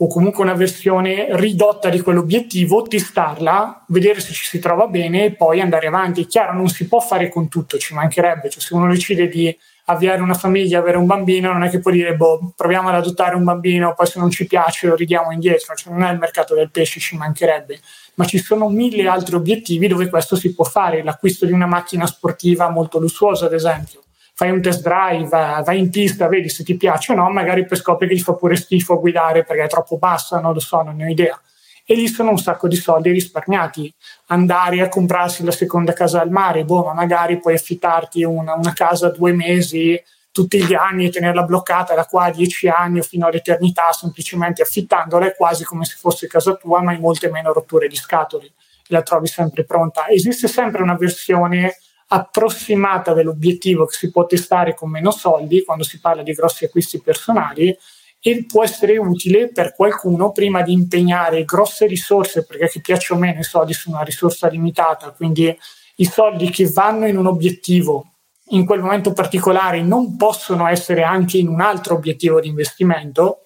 o 0.00 0.06
comunque 0.06 0.44
una 0.44 0.54
versione 0.54 1.26
ridotta 1.30 1.88
di 1.88 2.00
quell'obiettivo, 2.00 2.82
testarla, 2.82 3.84
vedere 3.88 4.20
se 4.20 4.32
ci 4.32 4.44
si 4.44 4.58
trova 4.60 4.86
bene 4.86 5.24
e 5.24 5.32
poi 5.32 5.60
andare 5.60 5.88
avanti. 5.88 6.22
È 6.22 6.26
chiaro, 6.26 6.54
non 6.54 6.68
si 6.68 6.86
può 6.86 7.00
fare 7.00 7.28
con 7.28 7.48
tutto, 7.48 7.78
ci 7.78 7.94
mancherebbe, 7.94 8.48
cioè 8.48 8.62
se 8.62 8.74
uno 8.74 8.86
decide 8.86 9.28
di 9.28 9.56
avviare 9.86 10.20
una 10.20 10.34
famiglia, 10.34 10.78
avere 10.78 10.98
un 10.98 11.06
bambino, 11.06 11.52
non 11.52 11.64
è 11.64 11.70
che 11.70 11.80
può 11.80 11.90
dire, 11.90 12.14
boh, 12.14 12.52
proviamo 12.54 12.88
ad 12.88 12.94
adottare 12.94 13.34
un 13.34 13.42
bambino, 13.42 13.94
poi 13.94 14.06
se 14.06 14.20
non 14.20 14.30
ci 14.30 14.46
piace 14.46 14.86
lo 14.86 14.94
ridiamo 14.94 15.32
indietro, 15.32 15.74
cioè 15.74 15.92
non 15.92 16.02
è 16.02 16.12
il 16.12 16.18
mercato 16.18 16.54
del 16.54 16.70
pesce, 16.70 17.00
ci 17.00 17.16
mancherebbe 17.16 17.80
ma 18.18 18.24
ci 18.24 18.38
sono 18.38 18.68
mille 18.68 19.06
altri 19.06 19.36
obiettivi 19.36 19.86
dove 19.86 20.08
questo 20.08 20.34
si 20.34 20.52
può 20.52 20.64
fare. 20.64 21.04
L'acquisto 21.04 21.46
di 21.46 21.52
una 21.52 21.66
macchina 21.66 22.04
sportiva 22.04 22.68
molto 22.68 22.98
lussuosa, 22.98 23.46
ad 23.46 23.52
esempio. 23.52 24.02
Fai 24.38 24.52
un 24.52 24.62
test 24.62 24.82
drive, 24.82 25.30
vai 25.64 25.80
in 25.80 25.90
pista, 25.90 26.28
vedi 26.28 26.48
se 26.48 26.62
ti 26.62 26.76
piace 26.76 27.10
o 27.10 27.16
no, 27.16 27.28
magari 27.28 27.66
poi 27.66 27.76
scopri 27.76 28.06
che 28.06 28.14
ti 28.14 28.20
fa 28.20 28.34
pure 28.34 28.54
schifo 28.54 29.00
guidare 29.00 29.42
perché 29.42 29.64
è 29.64 29.66
troppo 29.66 29.98
bassa, 29.98 30.38
non 30.38 30.52
lo 30.52 30.60
so, 30.60 30.80
non 30.80 30.94
ne 30.94 31.06
ho 31.06 31.08
idea. 31.08 31.36
E 31.84 31.96
lì 31.96 32.06
sono 32.06 32.30
un 32.30 32.38
sacco 32.38 32.68
di 32.68 32.76
soldi 32.76 33.10
risparmiati. 33.10 33.92
Andare 34.26 34.80
a 34.80 34.88
comprarsi 34.88 35.42
la 35.42 35.50
seconda 35.50 35.92
casa 35.92 36.20
al 36.20 36.30
mare, 36.30 36.64
boh, 36.64 36.84
ma 36.84 36.94
magari 36.94 37.40
puoi 37.40 37.54
affittarti 37.54 38.22
una, 38.22 38.54
una 38.54 38.72
casa 38.74 39.10
due 39.10 39.32
mesi 39.32 40.00
tutti 40.30 40.62
gli 40.62 40.74
anni 40.74 41.06
e 41.06 41.10
tenerla 41.10 41.42
bloccata 41.42 41.96
da 41.96 42.04
qua 42.04 42.26
a 42.26 42.30
dieci 42.30 42.68
anni 42.68 43.00
o 43.00 43.02
fino 43.02 43.26
all'eternità, 43.26 43.90
semplicemente 43.90 44.62
affittandola 44.62 45.26
è 45.26 45.34
quasi 45.34 45.64
come 45.64 45.84
se 45.84 45.96
fosse 45.98 46.28
casa 46.28 46.54
tua, 46.54 46.80
ma 46.80 46.92
hai 46.92 47.00
molte 47.00 47.28
meno 47.28 47.52
rotture 47.52 47.88
di 47.88 47.96
scatole. 47.96 48.52
La 48.86 49.02
trovi 49.02 49.26
sempre 49.26 49.64
pronta. 49.64 50.06
Esiste 50.06 50.46
sempre 50.46 50.82
una 50.82 50.94
versione 50.94 51.78
approssimata 52.08 53.12
dell'obiettivo 53.12 53.86
che 53.86 53.96
si 53.96 54.10
può 54.10 54.26
testare 54.26 54.74
con 54.74 54.90
meno 54.90 55.10
soldi 55.10 55.62
quando 55.64 55.84
si 55.84 56.00
parla 56.00 56.22
di 56.22 56.32
grossi 56.32 56.64
acquisti 56.64 57.00
personali 57.00 57.76
e 58.20 58.44
può 58.46 58.64
essere 58.64 58.98
utile 58.98 59.48
per 59.48 59.74
qualcuno 59.74 60.32
prima 60.32 60.62
di 60.62 60.72
impegnare 60.72 61.44
grosse 61.44 61.86
risorse, 61.86 62.44
perché 62.44 62.68
che 62.68 62.80
piace 62.80 63.12
o 63.12 63.16
meno 63.16 63.40
i 63.40 63.44
soldi 63.44 63.72
sono 63.72 63.96
una 63.96 64.04
risorsa 64.04 64.48
limitata, 64.48 65.10
quindi 65.10 65.56
i 65.96 66.04
soldi 66.04 66.50
che 66.50 66.68
vanno 66.68 67.06
in 67.06 67.16
un 67.16 67.26
obiettivo 67.26 68.12
in 68.50 68.64
quel 68.64 68.80
momento 68.80 69.12
particolare 69.12 69.82
non 69.82 70.16
possono 70.16 70.66
essere 70.66 71.02
anche 71.02 71.38
in 71.38 71.48
un 71.48 71.60
altro 71.60 71.94
obiettivo 71.94 72.40
di 72.40 72.48
investimento. 72.48 73.42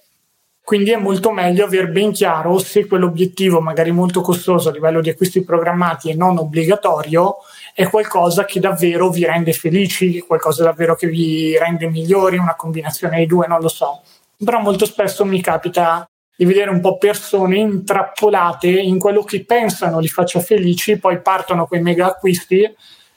Quindi 0.63 0.93
è 0.93 0.97
molto 0.97 1.33
meglio 1.33 1.65
aver 1.65 1.91
ben 1.91 2.13
chiaro 2.13 2.59
se 2.59 2.87
quell'obiettivo, 2.87 3.61
magari 3.61 3.91
molto 3.91 4.21
costoso 4.21 4.69
a 4.69 4.73
livello 4.73 5.01
di 5.01 5.11
acquisti 5.11 5.43
programmati 5.43 6.11
e 6.11 6.15
non 6.15 6.39
obbligatorio, 6.39 7.39
è 7.75 7.89
qualcosa 7.89 8.45
che 8.45 8.61
davvero 8.61 9.11
vi 9.11 9.25
rende 9.25 9.53
felici, 9.53 10.21
qualcosa 10.21 10.65
davvero 10.65 10.95
che 10.95 11.07
vi 11.07 11.57
rende 11.59 11.89
migliori, 11.89 12.37
una 12.37 12.55
combinazione 12.55 13.17
dei 13.17 13.27
due, 13.27 13.47
non 13.47 13.61
lo 13.61 13.69
so. 13.69 14.03
Però 14.37 14.61
molto 14.61 14.85
spesso 14.85 15.25
mi 15.25 15.41
capita 15.41 16.07
di 16.37 16.45
vedere 16.45 16.71
un 16.71 16.81
po' 16.81 16.99
persone 16.99 17.59
intrappolate 17.59 18.69
in 18.69 18.99
quello 18.99 19.23
che 19.23 19.45
pensano 19.45 19.99
li 20.01 20.09
faccia 20.09 20.41
felici, 20.41 20.99
poi 20.99 21.21
partono 21.21 21.67
con 21.67 21.79
i 21.79 21.83
mega 21.83 22.07
acquisti 22.07 22.69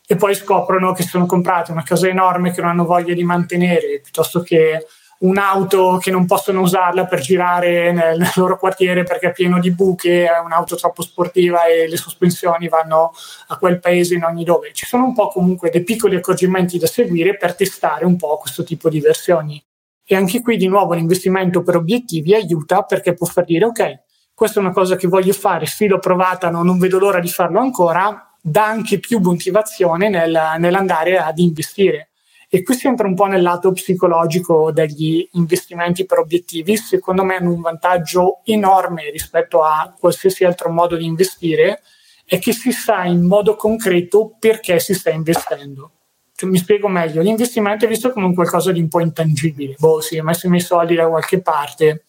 e 0.07 0.15
poi 0.15 0.35
scoprono 0.35 0.93
che 0.93 1.03
sono 1.03 1.25
comprate 1.25 1.71
una 1.71 1.83
casa 1.83 2.07
enorme 2.07 2.51
che 2.51 2.61
non 2.61 2.69
hanno 2.69 2.85
voglia 2.85 3.13
di 3.13 3.23
mantenere, 3.23 3.99
piuttosto 4.01 4.41
che 4.41 4.85
un'auto 5.19 5.97
che 6.01 6.11
non 6.11 6.25
possono 6.25 6.61
usarla 6.61 7.05
per 7.05 7.21
girare 7.21 7.91
nel, 7.91 8.17
nel, 8.17 8.31
loro 8.35 8.57
quartiere 8.57 9.03
perché 9.03 9.27
è 9.27 9.31
pieno 9.31 9.59
di 9.59 9.71
buche, 9.71 10.25
è 10.25 10.39
un'auto 10.39 10.75
troppo 10.75 11.01
sportiva 11.01 11.65
e 11.65 11.87
le 11.87 11.97
sospensioni 11.97 12.67
vanno 12.67 13.13
a 13.47 13.57
quel 13.57 13.79
paese 13.79 14.15
in 14.15 14.23
ogni 14.23 14.43
dove. 14.43 14.71
Ci 14.73 14.85
sono 14.85 15.05
un 15.05 15.13
po' 15.13 15.29
comunque 15.29 15.69
dei 15.69 15.83
piccoli 15.83 16.15
accorgimenti 16.15 16.77
da 16.77 16.87
seguire 16.87 17.37
per 17.37 17.55
testare 17.55 18.05
un 18.05 18.15
po' 18.17 18.37
questo 18.37 18.63
tipo 18.63 18.89
di 18.89 18.99
versioni. 18.99 19.63
E 20.07 20.15
anche 20.15 20.41
qui 20.41 20.57
di 20.57 20.67
nuovo 20.67 20.93
l'investimento 20.93 21.63
per 21.63 21.77
obiettivi 21.77 22.35
aiuta 22.35 22.83
perché 22.83 23.13
può 23.13 23.25
far 23.25 23.43
dire 23.43 23.65
ok, 23.65 23.99
questa 24.35 24.59
è 24.59 24.63
una 24.63 24.73
cosa 24.73 24.97
che 24.97 25.07
voglio 25.07 25.33
fare, 25.33 25.65
sì 25.65 25.87
l'ho 25.87 25.97
provata, 25.97 26.49
no, 26.49 26.61
non 26.61 26.77
vedo 26.77 26.99
l'ora 26.99 27.19
di 27.19 27.29
farlo 27.29 27.59
ancora, 27.59 28.35
dà 28.41 28.65
anche 28.65 28.99
più 28.99 29.19
motivazione 29.19 30.09
nel, 30.09 30.37
nell'andare 30.59 31.17
ad 31.17 31.39
investire. 31.39 32.09
E 32.55 32.63
qui 32.63 32.73
si 32.73 32.87
entra 32.87 33.05
un 33.05 33.15
po' 33.15 33.25
nel 33.25 33.41
lato 33.41 33.73
psicologico 33.73 34.71
degli 34.71 35.27
investimenti 35.33 36.05
per 36.05 36.19
obiettivi. 36.19 36.77
Secondo 36.77 37.25
me 37.25 37.35
hanno 37.35 37.51
un 37.51 37.59
vantaggio 37.59 38.39
enorme 38.45 39.09
rispetto 39.09 39.61
a 39.61 39.93
qualsiasi 39.99 40.45
altro 40.45 40.69
modo 40.69 40.95
di 40.95 41.03
investire, 41.03 41.81
è 42.23 42.39
che 42.39 42.53
si 42.53 42.71
sa 42.71 43.03
in 43.03 43.25
modo 43.25 43.57
concreto 43.57 44.37
perché 44.39 44.79
si 44.79 44.93
sta 44.93 45.09
investendo. 45.09 45.91
Cioè, 46.33 46.49
mi 46.49 46.57
spiego 46.57 46.87
meglio, 46.87 47.21
l'investimento 47.21 47.83
è 47.83 47.89
visto 47.89 48.13
come 48.13 48.33
qualcosa 48.33 48.71
di 48.71 48.79
un 48.79 48.87
po' 48.87 49.01
intangibile. 49.01 49.75
Boh, 49.77 49.99
sì, 49.99 50.17
ho 50.17 50.23
messo 50.23 50.47
i 50.47 50.49
miei 50.49 50.61
soldi 50.61 50.95
da 50.95 51.09
qualche 51.09 51.41
parte, 51.41 52.05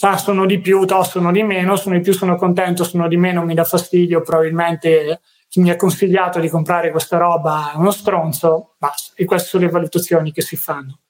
ah, 0.00 0.18
sono 0.18 0.44
di 0.44 0.58
più, 0.58 0.86
to, 0.86 1.04
sono 1.04 1.30
di 1.30 1.44
meno, 1.44 1.76
sono 1.76 1.94
di 1.94 2.00
più, 2.00 2.12
sono 2.12 2.34
contento, 2.34 2.82
sono 2.82 3.06
di 3.06 3.16
meno, 3.16 3.44
mi 3.44 3.54
dà 3.54 3.62
fastidio, 3.62 4.22
probabilmente 4.22 5.20
chi 5.58 5.64
mi 5.64 5.70
ha 5.70 5.76
consigliato 5.76 6.38
di 6.38 6.48
comprare 6.48 6.92
questa 6.92 7.18
roba 7.18 7.72
è 7.72 7.76
uno 7.76 7.90
stronzo, 7.90 8.74
basta. 8.78 9.12
E 9.16 9.24
queste 9.24 9.48
sono 9.48 9.64
le 9.64 9.70
valutazioni 9.70 10.32
che 10.32 10.40
si 10.40 10.56
fanno. 10.56 11.00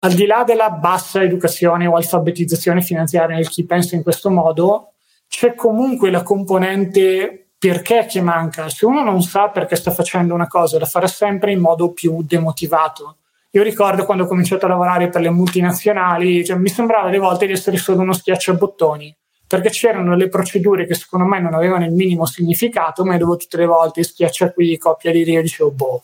Al 0.00 0.12
di 0.12 0.26
là 0.26 0.44
della 0.44 0.68
bassa 0.68 1.22
educazione 1.22 1.86
o 1.86 1.96
alfabetizzazione 1.96 2.82
finanziaria 2.82 3.34
nel 3.34 3.48
chi 3.48 3.64
pensa 3.64 3.96
in 3.96 4.02
questo 4.02 4.28
modo, 4.28 4.92
c'è 5.26 5.54
comunque 5.54 6.10
la 6.10 6.22
componente 6.22 7.52
perché 7.58 8.04
che 8.06 8.20
manca. 8.20 8.68
Se 8.68 8.84
uno 8.84 9.02
non 9.02 9.22
sa 9.22 9.48
perché 9.48 9.74
sta 9.76 9.90
facendo 9.90 10.34
una 10.34 10.48
cosa, 10.48 10.78
la 10.78 10.84
farà 10.84 11.06
sempre 11.06 11.52
in 11.52 11.60
modo 11.60 11.92
più 11.92 12.22
demotivato. 12.22 13.16
Io 13.52 13.62
ricordo 13.62 14.04
quando 14.04 14.24
ho 14.24 14.26
cominciato 14.26 14.66
a 14.66 14.68
lavorare 14.68 15.08
per 15.08 15.22
le 15.22 15.30
multinazionali, 15.30 16.44
cioè, 16.44 16.56
mi 16.58 16.68
sembrava 16.68 17.08
alle 17.08 17.18
volte 17.18 17.46
di 17.46 17.52
essere 17.52 17.78
solo 17.78 18.02
uno 18.02 18.12
schiacciabottoni, 18.12 19.16
perché 19.54 19.70
c'erano 19.70 20.16
le 20.16 20.28
procedure 20.28 20.84
che 20.84 20.94
secondo 20.94 21.26
me 21.26 21.38
non 21.38 21.54
avevano 21.54 21.84
il 21.84 21.92
minimo 21.92 22.26
significato, 22.26 23.04
ma 23.04 23.12
dovevo 23.12 23.36
tutte 23.36 23.56
le 23.58 23.66
volte 23.66 24.02
schiaccia 24.02 24.52
qui, 24.52 24.76
copia 24.76 25.12
di 25.12 25.24
lì, 25.24 25.36
e 25.36 25.42
dicevo, 25.42 25.70
boh, 25.70 26.02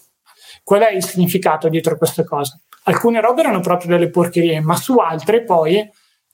qual 0.63 0.83
è 0.83 0.93
il 0.93 1.05
significato 1.05 1.69
dietro 1.69 1.97
queste 1.97 2.23
cose? 2.23 2.61
Alcune 2.85 3.21
robe 3.21 3.41
erano 3.41 3.59
proprio 3.59 3.91
delle 3.91 4.09
porcherie, 4.09 4.61
ma 4.61 4.77
su 4.77 4.99
altre 4.99 5.43
poi 5.43 5.85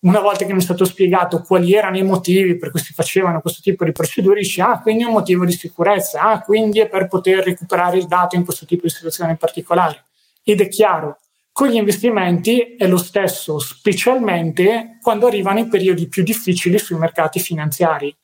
una 0.01 0.21
volta 0.21 0.45
che 0.45 0.53
mi 0.53 0.59
è 0.59 0.62
stato 0.62 0.85
spiegato 0.85 1.41
quali 1.41 1.73
erano 1.73 1.97
i 1.97 2.03
motivi 2.03 2.59
per 2.59 2.71
cui 2.71 2.81
si 2.81 2.93
facevano 2.93 3.41
questo 3.41 3.62
tipo 3.62 3.87
di 3.87 3.93
procedure, 3.93 4.41
dici, 4.41 4.61
ah, 4.61 4.79
quindi 4.83 5.05
è 5.05 5.07
un 5.07 5.14
motivo 5.14 5.47
di 5.47 5.53
sicurezza, 5.53 6.21
ah, 6.21 6.43
quindi 6.43 6.81
è 6.81 6.89
per 6.89 7.09
poter 7.09 7.43
recuperare 7.43 7.97
il 7.97 8.07
dato 8.07 8.37
in 8.37 8.45
questo 8.45 8.67
tipo 8.67 8.83
di 8.83 8.91
situazione 8.91 9.37
particolare. 9.37 10.05
Ed 10.45 10.61
è 10.61 10.69
chiaro, 10.69 11.17
con 11.57 11.69
gli 11.69 11.77
investimenti 11.77 12.77
è 12.77 12.87
lo 12.87 12.99
stesso, 12.99 13.59
specialmente 13.59 14.99
quando 15.01 15.27
arrivano 15.27 15.61
i 15.61 15.69
periodi 15.69 16.07
più 16.07 16.23
difficili 16.23 16.79
sui 16.79 16.99
mercati 16.99 17.41
finanziari. 17.41 18.15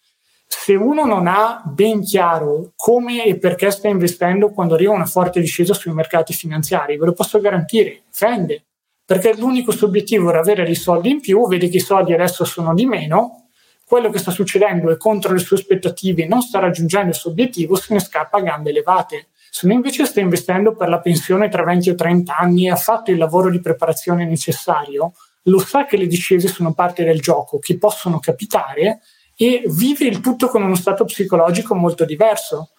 Se 0.46 0.74
uno 0.74 1.06
non 1.06 1.26
ha 1.26 1.62
ben 1.64 2.02
chiaro 2.02 2.72
come 2.76 3.24
e 3.24 3.38
perché 3.38 3.70
sta 3.70 3.88
investendo 3.88 4.50
quando 4.50 4.74
arriva 4.74 4.92
una 4.92 5.06
forte 5.06 5.40
discesa 5.40 5.72
sui 5.72 5.94
mercati 5.94 6.34
finanziari, 6.34 6.98
ve 6.98 7.06
lo 7.06 7.14
posso 7.14 7.40
garantire, 7.40 8.02
fende 8.10 8.64
perché 9.02 9.34
l'unico 9.34 9.72
suo 9.72 9.86
obiettivo 9.86 10.28
era 10.28 10.40
avere 10.40 10.66
dei 10.66 10.74
soldi 10.74 11.08
in 11.08 11.22
più, 11.22 11.48
vede 11.48 11.70
che 11.70 11.78
i 11.78 11.80
soldi 11.80 12.12
adesso 12.12 12.44
sono 12.44 12.74
di 12.74 12.84
meno, 12.84 13.48
quello 13.86 14.10
che 14.10 14.18
sta 14.18 14.30
succedendo 14.30 14.90
è 14.90 14.98
contro 14.98 15.32
le 15.32 15.38
sue 15.38 15.56
aspettative, 15.56 16.26
non 16.26 16.42
sta 16.42 16.58
raggiungendo 16.58 17.08
il 17.08 17.14
suo 17.14 17.30
obiettivo, 17.30 17.76
se 17.76 17.94
ne 17.94 18.00
scappa 18.00 18.36
a 18.36 18.42
gambe 18.42 18.68
elevate. 18.68 19.28
Se 19.54 19.66
uno 19.66 19.74
invece 19.74 20.06
sta 20.06 20.20
investendo 20.20 20.74
per 20.74 20.88
la 20.88 20.98
pensione 20.98 21.50
tra 21.50 21.62
20 21.62 21.90
o 21.90 21.94
30 21.94 22.34
anni 22.38 22.66
e 22.66 22.70
ha 22.70 22.76
fatto 22.76 23.10
il 23.10 23.18
lavoro 23.18 23.50
di 23.50 23.60
preparazione 23.60 24.24
necessario, 24.24 25.12
lo 25.42 25.58
sa 25.58 25.84
che 25.84 25.98
le 25.98 26.06
discese 26.06 26.48
sono 26.48 26.72
parte 26.72 27.04
del 27.04 27.20
gioco, 27.20 27.58
che 27.58 27.76
possono 27.76 28.18
capitare 28.18 29.00
e 29.36 29.62
vive 29.66 30.06
il 30.06 30.20
tutto 30.20 30.48
con 30.48 30.62
uno 30.62 30.74
stato 30.74 31.04
psicologico 31.04 31.74
molto 31.74 32.06
diverso 32.06 32.70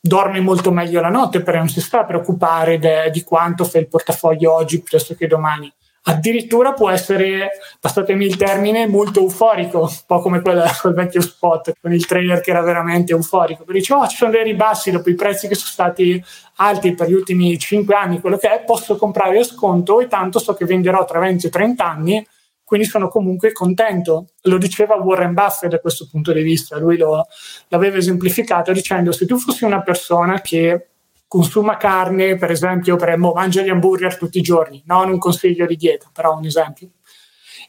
dorme 0.00 0.38
molto 0.40 0.70
meglio 0.70 1.00
la 1.00 1.08
notte 1.08 1.42
perché 1.42 1.58
non 1.58 1.68
si 1.68 1.80
sta 1.80 2.00
a 2.00 2.04
preoccupare 2.04 2.78
de, 2.78 3.10
di 3.10 3.24
quanto 3.24 3.64
fa 3.64 3.78
il 3.78 3.88
portafoglio 3.88 4.52
oggi 4.52 4.80
piuttosto 4.80 5.16
che 5.16 5.26
domani. 5.26 5.70
Addirittura 6.02 6.72
può 6.72 6.88
essere, 6.88 7.50
passatemi 7.78 8.24
il 8.24 8.36
termine, 8.36 8.86
molto 8.86 9.20
euforico, 9.20 9.80
un 9.80 9.88
po' 10.06 10.20
come 10.20 10.40
quel, 10.40 10.64
quel 10.80 10.94
vecchio 10.94 11.20
spot 11.20 11.72
con 11.80 11.92
il 11.92 12.06
trader 12.06 12.40
che 12.40 12.50
era 12.50 12.62
veramente 12.62 13.12
euforico. 13.12 13.64
Perché 13.64 13.80
dice, 13.80 13.92
oh, 13.92 14.06
ci 14.06 14.16
sono 14.16 14.30
dei 14.30 14.44
ribassi 14.44 14.90
dopo 14.90 15.10
i 15.10 15.14
prezzi 15.14 15.46
che 15.46 15.54
sono 15.54 15.70
stati 15.70 16.22
alti 16.56 16.94
per 16.94 17.08
gli 17.08 17.14
ultimi 17.14 17.58
5 17.58 17.94
anni, 17.94 18.20
quello 18.20 18.38
che 18.38 18.50
è, 18.50 18.64
posso 18.64 18.96
comprare 18.96 19.38
a 19.38 19.44
sconto 19.44 20.00
e 20.00 20.06
tanto 20.06 20.38
so 20.38 20.54
che 20.54 20.64
venderò 20.64 21.04
tra 21.04 21.18
20 21.18 21.46
e 21.46 21.50
30 21.50 21.84
anni 21.84 22.26
quindi 22.70 22.86
sono 22.86 23.08
comunque 23.08 23.50
contento. 23.50 24.26
Lo 24.42 24.56
diceva 24.56 24.94
Warren 24.94 25.34
Buffett 25.34 25.72
da 25.72 25.80
questo 25.80 26.06
punto 26.08 26.32
di 26.32 26.42
vista, 26.42 26.78
lui 26.78 26.96
lo, 26.96 27.26
l'aveva 27.66 27.96
esemplificato 27.96 28.70
dicendo 28.70 29.10
se 29.10 29.26
tu 29.26 29.36
fossi 29.38 29.64
una 29.64 29.82
persona 29.82 30.40
che 30.40 30.90
consuma 31.30 31.76
carne, 31.76 32.34
per 32.34 32.50
esempio, 32.50 32.96
per, 32.96 33.16
mo, 33.16 33.32
mangia 33.32 33.62
gli 33.62 33.68
hamburger 33.68 34.16
tutti 34.16 34.38
i 34.38 34.42
giorni, 34.42 34.82
non 34.86 35.10
un 35.10 35.18
consiglio 35.18 35.64
di 35.64 35.76
dieta, 35.76 36.10
però 36.12 36.36
un 36.36 36.44
esempio, 36.44 36.88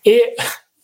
e 0.01 0.33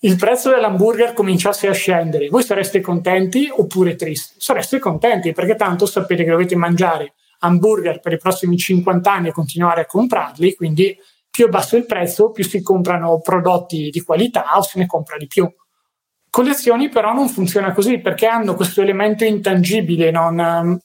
il 0.01 0.15
prezzo 0.15 0.51
dell'hamburger 0.51 1.13
cominciasse 1.13 1.67
a 1.67 1.73
scendere, 1.73 2.27
voi 2.27 2.43
sareste 2.43 2.79
contenti 2.79 3.49
oppure 3.51 3.95
tristi? 3.95 4.35
Sareste 4.37 4.77
contenti 4.77 5.33
perché 5.33 5.55
tanto 5.55 5.87
sapete 5.87 6.23
che 6.23 6.29
dovete 6.29 6.55
mangiare 6.55 7.15
hamburger 7.39 7.99
per 7.99 8.13
i 8.13 8.19
prossimi 8.19 8.57
50 8.57 9.11
anni 9.11 9.29
e 9.29 9.31
continuare 9.31 9.81
a 9.81 9.85
comprarli, 9.87 10.53
quindi 10.53 10.95
più 11.31 11.47
è 11.47 11.49
basso 11.49 11.77
il 11.77 11.87
prezzo, 11.87 12.29
più 12.29 12.43
si 12.43 12.61
comprano 12.61 13.19
prodotti 13.21 13.89
di 13.89 14.01
qualità 14.03 14.55
o 14.55 14.61
se 14.61 14.77
ne 14.77 14.85
compra 14.85 15.17
di 15.17 15.25
più. 15.25 15.51
Con 16.37 16.45
le 16.45 16.51
azioni 16.51 16.87
però 16.87 17.13
non 17.13 17.29
funziona 17.29 17.73
così 17.73 17.97
perché 17.97 18.27
hanno 18.27 18.53
questo 18.53 18.83
elemento 18.83 19.23
intangibile, 19.23 20.11
non, 20.11 20.39
ehm, 20.39 20.79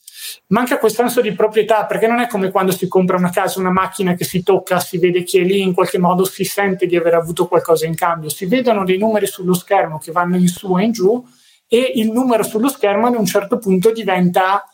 manca 0.46 0.78
quel 0.78 0.92
senso 0.92 1.20
di 1.20 1.34
proprietà 1.34 1.84
perché 1.84 2.06
non 2.06 2.20
è 2.20 2.26
come 2.26 2.50
quando 2.50 2.72
si 2.72 2.88
compra 2.88 3.18
una 3.18 3.28
casa, 3.28 3.60
una 3.60 3.70
macchina 3.70 4.14
che 4.14 4.24
si 4.24 4.42
tocca, 4.42 4.80
si 4.80 4.96
vede 4.96 5.24
che 5.24 5.42
è 5.42 5.44
lì, 5.44 5.60
in 5.60 5.74
qualche 5.74 5.98
modo 5.98 6.24
si 6.24 6.44
sente 6.44 6.86
di 6.86 6.96
aver 6.96 7.16
avuto 7.16 7.48
qualcosa 7.48 7.84
in 7.84 7.94
cambio, 7.94 8.30
si 8.30 8.46
vedono 8.46 8.82
dei 8.82 8.96
numeri 8.96 9.26
sullo 9.26 9.52
schermo 9.52 9.98
che 9.98 10.10
vanno 10.10 10.38
in 10.38 10.48
su 10.48 10.74
e 10.78 10.84
in 10.84 10.92
giù 10.92 11.22
e 11.68 11.92
il 11.96 12.10
numero 12.10 12.44
sullo 12.44 12.70
schermo 12.70 13.08
ad 13.08 13.16
un 13.16 13.26
certo 13.26 13.58
punto 13.58 13.92
diventa 13.92 14.66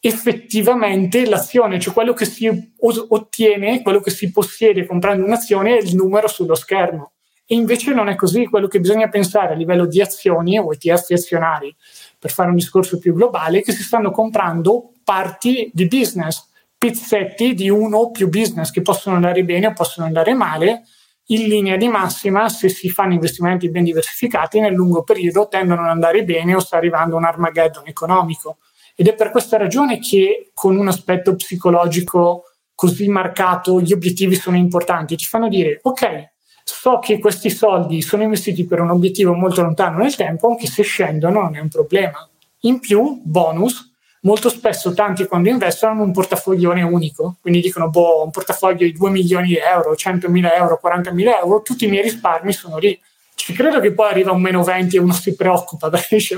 effettivamente 0.00 1.26
l'azione, 1.26 1.80
cioè 1.80 1.94
quello 1.94 2.12
che 2.12 2.26
si 2.26 2.46
ottiene, 2.84 3.80
quello 3.80 4.00
che 4.00 4.10
si 4.10 4.30
possiede 4.30 4.84
comprando 4.84 5.24
un'azione 5.24 5.78
è 5.78 5.80
il 5.80 5.94
numero 5.96 6.28
sullo 6.28 6.54
schermo. 6.54 7.12
E 7.52 7.56
invece 7.56 7.92
non 7.92 8.06
è 8.06 8.14
così, 8.14 8.46
quello 8.46 8.68
che 8.68 8.78
bisogna 8.78 9.08
pensare 9.08 9.54
a 9.54 9.56
livello 9.56 9.84
di 9.84 10.00
azioni 10.00 10.56
o 10.56 10.72
ETF 10.72 11.10
azionari, 11.10 11.74
per 12.16 12.30
fare 12.30 12.48
un 12.48 12.54
discorso 12.54 13.00
più 13.00 13.12
globale, 13.12 13.58
è 13.58 13.62
che 13.64 13.72
si 13.72 13.82
stanno 13.82 14.12
comprando 14.12 14.92
parti 15.02 15.68
di 15.74 15.88
business, 15.88 16.48
pezzetti 16.78 17.54
di 17.54 17.68
uno 17.68 17.96
o 17.96 18.10
più 18.12 18.28
business 18.28 18.70
che 18.70 18.82
possono 18.82 19.16
andare 19.16 19.42
bene 19.42 19.66
o 19.66 19.72
possono 19.72 20.06
andare 20.06 20.32
male. 20.32 20.84
In 21.30 21.48
linea 21.48 21.76
di 21.76 21.88
massima, 21.88 22.48
se 22.48 22.68
si 22.68 22.88
fanno 22.88 23.14
investimenti 23.14 23.68
ben 23.68 23.82
diversificati, 23.82 24.60
nel 24.60 24.74
lungo 24.74 25.02
periodo 25.02 25.48
tendono 25.48 25.82
ad 25.82 25.88
andare 25.88 26.22
bene 26.22 26.54
o 26.54 26.60
sta 26.60 26.76
arrivando 26.76 27.16
un 27.16 27.24
Armageddon 27.24 27.88
economico 27.88 28.58
ed 28.94 29.08
è 29.08 29.14
per 29.16 29.32
questa 29.32 29.56
ragione 29.56 29.98
che 29.98 30.52
con 30.54 30.76
un 30.76 30.86
aspetto 30.86 31.34
psicologico 31.34 32.44
così 32.76 33.08
marcato 33.08 33.80
gli 33.80 33.92
obiettivi 33.92 34.36
sono 34.36 34.56
importanti. 34.56 35.16
Ti 35.16 35.24
fanno 35.24 35.48
dire, 35.48 35.80
ok, 35.82 36.29
so 36.74 36.98
che 36.98 37.18
questi 37.18 37.50
soldi 37.50 38.00
sono 38.00 38.22
investiti 38.22 38.64
per 38.64 38.80
un 38.80 38.90
obiettivo 38.90 39.34
molto 39.34 39.62
lontano 39.62 39.98
nel 39.98 40.14
tempo, 40.14 40.48
anche 40.48 40.66
se 40.66 40.82
scendono 40.82 41.42
non 41.42 41.56
è 41.56 41.60
un 41.60 41.68
problema. 41.68 42.26
In 42.60 42.78
più, 42.78 43.20
bonus, 43.22 43.92
molto 44.22 44.48
spesso 44.48 44.94
tanti 44.94 45.26
quando 45.26 45.48
investono 45.48 45.92
hanno 45.92 46.02
un 46.04 46.12
portafoglione 46.12 46.82
unico, 46.82 47.36
quindi 47.40 47.60
dicono, 47.60 47.90
boh, 47.90 48.22
un 48.24 48.30
portafoglio 48.30 48.86
di 48.86 48.92
2 48.92 49.10
milioni 49.10 49.48
di 49.48 49.56
euro, 49.56 49.96
100 49.96 50.28
mila 50.30 50.54
euro, 50.54 50.78
40 50.78 51.12
mila 51.12 51.40
euro, 51.40 51.62
tutti 51.62 51.86
i 51.86 51.88
miei 51.88 52.02
risparmi 52.02 52.52
sono 52.52 52.78
lì. 52.78 52.98
Ci 53.34 53.52
credo 53.52 53.80
che 53.80 53.92
poi 53.92 54.10
arriva 54.10 54.32
un 54.32 54.40
meno 54.40 54.62
20 54.62 54.96
e 54.96 55.00
uno 55.00 55.12
si 55.12 55.34
preoccupa 55.34 55.88
perché 55.90 56.16
dice, 56.16 56.36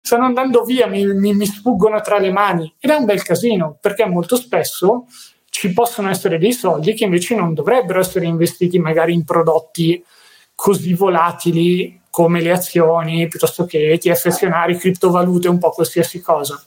stanno 0.00 0.24
andando 0.24 0.62
via, 0.64 0.86
mi, 0.86 1.06
mi, 1.06 1.34
mi 1.34 1.46
sfuggono 1.46 2.00
tra 2.00 2.18
le 2.18 2.30
mani. 2.30 2.74
Ed 2.78 2.90
è 2.90 2.94
un 2.94 3.06
bel 3.06 3.22
casino, 3.22 3.78
perché 3.80 4.04
molto 4.04 4.36
spesso 4.36 5.06
ci 5.54 5.72
possono 5.72 6.10
essere 6.10 6.36
dei 6.36 6.52
soldi 6.52 6.94
che 6.94 7.04
invece 7.04 7.36
non 7.36 7.54
dovrebbero 7.54 8.00
essere 8.00 8.26
investiti 8.26 8.80
magari 8.80 9.12
in 9.12 9.24
prodotti 9.24 10.04
così 10.52 10.94
volatili 10.94 12.00
come 12.10 12.40
le 12.40 12.50
azioni, 12.50 13.28
piuttosto 13.28 13.64
che 13.64 13.92
ETF 13.92 14.26
azionari, 14.26 14.76
criptovalute, 14.76 15.46
un 15.46 15.58
po' 15.58 15.70
qualsiasi 15.70 16.20
cosa. 16.20 16.60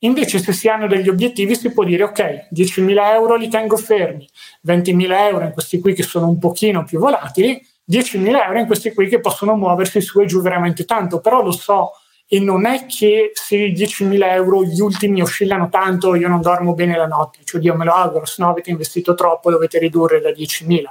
Invece 0.00 0.38
se 0.38 0.52
si 0.52 0.68
hanno 0.68 0.86
degli 0.86 1.08
obiettivi 1.08 1.56
si 1.56 1.72
può 1.72 1.82
dire 1.84 2.02
ok, 2.02 2.48
10.000 2.54 3.14
euro 3.14 3.36
li 3.36 3.48
tengo 3.48 3.78
fermi, 3.78 4.28
20.000 4.66 5.10
euro 5.30 5.44
in 5.46 5.52
questi 5.52 5.80
qui 5.80 5.94
che 5.94 6.02
sono 6.02 6.28
un 6.28 6.38
pochino 6.38 6.84
più 6.84 6.98
volatili, 6.98 7.58
10.000 7.90 8.44
euro 8.44 8.58
in 8.58 8.66
questi 8.66 8.92
qui 8.92 9.08
che 9.08 9.18
possono 9.18 9.56
muoversi 9.56 10.02
su 10.02 10.20
e 10.20 10.26
giù 10.26 10.42
veramente 10.42 10.84
tanto, 10.84 11.20
però 11.20 11.42
lo 11.42 11.52
so 11.52 11.92
e 12.28 12.40
non 12.40 12.66
è 12.66 12.86
che 12.86 13.30
se 13.34 13.56
i 13.56 13.72
10.000 13.72 14.32
euro 14.32 14.64
gli 14.64 14.80
ultimi 14.80 15.22
oscillano 15.22 15.68
tanto 15.68 16.14
io 16.16 16.26
non 16.26 16.40
dormo 16.40 16.74
bene 16.74 16.96
la 16.96 17.06
notte, 17.06 17.38
cioè 17.44 17.60
Dio 17.60 17.74
me 17.76 17.84
lo 17.84 17.92
auguro, 17.92 18.24
se 18.24 18.42
no 18.42 18.50
avete 18.50 18.70
investito 18.70 19.14
troppo 19.14 19.50
dovete 19.50 19.78
ridurre 19.78 20.20
da 20.20 20.30
10.000. 20.30 20.82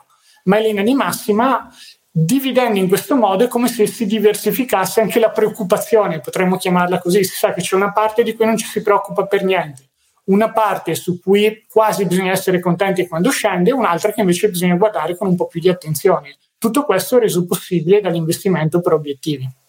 Ma 0.46 0.58
in 0.58 0.64
linea 0.64 0.84
di 0.84 0.94
massima, 0.94 1.70
dividendo 2.10 2.80
in 2.80 2.88
questo 2.88 3.16
modo 3.16 3.44
è 3.44 3.48
come 3.48 3.68
se 3.68 3.86
si 3.88 4.06
diversificasse 4.06 5.02
anche 5.02 5.20
la 5.20 5.32
preoccupazione, 5.32 6.22
potremmo 6.22 6.56
chiamarla 6.56 7.00
così, 7.00 7.24
si 7.26 7.36
sa 7.36 7.54
che 7.54 7.62
c'è 7.62 7.76
una 7.76 7.92
parte 7.92 8.24
di 8.24 8.34
cui 8.34 8.46
non 8.46 8.56
ci 8.56 8.66
si 8.66 8.82
preoccupa 8.82 9.26
per 9.26 9.44
niente, 9.44 9.90
una 10.26 10.52
parte 10.52 10.96
su 10.96 11.20
cui 11.20 11.66
quasi 11.70 12.06
bisogna 12.06 12.32
essere 12.32 12.62
contenti 12.62 13.08
quando 13.08 13.30
scende 13.30 13.72
e 13.72 13.74
un'altra 13.74 14.14
che 14.14 14.22
invece 14.22 14.50
bisogna 14.50 14.76
guardare 14.76 15.18
con 15.18 15.28
un 15.28 15.36
po' 15.36 15.48
più 15.48 15.60
di 15.60 15.68
attenzione. 15.68 16.38
Tutto 16.58 16.86
questo 16.86 17.18
è 17.18 17.20
reso 17.20 17.46
possibile 17.46 18.00
dall'investimento 18.00 18.80
per 18.80 18.94
obiettivi. 18.94 19.64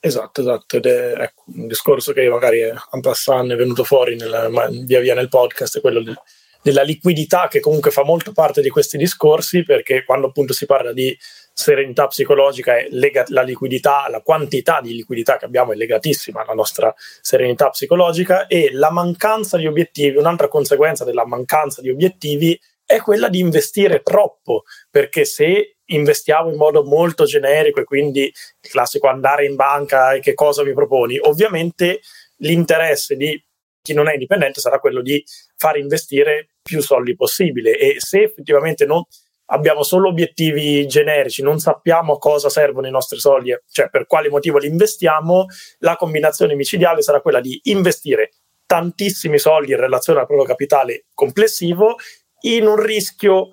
Esatto, 0.00 0.42
esatto, 0.42 0.76
ed 0.76 0.86
è 0.86 1.14
ecco, 1.18 1.42
un 1.46 1.66
discorso 1.66 2.12
che 2.12 2.28
magari 2.28 2.60
en 2.60 3.00
passant 3.00 3.50
è 3.50 3.56
venuto 3.56 3.82
fuori 3.82 4.14
nel, 4.14 4.84
via 4.84 5.00
via 5.00 5.14
nel 5.14 5.28
podcast, 5.28 5.78
è 5.78 5.80
quello 5.80 6.00
del, 6.00 6.16
della 6.62 6.82
liquidità 6.82 7.48
che 7.48 7.58
comunque 7.58 7.90
fa 7.90 8.04
molto 8.04 8.32
parte 8.32 8.60
di 8.60 8.68
questi 8.68 8.96
discorsi, 8.96 9.64
perché 9.64 10.04
quando 10.04 10.28
appunto 10.28 10.52
si 10.52 10.66
parla 10.66 10.92
di 10.92 11.18
serenità 11.52 12.06
psicologica 12.06 12.76
è 12.76 12.86
lega- 12.90 13.24
la 13.28 13.42
liquidità, 13.42 14.06
la 14.08 14.20
quantità 14.20 14.80
di 14.80 14.94
liquidità 14.94 15.36
che 15.36 15.46
abbiamo 15.46 15.72
è 15.72 15.74
legatissima 15.74 16.42
alla 16.42 16.54
nostra 16.54 16.94
serenità 17.20 17.70
psicologica 17.70 18.46
e 18.46 18.70
la 18.72 18.92
mancanza 18.92 19.56
di 19.56 19.66
obiettivi, 19.66 20.16
un'altra 20.16 20.46
conseguenza 20.46 21.04
della 21.04 21.26
mancanza 21.26 21.80
di 21.80 21.90
obiettivi 21.90 22.58
è 22.84 23.00
quella 23.00 23.28
di 23.28 23.40
investire 23.40 24.02
troppo, 24.02 24.62
perché 24.88 25.24
se 25.24 25.77
investiamo 25.90 26.50
in 26.50 26.56
modo 26.56 26.84
molto 26.84 27.24
generico 27.24 27.80
e 27.80 27.84
quindi 27.84 28.22
il 28.22 28.70
classico 28.70 29.08
andare 29.08 29.44
in 29.44 29.54
banca 29.54 30.12
e 30.12 30.20
che 30.20 30.34
cosa 30.34 30.64
mi 30.64 30.72
proponi, 30.72 31.18
ovviamente 31.18 32.00
l'interesse 32.38 33.16
di 33.16 33.42
chi 33.80 33.94
non 33.94 34.08
è 34.08 34.12
indipendente 34.12 34.60
sarà 34.60 34.78
quello 34.78 35.00
di 35.00 35.22
far 35.56 35.78
investire 35.78 36.50
più 36.62 36.82
soldi 36.82 37.14
possibile 37.14 37.76
e 37.76 37.96
se 37.98 38.22
effettivamente 38.22 38.84
non 38.84 39.02
abbiamo 39.50 39.82
solo 39.82 40.08
obiettivi 40.08 40.86
generici, 40.86 41.42
non 41.42 41.58
sappiamo 41.58 42.14
a 42.14 42.18
cosa 42.18 42.50
servono 42.50 42.86
i 42.86 42.90
nostri 42.90 43.18
soldi, 43.18 43.56
cioè 43.70 43.88
per 43.88 44.06
quale 44.06 44.28
motivo 44.28 44.58
li 44.58 44.66
investiamo, 44.66 45.46
la 45.78 45.96
combinazione 45.96 46.54
micidiale 46.54 47.00
sarà 47.00 47.20
quella 47.20 47.40
di 47.40 47.58
investire 47.64 48.32
tantissimi 48.66 49.38
soldi 49.38 49.72
in 49.72 49.80
relazione 49.80 50.20
al 50.20 50.26
proprio 50.26 50.46
capitale 50.46 51.06
complessivo 51.14 51.96
in 52.40 52.66
un 52.66 52.76
rischio, 52.76 53.48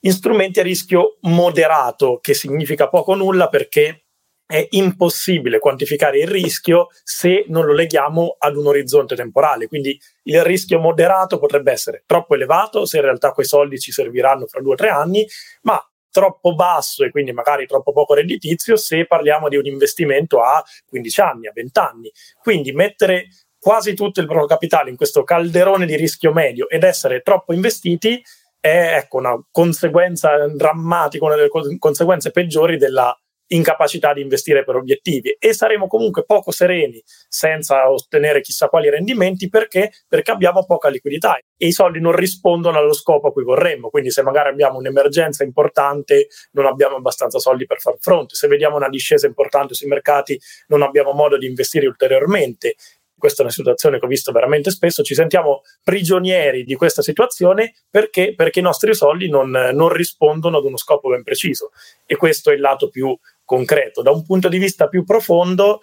in 0.00 0.12
strumenti 0.12 0.60
a 0.60 0.62
rischio 0.62 1.18
moderato, 1.22 2.18
che 2.20 2.34
significa 2.34 2.88
poco 2.88 3.12
o 3.12 3.14
nulla 3.16 3.48
perché 3.48 4.04
è 4.48 4.66
impossibile 4.70 5.58
quantificare 5.58 6.20
il 6.20 6.26
rischio 6.26 6.86
se 7.02 7.44
non 7.48 7.66
lo 7.66 7.74
leghiamo 7.74 8.36
ad 8.38 8.56
un 8.56 8.66
orizzonte 8.66 9.14
temporale. 9.14 9.68
Quindi 9.68 10.00
il 10.22 10.42
rischio 10.42 10.78
moderato 10.78 11.38
potrebbe 11.38 11.70
essere 11.70 12.02
troppo 12.06 12.34
elevato 12.34 12.86
se 12.86 12.96
in 12.96 13.02
realtà 13.02 13.32
quei 13.32 13.44
soldi 13.44 13.78
ci 13.78 13.92
serviranno 13.92 14.46
fra 14.46 14.62
due 14.62 14.72
o 14.72 14.76
tre 14.76 14.88
anni, 14.88 15.26
ma 15.62 15.78
troppo 16.10 16.54
basso 16.54 17.04
e 17.04 17.10
quindi 17.10 17.32
magari 17.32 17.66
troppo 17.66 17.92
poco 17.92 18.14
redditizio 18.14 18.76
se 18.76 19.06
parliamo 19.06 19.50
di 19.50 19.56
un 19.56 19.66
investimento 19.66 20.40
a 20.40 20.64
15 20.86 21.20
anni, 21.20 21.46
a 21.46 21.52
20 21.54 21.78
anni. 21.78 22.12
Quindi 22.40 22.72
mettere 22.72 23.28
quasi 23.58 23.92
tutto 23.92 24.20
il 24.20 24.26
proprio 24.26 24.46
capitale 24.46 24.88
in 24.88 24.96
questo 24.96 25.24
calderone 25.24 25.84
di 25.84 25.96
rischio 25.96 26.32
medio 26.32 26.70
ed 26.70 26.84
essere 26.84 27.20
troppo 27.20 27.52
investiti 27.52 28.22
è 28.60 28.96
ecco, 28.96 29.18
una 29.18 29.38
conseguenza 29.50 30.46
drammatica, 30.48 31.24
una 31.24 31.36
delle 31.36 31.50
conseguenze 31.78 32.30
peggiori 32.30 32.76
della 32.76 33.16
incapacità 33.48 34.12
di 34.12 34.20
investire 34.20 34.64
per 34.64 34.76
obiettivi. 34.76 35.36
E 35.38 35.52
saremo 35.52 35.86
comunque 35.86 36.24
poco 36.24 36.50
sereni 36.50 37.02
senza 37.28 37.90
ottenere 37.90 38.40
chissà 38.40 38.68
quali 38.68 38.90
rendimenti 38.90 39.48
perché? 39.48 39.90
perché 40.06 40.30
abbiamo 40.30 40.64
poca 40.64 40.88
liquidità 40.88 41.36
e 41.36 41.66
i 41.66 41.72
soldi 41.72 42.00
non 42.00 42.12
rispondono 42.12 42.78
allo 42.78 42.92
scopo 42.92 43.28
a 43.28 43.32
cui 43.32 43.44
vorremmo. 43.44 43.90
Quindi 43.90 44.10
se 44.10 44.22
magari 44.22 44.48
abbiamo 44.50 44.78
un'emergenza 44.78 45.44
importante 45.44 46.28
non 46.52 46.66
abbiamo 46.66 46.96
abbastanza 46.96 47.38
soldi 47.38 47.66
per 47.66 47.78
far 47.80 47.96
fronte. 47.98 48.34
Se 48.34 48.48
vediamo 48.48 48.76
una 48.76 48.88
discesa 48.88 49.26
importante 49.26 49.74
sui 49.74 49.88
mercati 49.88 50.38
non 50.68 50.82
abbiamo 50.82 51.12
modo 51.12 51.38
di 51.38 51.46
investire 51.46 51.86
ulteriormente 51.86 52.74
questa 53.18 53.42
è 53.42 53.44
una 53.44 53.52
situazione 53.52 53.98
che 53.98 54.04
ho 54.06 54.08
visto 54.08 54.32
veramente 54.32 54.70
spesso, 54.70 55.02
ci 55.02 55.14
sentiamo 55.14 55.62
prigionieri 55.82 56.64
di 56.64 56.74
questa 56.74 57.02
situazione 57.02 57.74
perché, 57.90 58.34
perché 58.34 58.60
i 58.60 58.62
nostri 58.62 58.94
soldi 58.94 59.28
non, 59.28 59.50
non, 59.50 59.88
rispondono 59.88 60.58
ad 60.58 60.64
uno 60.64 60.76
scopo 60.76 61.10
ben 61.10 61.22
preciso. 61.22 61.70
E 62.06 62.16
questo 62.16 62.50
è 62.50 62.54
il 62.54 62.60
lato 62.60 62.88
più 62.88 63.16
concreto. 63.44 64.02
Da 64.02 64.10
un 64.10 64.24
punto 64.24 64.48
di 64.48 64.58
vista 64.58 64.88
più 64.88 65.04
profondo 65.04 65.80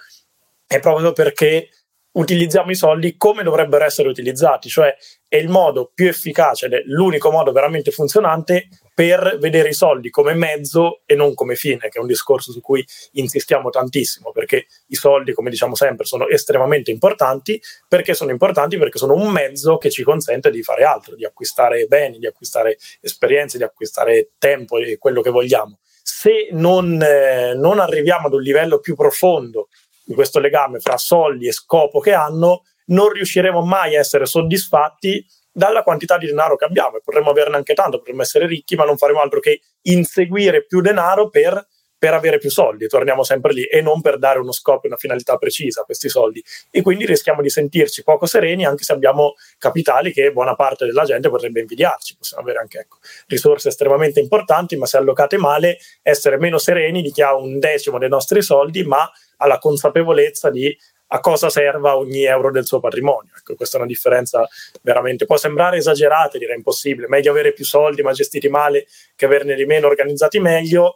è 0.66 0.80
proprio 0.80 1.12
perché 1.14 1.70
utilizziamo 2.16 2.72
i 2.72 2.76
soldi 2.76 3.16
come 3.18 3.44
dovrebbero 3.44 3.84
essere 3.84 4.08
utilizzati, 4.08 4.70
cioè 4.70 4.96
è 5.28 5.38
il 5.38 5.50
modo 5.50 5.92
più 5.94 6.08
efficace 6.08 6.68
ed 6.68 6.74
è 6.74 6.82
l'unico 6.86 7.32
modo 7.32 7.52
veramente 7.52 7.92
funzionante 7.92 8.68
per 8.94 9.38
vedere 9.40 9.70
i 9.70 9.74
soldi 9.74 10.10
come 10.10 10.34
mezzo 10.34 11.02
e 11.06 11.16
non 11.16 11.34
come 11.34 11.56
fine, 11.56 11.90
che 11.90 11.98
è 11.98 12.00
un 12.00 12.08
discorso 12.08 12.52
su 12.54 12.62
cui 12.62 12.86
insistiamo 13.14 13.70
tantissimo, 13.70 14.32
perché 14.32 14.68
i 14.88 14.96
soldi, 14.96 15.34
come 15.34 15.50
diciamo 15.50 15.76
sempre, 15.76 16.06
sono 16.06 16.28
estremamente 16.30 16.92
importanti, 16.92 17.62
perché 17.88 18.14
sono 18.14 18.32
importanti? 18.32 18.78
Perché 18.78 18.98
sono 18.98 19.14
un 19.14 19.28
mezzo 19.28 19.78
che 19.78 19.90
ci 19.90 20.04
consente 20.04 20.50
di 20.50 20.64
fare 20.64 20.86
altro, 20.86 21.16
di 21.16 21.26
acquistare 21.26 21.86
beni, 21.88 22.20
di 22.20 22.28
acquistare 22.28 22.78
esperienze, 23.02 23.58
di 23.58 23.64
acquistare 23.64 24.30
tempo 24.38 24.78
e 24.78 24.98
quello 24.98 25.22
che 25.22 25.32
vogliamo. 25.32 25.80
Se 26.02 26.48
non, 26.52 27.02
eh, 27.02 27.56
non 27.56 27.80
arriviamo 27.80 28.28
ad 28.28 28.34
un 28.34 28.42
livello 28.42 28.80
più 28.80 28.96
profondo 28.96 29.68
di 30.06 30.14
questo 30.14 30.40
legame 30.40 30.80
fra 30.80 30.98
soldi 30.98 31.48
e 31.48 31.52
scopo 31.52 32.00
che 32.00 32.14
hanno, 32.14 32.64
non 32.88 33.10
riusciremo 33.10 33.62
mai 33.62 33.96
a 33.96 34.00
essere 34.00 34.26
soddisfatti 34.26 35.26
dalla 35.52 35.84
quantità 35.84 36.18
di 36.18 36.28
denaro 36.28 36.56
che 36.56 36.66
abbiamo 36.66 36.98
e 36.98 37.02
potremmo 37.04 37.32
averne 37.32 37.56
anche 37.56 37.74
tanto, 37.74 37.98
potremmo 37.98 38.22
essere 38.22 38.46
ricchi, 38.46 38.76
ma 38.76 38.84
non 38.84 38.98
faremo 38.98 39.22
altro 39.22 39.40
che 39.40 39.62
inseguire 39.84 40.66
più 40.66 40.82
denaro 40.82 41.30
per 41.30 41.66
per 41.98 42.14
avere 42.14 42.38
più 42.38 42.52
soldi, 42.52 42.88
torniamo 42.88 43.24
sempre 43.24 43.54
lì, 43.54 43.64
e 43.64 43.82
non 43.82 44.02
per 44.02 44.20
dare 44.20 44.38
uno 44.38 44.52
scopo 44.52 44.84
e 44.84 44.88
una 44.88 44.98
finalità 44.98 45.38
precisa 45.38 45.82
a 45.82 45.86
questi 45.86 46.10
soldi. 46.10 46.44
E 46.70 46.82
quindi 46.82 47.06
rischiamo 47.06 47.42
di 47.42 47.50
sentirci 47.50 48.04
poco 48.04 48.28
sereni 48.28 48.66
anche 48.66 48.84
se 48.84 48.94
abbiamo 48.94 49.34
capitali 49.58 50.12
che 50.12 50.32
buona 50.32 50.56
parte 50.56 50.86
della 50.86 51.04
gente 51.04 51.30
potrebbe 51.30 51.62
invidiarci. 51.62 52.18
Possiamo 52.18 52.44
avere 52.44 52.60
anche 52.60 52.80
ecco, 52.80 52.98
risorse 53.28 53.70
estremamente 53.70 54.20
importanti, 54.20 54.76
ma 54.76 54.86
se 54.86 54.98
allocate 54.98 55.38
male, 55.38 55.78
essere 56.04 56.38
meno 56.38 56.60
sereni 56.60 57.02
di 57.02 57.12
chi 57.12 57.24
ha 57.24 57.36
un 57.36 57.58
decimo 57.58 57.98
dei 57.98 58.10
nostri 58.10 58.44
soldi, 58.44 58.84
ma 58.84 59.10
ha 59.38 59.48
la 59.48 59.58
consapevolezza 59.58 60.50
di 60.50 60.76
a 61.08 61.20
cosa 61.20 61.50
serva 61.50 61.98
ogni 61.98 62.24
euro 62.24 62.52
del 62.52 62.66
suo 62.66 62.80
patrimonio. 62.80 63.32
Ecco, 63.38 63.56
questa 63.56 63.78
è 63.78 63.80
una 63.80 63.90
differenza 63.90 64.48
veramente, 64.82 65.26
può 65.26 65.38
sembrare 65.38 65.78
esagerata, 65.78 66.38
direi 66.38 66.56
impossibile, 66.56 67.08
meglio 67.08 67.32
avere 67.32 67.54
più 67.54 67.64
soldi 67.64 68.02
ma 68.02 68.12
gestiti 68.12 68.50
male 68.50 68.88
che 69.16 69.26
averne 69.26 69.56
di 69.56 69.66
meno 69.66 69.88
organizzati 69.88 70.40
meglio 70.40 70.96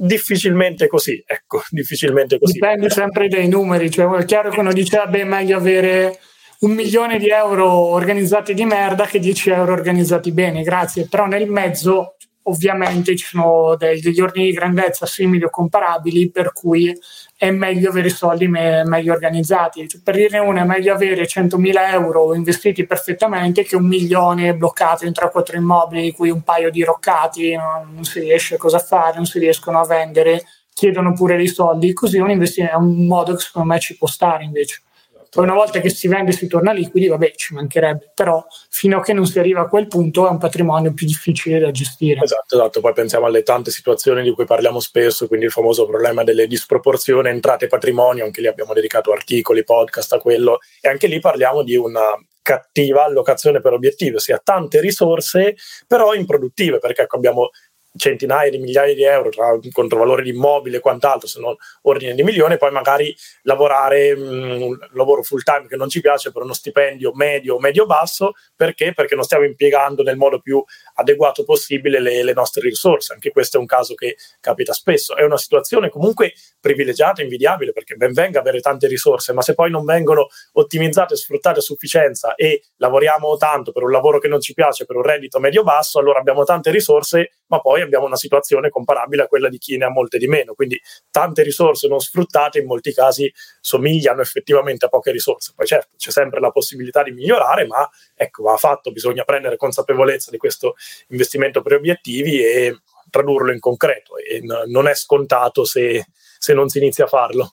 difficilmente 0.00 0.86
così, 0.86 1.22
ecco, 1.26 1.62
difficilmente 1.70 2.38
così. 2.38 2.54
Dipende 2.54 2.88
sempre 2.90 3.28
dai 3.28 3.48
numeri, 3.48 3.90
cioè 3.90 4.08
è 4.18 4.24
chiaro 4.24 4.50
che 4.50 4.60
uno 4.60 4.72
dice, 4.72 4.96
vabbè, 4.96 5.24
meglio 5.24 5.56
avere 5.56 6.18
un 6.60 6.72
milione 6.72 7.18
di 7.18 7.28
euro 7.28 7.70
organizzati 7.70 8.54
di 8.54 8.64
merda 8.64 9.06
che 9.06 9.18
10 9.18 9.50
euro 9.50 9.72
organizzati 9.72 10.32
bene, 10.32 10.62
grazie, 10.62 11.06
però 11.08 11.26
nel 11.26 11.48
mezzo 11.48 12.16
ovviamente 12.48 13.16
ci 13.16 13.26
sono 13.26 13.76
degli 13.76 14.20
ordini 14.20 14.46
di 14.46 14.52
grandezza 14.52 15.06
simili 15.06 15.44
o 15.44 15.50
comparabili 15.50 16.30
per 16.30 16.52
cui 16.52 16.96
è 17.36 17.50
meglio 17.50 17.90
avere 17.90 18.08
i 18.08 18.10
soldi 18.10 18.48
me- 18.48 18.84
meglio 18.84 19.12
organizzati. 19.12 19.86
Cioè, 19.86 20.00
per 20.02 20.16
dirne 20.16 20.38
una, 20.38 20.62
è 20.62 20.64
meglio 20.64 20.92
avere 20.92 21.24
100.000 21.24 21.92
euro 21.92 22.34
investiti 22.34 22.84
perfettamente 22.84 23.62
che 23.62 23.76
un 23.76 23.86
milione 23.86 24.54
bloccato 24.54 25.06
in 25.06 25.12
3-4 25.12 25.56
immobili, 25.56 26.02
di 26.02 26.12
cui 26.12 26.30
un 26.30 26.42
paio 26.42 26.70
di 26.70 26.82
roccati, 26.82 27.54
non, 27.54 27.94
non 27.94 28.04
si 28.04 28.20
riesce 28.20 28.56
a 28.56 28.58
cosa 28.58 28.78
fare, 28.78 29.16
non 29.16 29.26
si 29.26 29.38
riescono 29.38 29.78
a 29.78 29.86
vendere, 29.86 30.42
chiedono 30.74 31.12
pure 31.12 31.36
dei 31.36 31.46
soldi. 31.46 31.92
Così 31.92 32.18
un 32.18 32.30
investimento 32.30 32.74
è 32.74 32.78
un 32.78 33.06
modo 33.06 33.34
che 33.34 33.40
secondo 33.40 33.68
me 33.68 33.78
ci 33.78 33.96
può 33.96 34.08
stare 34.08 34.42
invece. 34.42 34.82
Poi 35.30 35.44
una 35.44 35.54
volta 35.54 35.80
che 35.80 35.90
si 35.90 36.08
vende 36.08 36.32
si 36.32 36.46
torna 36.46 36.72
liquidi, 36.72 37.08
vabbè, 37.08 37.32
ci 37.34 37.54
mancherebbe, 37.54 38.12
però 38.14 38.44
fino 38.70 38.98
a 38.98 39.02
che 39.02 39.12
non 39.12 39.26
si 39.26 39.38
arriva 39.38 39.60
a 39.60 39.68
quel 39.68 39.86
punto 39.86 40.26
è 40.26 40.30
un 40.30 40.38
patrimonio 40.38 40.94
più 40.94 41.06
difficile 41.06 41.58
da 41.58 41.70
gestire. 41.70 42.22
Esatto, 42.22 42.56
esatto. 42.56 42.80
Poi 42.80 42.92
pensiamo 42.92 43.26
alle 43.26 43.42
tante 43.42 43.70
situazioni 43.70 44.22
di 44.22 44.32
cui 44.32 44.44
parliamo 44.44 44.80
spesso, 44.80 45.26
quindi 45.26 45.46
il 45.46 45.52
famoso 45.52 45.86
problema 45.86 46.24
delle 46.24 46.46
disproporzioni 46.46 47.28
entrate 47.28 47.66
patrimonio, 47.66 48.24
anche 48.24 48.40
lì 48.40 48.46
abbiamo 48.46 48.72
dedicato 48.72 49.12
articoli, 49.12 49.64
podcast 49.64 50.14
a 50.14 50.18
quello, 50.18 50.58
e 50.80 50.88
anche 50.88 51.06
lì 51.06 51.20
parliamo 51.20 51.62
di 51.62 51.76
una 51.76 52.02
cattiva 52.40 53.04
allocazione 53.04 53.60
per 53.60 53.74
obiettivi, 53.74 54.16
ossia 54.16 54.40
tante 54.42 54.80
risorse 54.80 55.54
però 55.86 56.14
improduttive, 56.14 56.78
perché 56.78 57.02
ecco, 57.02 57.16
abbiamo 57.16 57.50
centinaia 57.98 58.50
di 58.50 58.58
migliaia 58.58 58.94
di 58.94 59.02
euro 59.02 59.28
tra 59.28 59.58
controvalore 59.72 60.22
di 60.22 60.30
immobile 60.30 60.78
e 60.78 60.80
quant'altro, 60.80 61.28
se 61.28 61.40
non 61.40 61.54
ordine 61.82 62.14
di 62.14 62.22
milione, 62.22 62.56
poi 62.56 62.70
magari 62.70 63.14
lavorare 63.42 64.16
mh, 64.16 64.20
mm, 64.20 64.62
un 64.62 64.78
lavoro 64.92 65.22
full 65.22 65.42
time 65.42 65.66
che 65.66 65.76
non 65.76 65.88
ci 65.88 66.00
piace 66.00 66.32
per 66.32 66.42
uno 66.42 66.52
stipendio 66.52 67.12
medio 67.14 67.56
o 67.56 67.60
medio-basso, 67.60 68.32
perché? 68.56 68.94
Perché 68.94 69.14
non 69.14 69.24
stiamo 69.24 69.44
impiegando 69.44 70.02
nel 70.02 70.16
modo 70.16 70.40
più 70.40 70.62
adeguato 70.94 71.44
possibile 71.44 72.00
le, 72.00 72.22
le, 72.22 72.32
nostre 72.32 72.62
risorse. 72.62 73.12
Anche 73.12 73.30
questo 73.30 73.56
è 73.56 73.60
un 73.60 73.66
caso 73.66 73.94
che 73.94 74.16
capita 74.40 74.72
spesso. 74.72 75.16
È 75.16 75.22
una 75.22 75.36
situazione 75.36 75.88
comunque 75.88 76.34
privilegiata, 76.60 77.22
invidiabile, 77.22 77.72
perché 77.72 77.96
ben 77.96 78.12
venga 78.12 78.40
avere 78.40 78.60
tante 78.60 78.86
risorse, 78.86 79.32
ma 79.32 79.42
se 79.42 79.54
poi 79.54 79.70
non 79.70 79.84
vengono 79.84 80.28
ottimizzate 80.52 81.14
e 81.14 81.16
sfruttate 81.16 81.58
a 81.58 81.62
sufficienza 81.62 82.34
e 82.34 82.62
lavoriamo 82.76 83.36
tanto 83.36 83.72
per 83.72 83.82
un 83.82 83.90
lavoro 83.90 84.18
che 84.18 84.28
non 84.28 84.40
ci 84.40 84.54
piace, 84.54 84.86
per 84.86 84.96
un 84.96 85.02
reddito 85.02 85.38
medio-basso, 85.38 85.98
allora 85.98 86.18
abbiamo 86.18 86.44
tante 86.44 86.70
risorse, 86.70 87.32
ma 87.46 87.60
poi 87.60 87.82
abbiamo 87.88 88.06
una 88.06 88.16
situazione 88.16 88.70
comparabile 88.70 89.24
a 89.24 89.26
quella 89.26 89.48
di 89.48 89.58
chi 89.58 89.76
ne 89.76 89.86
ha 89.86 89.90
molte 89.90 90.18
di 90.18 90.26
meno. 90.26 90.54
Quindi 90.54 90.80
tante 91.10 91.42
risorse 91.42 91.88
non 91.88 92.00
sfruttate 92.00 92.60
in 92.60 92.66
molti 92.66 92.92
casi 92.92 93.32
somigliano 93.60 94.20
effettivamente 94.20 94.86
a 94.86 94.88
poche 94.88 95.10
risorse. 95.10 95.52
Poi 95.54 95.66
certo 95.66 95.96
c'è 95.96 96.10
sempre 96.10 96.40
la 96.40 96.50
possibilità 96.50 97.02
di 97.02 97.10
migliorare, 97.10 97.66
ma 97.66 97.88
ecco, 98.14 98.44
va 98.44 98.56
fatto, 98.56 98.92
bisogna 98.92 99.24
prendere 99.24 99.56
consapevolezza 99.56 100.30
di 100.30 100.38
questo 100.38 100.76
investimento 101.08 101.62
per 101.62 101.74
obiettivi 101.74 102.42
e 102.42 102.78
tradurlo 103.10 103.52
in 103.52 103.58
concreto 103.58 104.16
e 104.18 104.40
n- 104.42 104.70
non 104.70 104.86
è 104.86 104.94
scontato 104.94 105.64
se, 105.64 106.06
se 106.38 106.54
non 106.54 106.68
si 106.68 106.78
inizia 106.78 107.04
a 107.04 107.08
farlo. 107.08 107.52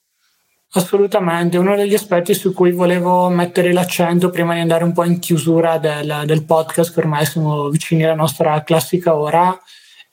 Assolutamente, 0.77 1.57
uno 1.57 1.73
degli 1.77 1.93
aspetti 1.93 2.33
su 2.33 2.53
cui 2.53 2.73
volevo 2.73 3.29
mettere 3.29 3.71
l'accento 3.71 4.29
prima 4.29 4.55
di 4.55 4.59
andare 4.59 4.83
un 4.83 4.91
po' 4.91 5.05
in 5.05 5.19
chiusura 5.19 5.77
del, 5.77 6.23
del 6.25 6.43
podcast, 6.43 6.93
che 6.93 6.99
ormai 6.99 7.25
siamo 7.25 7.69
vicini 7.69 8.03
alla 8.03 8.15
nostra 8.15 8.61
classica 8.63 9.15
ora, 9.15 9.57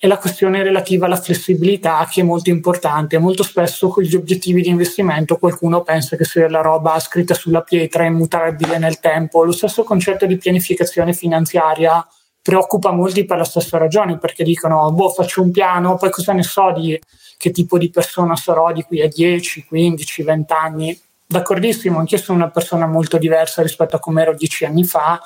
è 0.03 0.09
la 0.09 0.19
questione 0.19 0.65
relativa 0.65 1.07
alla 1.07 1.15
flessibilità 1.15 2.09
che 2.11 2.23
è 2.23 2.25
molto 2.25 2.51
importante. 2.51 3.19
Molto 3.19 3.45
spesso 3.45 3.87
con 3.87 4.03
gli 4.03 4.17
obiettivi 4.17 4.61
di 4.61 4.69
investimento 4.69 5.37
qualcuno 5.37 5.83
pensa 5.83 6.17
che 6.17 6.25
sia 6.25 6.51
la 6.51 6.61
roba 6.61 6.99
scritta 6.99 7.35
sulla 7.35 7.61
pietra 7.61 8.03
e 8.03 8.09
immutabile 8.09 8.79
nel 8.79 8.99
tempo. 8.99 9.45
Lo 9.45 9.53
stesso 9.53 9.85
concetto 9.85 10.27
di 10.27 10.39
pianificazione 10.39 11.13
finanziaria 11.13 12.05
preoccupa 12.43 12.91
molti 12.91 13.25
per 13.25 13.37
la 13.37 13.45
stessa 13.45 13.79
ragione, 13.79 14.19
perché 14.19 14.43
dicono, 14.43 14.91
boh, 14.91 15.11
faccio 15.11 15.41
un 15.41 15.53
piano, 15.53 15.95
poi 15.95 16.11
cosa 16.11 16.33
ne 16.33 16.43
so 16.43 16.73
di 16.73 17.01
che 17.37 17.53
tipo 17.53 17.79
di 17.79 17.89
persona 17.89 18.35
sarò 18.35 18.73
di 18.73 18.83
qui 18.83 19.03
a 19.03 19.07
10, 19.07 19.67
15, 19.67 20.23
20 20.25 20.53
anni. 20.53 21.01
D'accordissimo, 21.25 22.01
anch'io 22.01 22.19
sono 22.19 22.39
una 22.39 22.51
persona 22.51 22.89
molto 22.89 23.19
diversa 23.19 23.63
rispetto 23.63 23.95
a 23.95 24.01
come 24.01 24.23
ero 24.23 24.35
dieci 24.35 24.65
anni 24.65 24.83
fa 24.83 25.21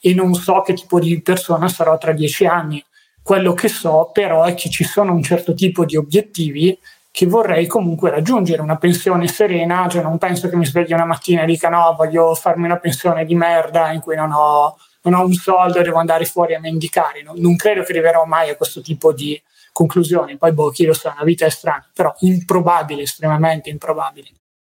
e 0.00 0.14
non 0.14 0.32
so 0.32 0.62
che 0.62 0.72
tipo 0.72 0.98
di 0.98 1.20
persona 1.20 1.68
sarò 1.68 1.98
tra 1.98 2.12
dieci 2.12 2.46
anni 2.46 2.82
quello 3.24 3.54
che 3.54 3.68
so 3.68 4.10
però 4.12 4.44
è 4.44 4.52
che 4.52 4.68
ci 4.68 4.84
sono 4.84 5.14
un 5.14 5.22
certo 5.22 5.54
tipo 5.54 5.86
di 5.86 5.96
obiettivi 5.96 6.78
che 7.10 7.24
vorrei 7.26 7.66
comunque 7.66 8.10
raggiungere, 8.10 8.60
una 8.60 8.76
pensione 8.76 9.28
serena, 9.28 9.88
cioè 9.88 10.02
non 10.02 10.18
penso 10.18 10.50
che 10.50 10.56
mi 10.56 10.66
svegli 10.66 10.92
una 10.92 11.06
mattina 11.06 11.42
e 11.42 11.46
dica 11.46 11.70
no, 11.70 11.94
voglio 11.96 12.34
farmi 12.34 12.64
una 12.66 12.76
pensione 12.76 13.24
di 13.24 13.34
merda 13.34 13.92
in 13.92 14.00
cui 14.00 14.14
non 14.14 14.30
ho, 14.32 14.76
non 15.02 15.14
ho 15.14 15.24
un 15.24 15.32
soldo 15.32 15.78
e 15.78 15.84
devo 15.84 15.98
andare 15.98 16.26
fuori 16.26 16.54
a 16.54 16.60
mendicare, 16.60 17.22
no? 17.22 17.32
non 17.36 17.56
credo 17.56 17.82
che 17.82 17.92
arriverò 17.92 18.24
mai 18.26 18.50
a 18.50 18.56
questo 18.56 18.82
tipo 18.82 19.12
di 19.12 19.40
conclusioni, 19.72 20.36
poi 20.36 20.52
boh, 20.52 20.70
chi 20.70 20.84
lo 20.84 20.92
sa, 20.92 21.12
una 21.14 21.24
vita 21.24 21.46
è 21.46 21.50
strana, 21.50 21.88
però 21.94 22.14
improbabile, 22.18 23.02
estremamente 23.02 23.70
improbabile. 23.70 24.28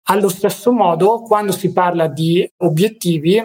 Allo 0.08 0.30
stesso 0.30 0.72
modo, 0.72 1.22
quando 1.22 1.52
si 1.52 1.72
parla 1.72 2.08
di 2.08 2.48
obiettivi, 2.58 3.42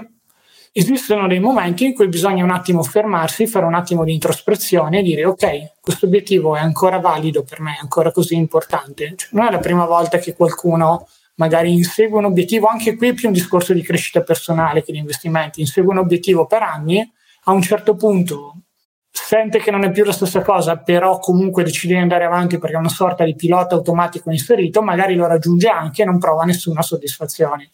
esistono 0.73 1.27
dei 1.27 1.41
momenti 1.41 1.85
in 1.85 1.95
cui 1.95 2.09
bisogna 2.09 2.45
un 2.45 2.51
attimo 2.51 2.83
fermarsi, 2.83 3.47
fare 3.47 3.67
un 3.67 3.75
attimo 3.75 4.05
di 4.05 4.13
introspezione 4.13 5.01
e 5.01 5.03
dire 5.03 5.25
ok, 5.25 5.81
questo 5.81 6.07
obiettivo 6.07 6.55
è 6.57 6.61
ancora 6.61 6.99
valido 6.99 7.43
per 7.43 7.61
me, 7.61 7.73
è 7.73 7.81
ancora 7.81 8.13
così 8.13 8.35
importante. 8.35 9.15
Cioè, 9.17 9.31
non 9.33 9.47
è 9.47 9.51
la 9.51 9.59
prima 9.59 9.85
volta 9.85 10.19
che 10.19 10.35
qualcuno 10.35 11.09
magari 11.37 11.73
insegue 11.73 12.19
un 12.19 12.27
obiettivo, 12.27 12.67
anche 12.67 12.97
qui 12.97 13.09
è 13.09 13.15
più 13.15 13.29
un 13.29 13.35
discorso 13.35 13.73
di 13.73 13.83
crescita 13.83 14.23
personale 14.23 14.83
che 14.83 14.93
di 14.93 14.99
investimenti, 14.99 15.61
insegue 15.61 15.91
un 15.91 15.99
obiettivo 15.99 16.47
per 16.47 16.63
anni, 16.63 17.11
a 17.45 17.53
un 17.53 17.63
certo 17.63 17.95
punto 17.95 18.57
sente 19.13 19.59
che 19.59 19.71
non 19.73 19.83
è 19.83 19.91
più 19.91 20.05
la 20.05 20.13
stessa 20.13 20.43
cosa, 20.43 20.77
però 20.77 21.19
comunque 21.19 21.65
decide 21.65 21.95
di 21.95 22.01
andare 22.01 22.25
avanti 22.25 22.59
perché 22.59 22.77
è 22.77 22.79
una 22.79 22.89
sorta 22.89 23.25
di 23.25 23.35
pilota 23.35 23.75
automatico 23.75 24.31
inserito, 24.31 24.83
magari 24.83 25.15
lo 25.15 25.27
raggiunge 25.27 25.69
anche 25.69 26.03
e 26.03 26.05
non 26.05 26.19
prova 26.19 26.45
nessuna 26.45 26.83
soddisfazione 26.83 27.71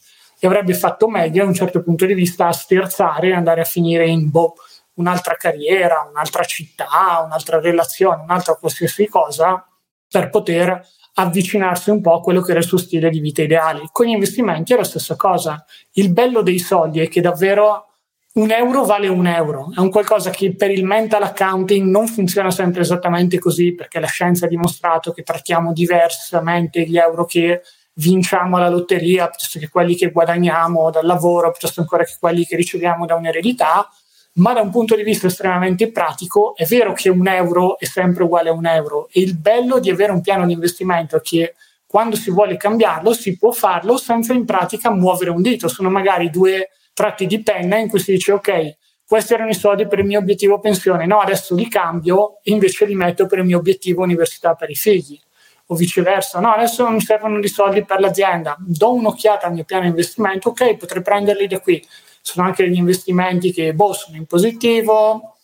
e 0.47 0.49
avrebbe 0.49 0.74
fatto 0.74 1.09
meglio 1.09 1.42
da 1.42 1.49
un 1.49 1.55
certo 1.55 1.82
punto 1.82 2.07
di 2.07 2.14
vista 2.14 2.47
a 2.47 2.53
sterzare 2.53 3.28
e 3.28 3.34
andare 3.34 3.61
a 3.61 3.64
finire 3.64 4.07
in 4.07 4.30
boh, 4.30 4.55
un'altra 4.94 5.34
carriera, 5.34 6.07
un'altra 6.09 6.44
città, 6.44 7.22
un'altra 7.24 7.61
relazione, 7.61 8.22
un'altra 8.22 8.55
qualsiasi 8.55 9.09
cosa 9.09 9.66
per 10.09 10.30
poter 10.30 10.86
avvicinarsi 11.14 11.90
un 11.90 12.01
po' 12.01 12.14
a 12.14 12.20
quello 12.20 12.40
che 12.40 12.53
era 12.53 12.61
il 12.61 12.66
suo 12.66 12.78
stile 12.78 13.11
di 13.11 13.20
vita 13.20 13.42
ideale. 13.42 13.88
Con 13.90 14.07
gli 14.07 14.11
investimenti 14.11 14.72
è 14.72 14.76
la 14.76 14.84
stessa 14.84 15.16
cosa. 15.16 15.64
Il 15.92 16.12
bello 16.12 16.42
dei 16.42 16.59
soldi 16.59 17.01
è 17.01 17.09
che 17.09 17.20
davvero 17.20 17.86
un 18.34 18.51
euro 18.51 18.84
vale 18.84 19.09
un 19.09 19.26
euro, 19.26 19.70
è 19.74 19.80
un 19.80 19.90
qualcosa 19.90 20.28
che 20.28 20.55
per 20.55 20.70
il 20.70 20.84
mental 20.84 21.22
accounting 21.22 21.88
non 21.88 22.07
funziona 22.07 22.51
sempre 22.51 22.82
esattamente 22.82 23.38
così, 23.38 23.74
perché 23.74 23.99
la 23.99 24.07
scienza 24.07 24.44
ha 24.44 24.49
dimostrato 24.49 25.12
che 25.12 25.22
trattiamo 25.22 25.72
diversamente 25.72 26.82
gli 26.82 26.99
euro 26.99 27.24
che 27.24 27.62
vinciamo 27.99 28.59
la 28.59 28.68
lotteria 28.68 29.28
piuttosto 29.28 29.59
che 29.59 29.68
quelli 29.68 29.94
che 29.94 30.11
guadagniamo 30.11 30.90
dal 30.90 31.07
lavoro, 31.07 31.51
piuttosto 31.51 31.80
ancora 31.80 32.05
che 32.05 32.16
quelli 32.18 32.44
che 32.44 32.57
riceviamo 32.57 33.07
da 33.07 33.14
un'eredità, 33.14 33.88
ma 34.34 34.53
da 34.53 34.61
un 34.61 34.70
punto 34.70 34.94
di 34.97 35.03
vista 35.03 35.28
estremamente 35.28 35.90
pratico 35.90 36.55
è 36.57 36.64
vero 36.64 36.92
che 36.92 37.09
un 37.09 37.26
euro 37.26 37.78
è 37.78 37.86
sempre 37.86 38.24
uguale 38.24 38.51
a 38.51 38.53
un 38.53 38.66
euro. 38.66 39.09
E 39.11 39.20
il 39.20 39.36
bello 39.36 39.78
di 39.78 39.90
avere 39.90 40.12
un 40.12 40.20
piano 40.20 40.47
di 40.47 40.53
investimento 40.53 41.16
è 41.16 41.20
che 41.22 41.55
quando 41.86 42.16
si 42.16 42.30
vuole 42.30 42.57
cambiarlo 42.57 43.14
si 43.14 43.38
può 43.38 43.53
farlo 43.53 43.97
senza 43.97 44.34
in 44.34 44.44
pratica 44.44 44.90
muovere 44.90 45.30
un 45.30 45.40
dito, 45.40 45.68
sono 45.68 45.88
magari 45.88 46.28
due 46.28 46.70
tratti 46.92 47.26
di 47.26 47.42
penna 47.42 47.78
in 47.78 47.88
cui 47.88 48.01
si 48.01 48.12
dice 48.12 48.32
ok, 48.32 48.76
questi 49.07 49.34
erano 49.34 49.51
i 49.51 49.55
soldi 49.55 49.86
per 49.86 50.01
il 50.01 50.05
mio 50.05 50.18
obiettivo 50.18 50.59
pensione, 50.59 51.07
no, 51.07 51.20
adesso 51.20 51.55
li 51.55 51.68
cambio 51.68 52.40
e 52.42 52.51
invece 52.51 52.84
li 52.84 52.94
metto 52.94 53.26
per 53.26 53.38
il 53.38 53.44
mio 53.44 53.59
obiettivo 53.59 54.03
università 54.03 54.55
per 54.55 54.68
i 54.68 54.74
figli 54.74 55.18
o 55.67 55.75
viceversa. 55.75 56.41
No, 56.41 56.53
adesso 56.53 56.89
mi 56.89 57.01
servono 57.01 57.41
di 57.41 57.49
soldi 57.49 57.85
per 57.85 58.01
l'azienda, 58.01 58.57
do 58.59 58.93
un'occhiata 58.95 59.47
al 59.47 59.53
mio 59.53 59.64
piano 59.64 59.87
investimento, 59.87 60.51
ok, 60.51 60.77
potrei 60.77 61.03
prenderli 61.03 61.47
da 61.47 61.61
qui. 61.61 61.85
Sono 62.21 62.47
anche 62.47 62.64
degli 62.64 62.77
investimenti 62.77 63.53
che 63.53 63.73
boh, 63.73 63.93
sono 63.93 64.17
in 64.17 64.27
positivo, 64.27 65.37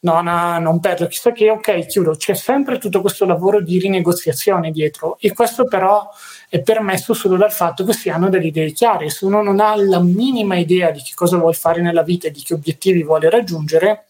non, 0.00 0.24
non 0.24 0.78
perdo 0.80 1.08
chissà 1.08 1.32
che, 1.32 1.50
ok, 1.50 1.86
chiudo. 1.86 2.14
C'è 2.14 2.34
sempre 2.34 2.78
tutto 2.78 3.00
questo 3.00 3.24
lavoro 3.24 3.60
di 3.60 3.78
rinegoziazione 3.78 4.70
dietro 4.70 5.16
e 5.20 5.32
questo 5.32 5.64
però 5.64 6.08
è 6.48 6.60
permesso 6.60 7.14
solo 7.14 7.36
dal 7.36 7.52
fatto 7.52 7.84
che 7.84 7.92
si 7.92 8.08
hanno 8.08 8.28
delle 8.28 8.46
idee 8.46 8.72
chiare. 8.72 9.10
Se 9.10 9.24
uno 9.24 9.42
non 9.42 9.60
ha 9.60 9.74
la 9.76 10.00
minima 10.00 10.56
idea 10.56 10.90
di 10.90 11.00
che 11.00 11.12
cosa 11.14 11.36
vuole 11.36 11.54
fare 11.54 11.80
nella 11.80 12.02
vita 12.02 12.28
e 12.28 12.30
di 12.30 12.42
che 12.42 12.54
obiettivi 12.54 13.02
vuole 13.02 13.28
raggiungere, 13.30 14.04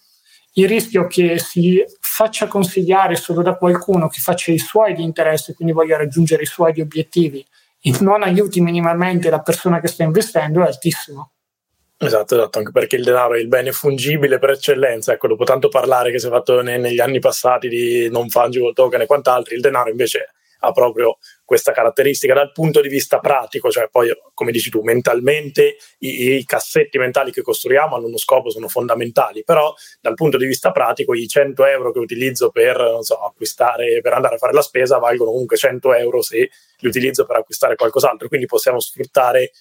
il 0.53 0.69
rischio 0.69 1.07
che 1.07 1.39
si 1.39 1.83
faccia 2.19 2.49
consigliare 2.49 3.15
solo 3.15 3.43
da 3.43 3.55
qualcuno 3.55 4.09
che 4.09 4.19
faccia 4.19 4.51
i 4.51 4.59
suoi 4.59 4.93
di 4.93 5.05
interesse, 5.05 5.55
quindi 5.55 5.73
voglia 5.73 5.97
raggiungere 5.97 6.43
i 6.43 6.47
suoi 6.47 6.81
obiettivi 6.81 7.47
e 7.81 7.95
non 8.01 8.25
aiuti 8.25 8.61
minimamente 8.61 9.31
la 9.31 9.39
persona 9.39 9.79
che 9.79 9.87
sta 9.87 10.03
investendo 10.03 10.65
è 10.65 10.67
altissimo. 10.67 11.31
Esatto, 11.97 12.35
esatto, 12.35 12.59
anche 12.59 12.73
perché 12.73 12.97
il 12.97 13.05
denaro 13.05 13.35
è 13.35 13.39
il 13.39 13.47
bene 13.47 13.71
fungibile 13.71 14.41
per 14.41 14.51
eccellenza. 14.51 15.13
Ecco, 15.13 15.29
dopo 15.29 15.45
tanto 15.45 15.69
parlare 15.69 16.11
che 16.11 16.19
si 16.19 16.27
è 16.27 16.31
fatto 16.31 16.61
ne, 16.61 16.77
negli 16.77 16.99
anni 16.99 17.21
passati 17.21 17.69
di 17.69 18.11
non 18.11 18.29
fungible 18.29 18.73
token 18.73 19.03
e 19.03 19.07
quant'altro, 19.07 19.55
il 19.55 19.61
denaro 19.61 19.89
invece 19.89 20.31
ha 20.59 20.73
proprio 20.73 21.19
questa 21.49 21.73
caratteristica 21.73 22.35
dal 22.35 22.53
punto 22.53 22.83
di 22.83 22.89
vista 22.89 23.21
pratico, 23.21 23.71
cioè 23.71 23.89
poi 23.91 24.15
come 24.35 24.53
dici 24.53 24.69
tu, 24.69 24.83
mentalmente 24.83 25.79
i, 26.01 26.35
i, 26.35 26.45
cassetti 26.45 26.99
mentali 26.99 27.33
che 27.33 27.41
costruiamo 27.41 27.97
hanno 27.97 28.07
uno 28.09 28.19
scopo, 28.19 28.51
sono 28.51 28.69
fondamentali, 28.69 29.45
però 29.45 29.73
dal 29.99 30.13
punto 30.13 30.37
di 30.37 30.45
vista 30.45 30.73
pratico 30.73 31.15
i 31.15 31.27
100 31.27 31.65
euro 31.65 31.91
che 31.91 32.01
utilizzo 32.01 32.51
per 32.51 32.99
so, 33.01 33.15
acquistare, 33.23 34.03
per 34.03 34.13
andare 34.13 34.35
a 34.35 34.39
fare 34.39 34.53
la 34.53 34.61
spesa 34.61 34.99
valgono 34.99 35.31
comunque 35.31 35.57
100 35.57 35.95
euro 35.95 36.21
se 36.21 36.51
li 36.81 36.87
utilizzo 36.87 37.25
per 37.25 37.37
acquistare 37.37 37.77
qualcos'altro, 37.77 38.29
quindi 38.29 38.45
possiamo 38.45 38.79
sfruttare 38.79 39.53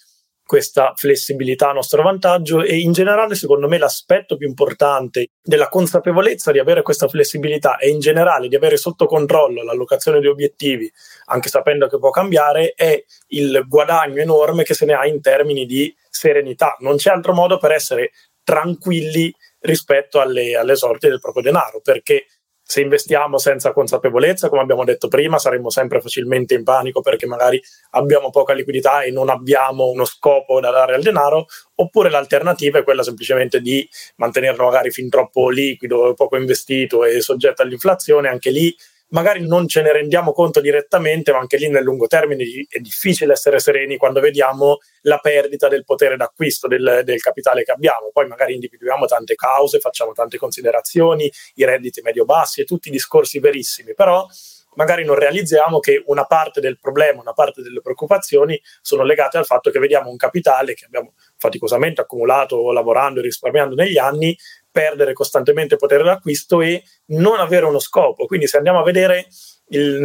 questa 0.48 0.94
flessibilità 0.96 1.68
a 1.68 1.74
nostro 1.74 2.02
vantaggio 2.02 2.62
e 2.62 2.78
in 2.78 2.92
generale 2.92 3.34
secondo 3.34 3.68
me 3.68 3.76
l'aspetto 3.76 4.38
più 4.38 4.48
importante 4.48 5.32
della 5.42 5.68
consapevolezza 5.68 6.52
di 6.52 6.58
avere 6.58 6.80
questa 6.80 7.06
flessibilità 7.06 7.76
e 7.76 7.90
in 7.90 8.00
generale 8.00 8.48
di 8.48 8.56
avere 8.56 8.78
sotto 8.78 9.04
controllo 9.04 9.62
l'allocazione 9.62 10.20
di 10.20 10.26
obiettivi 10.26 10.90
anche 11.26 11.50
sapendo 11.50 11.86
che 11.86 11.98
può 11.98 12.08
cambiare 12.08 12.72
è 12.74 13.04
il 13.28 13.62
guadagno 13.68 14.22
enorme 14.22 14.62
che 14.62 14.72
se 14.72 14.86
ne 14.86 14.94
ha 14.94 15.06
in 15.06 15.20
termini 15.20 15.66
di 15.66 15.94
serenità. 16.08 16.76
Non 16.80 16.96
c'è 16.96 17.10
altro 17.10 17.34
modo 17.34 17.58
per 17.58 17.72
essere 17.72 18.12
tranquilli 18.42 19.34
rispetto 19.60 20.20
alle, 20.20 20.56
alle 20.56 20.76
sorti 20.76 21.08
del 21.08 21.20
proprio 21.20 21.42
denaro 21.42 21.80
perché 21.82 22.26
se 22.70 22.82
investiamo 22.82 23.38
senza 23.38 23.72
consapevolezza, 23.72 24.50
come 24.50 24.60
abbiamo 24.60 24.84
detto 24.84 25.08
prima, 25.08 25.38
saremmo 25.38 25.70
sempre 25.70 26.02
facilmente 26.02 26.52
in 26.52 26.64
panico 26.64 27.00
perché 27.00 27.24
magari 27.24 27.58
abbiamo 27.92 28.28
poca 28.28 28.52
liquidità 28.52 29.00
e 29.00 29.10
non 29.10 29.30
abbiamo 29.30 29.86
uno 29.86 30.04
scopo 30.04 30.60
da 30.60 30.70
dare 30.70 30.94
al 30.94 31.00
denaro, 31.00 31.46
oppure 31.76 32.10
l'alternativa 32.10 32.78
è 32.78 32.84
quella 32.84 33.02
semplicemente 33.02 33.62
di 33.62 33.88
mantenerlo 34.16 34.66
magari 34.66 34.90
fin 34.90 35.08
troppo 35.08 35.48
liquido, 35.48 36.12
poco 36.12 36.36
investito 36.36 37.06
e 37.06 37.22
soggetto 37.22 37.62
all'inflazione, 37.62 38.28
anche 38.28 38.50
lì 38.50 38.76
magari 39.10 39.46
non 39.46 39.68
ce 39.68 39.82
ne 39.82 39.92
rendiamo 39.92 40.32
conto 40.32 40.60
direttamente, 40.60 41.32
ma 41.32 41.38
anche 41.38 41.56
lì 41.56 41.68
nel 41.68 41.82
lungo 41.82 42.06
termine 42.06 42.44
è 42.68 42.78
difficile 42.78 43.32
essere 43.32 43.58
sereni 43.58 43.96
quando 43.96 44.20
vediamo 44.20 44.78
la 45.02 45.18
perdita 45.18 45.68
del 45.68 45.84
potere 45.84 46.16
d'acquisto 46.16 46.68
del, 46.68 47.02
del 47.04 47.20
capitale 47.20 47.62
che 47.62 47.72
abbiamo. 47.72 48.10
Poi 48.12 48.26
magari 48.26 48.54
individuiamo 48.54 49.06
tante 49.06 49.34
cause, 49.34 49.78
facciamo 49.80 50.12
tante 50.12 50.38
considerazioni, 50.38 51.30
i 51.54 51.64
redditi 51.64 52.00
medio-bassi 52.00 52.60
e 52.60 52.64
tutti 52.64 52.88
i 52.88 52.92
discorsi 52.92 53.38
verissimi, 53.38 53.94
però 53.94 54.26
magari 54.74 55.04
non 55.04 55.16
realizziamo 55.16 55.80
che 55.80 56.02
una 56.06 56.24
parte 56.24 56.60
del 56.60 56.78
problema, 56.78 57.20
una 57.20 57.32
parte 57.32 57.62
delle 57.62 57.80
preoccupazioni 57.80 58.60
sono 58.80 59.02
legate 59.02 59.36
al 59.36 59.44
fatto 59.44 59.70
che 59.70 59.78
vediamo 59.80 60.08
un 60.08 60.16
capitale 60.16 60.74
che 60.74 60.84
abbiamo 60.84 61.14
faticosamente 61.36 62.00
accumulato 62.00 62.70
lavorando 62.70 63.18
e 63.18 63.24
risparmiando 63.24 63.74
negli 63.74 63.98
anni 63.98 64.36
perdere 64.78 65.12
costantemente 65.12 65.74
potere 65.74 66.04
d'acquisto 66.04 66.60
e 66.60 66.84
non 67.06 67.40
avere 67.40 67.66
uno 67.66 67.80
scopo. 67.80 68.26
Quindi 68.26 68.46
se 68.46 68.58
andiamo 68.58 68.78
a 68.78 68.84
vedere 68.84 69.26
il 69.70 70.00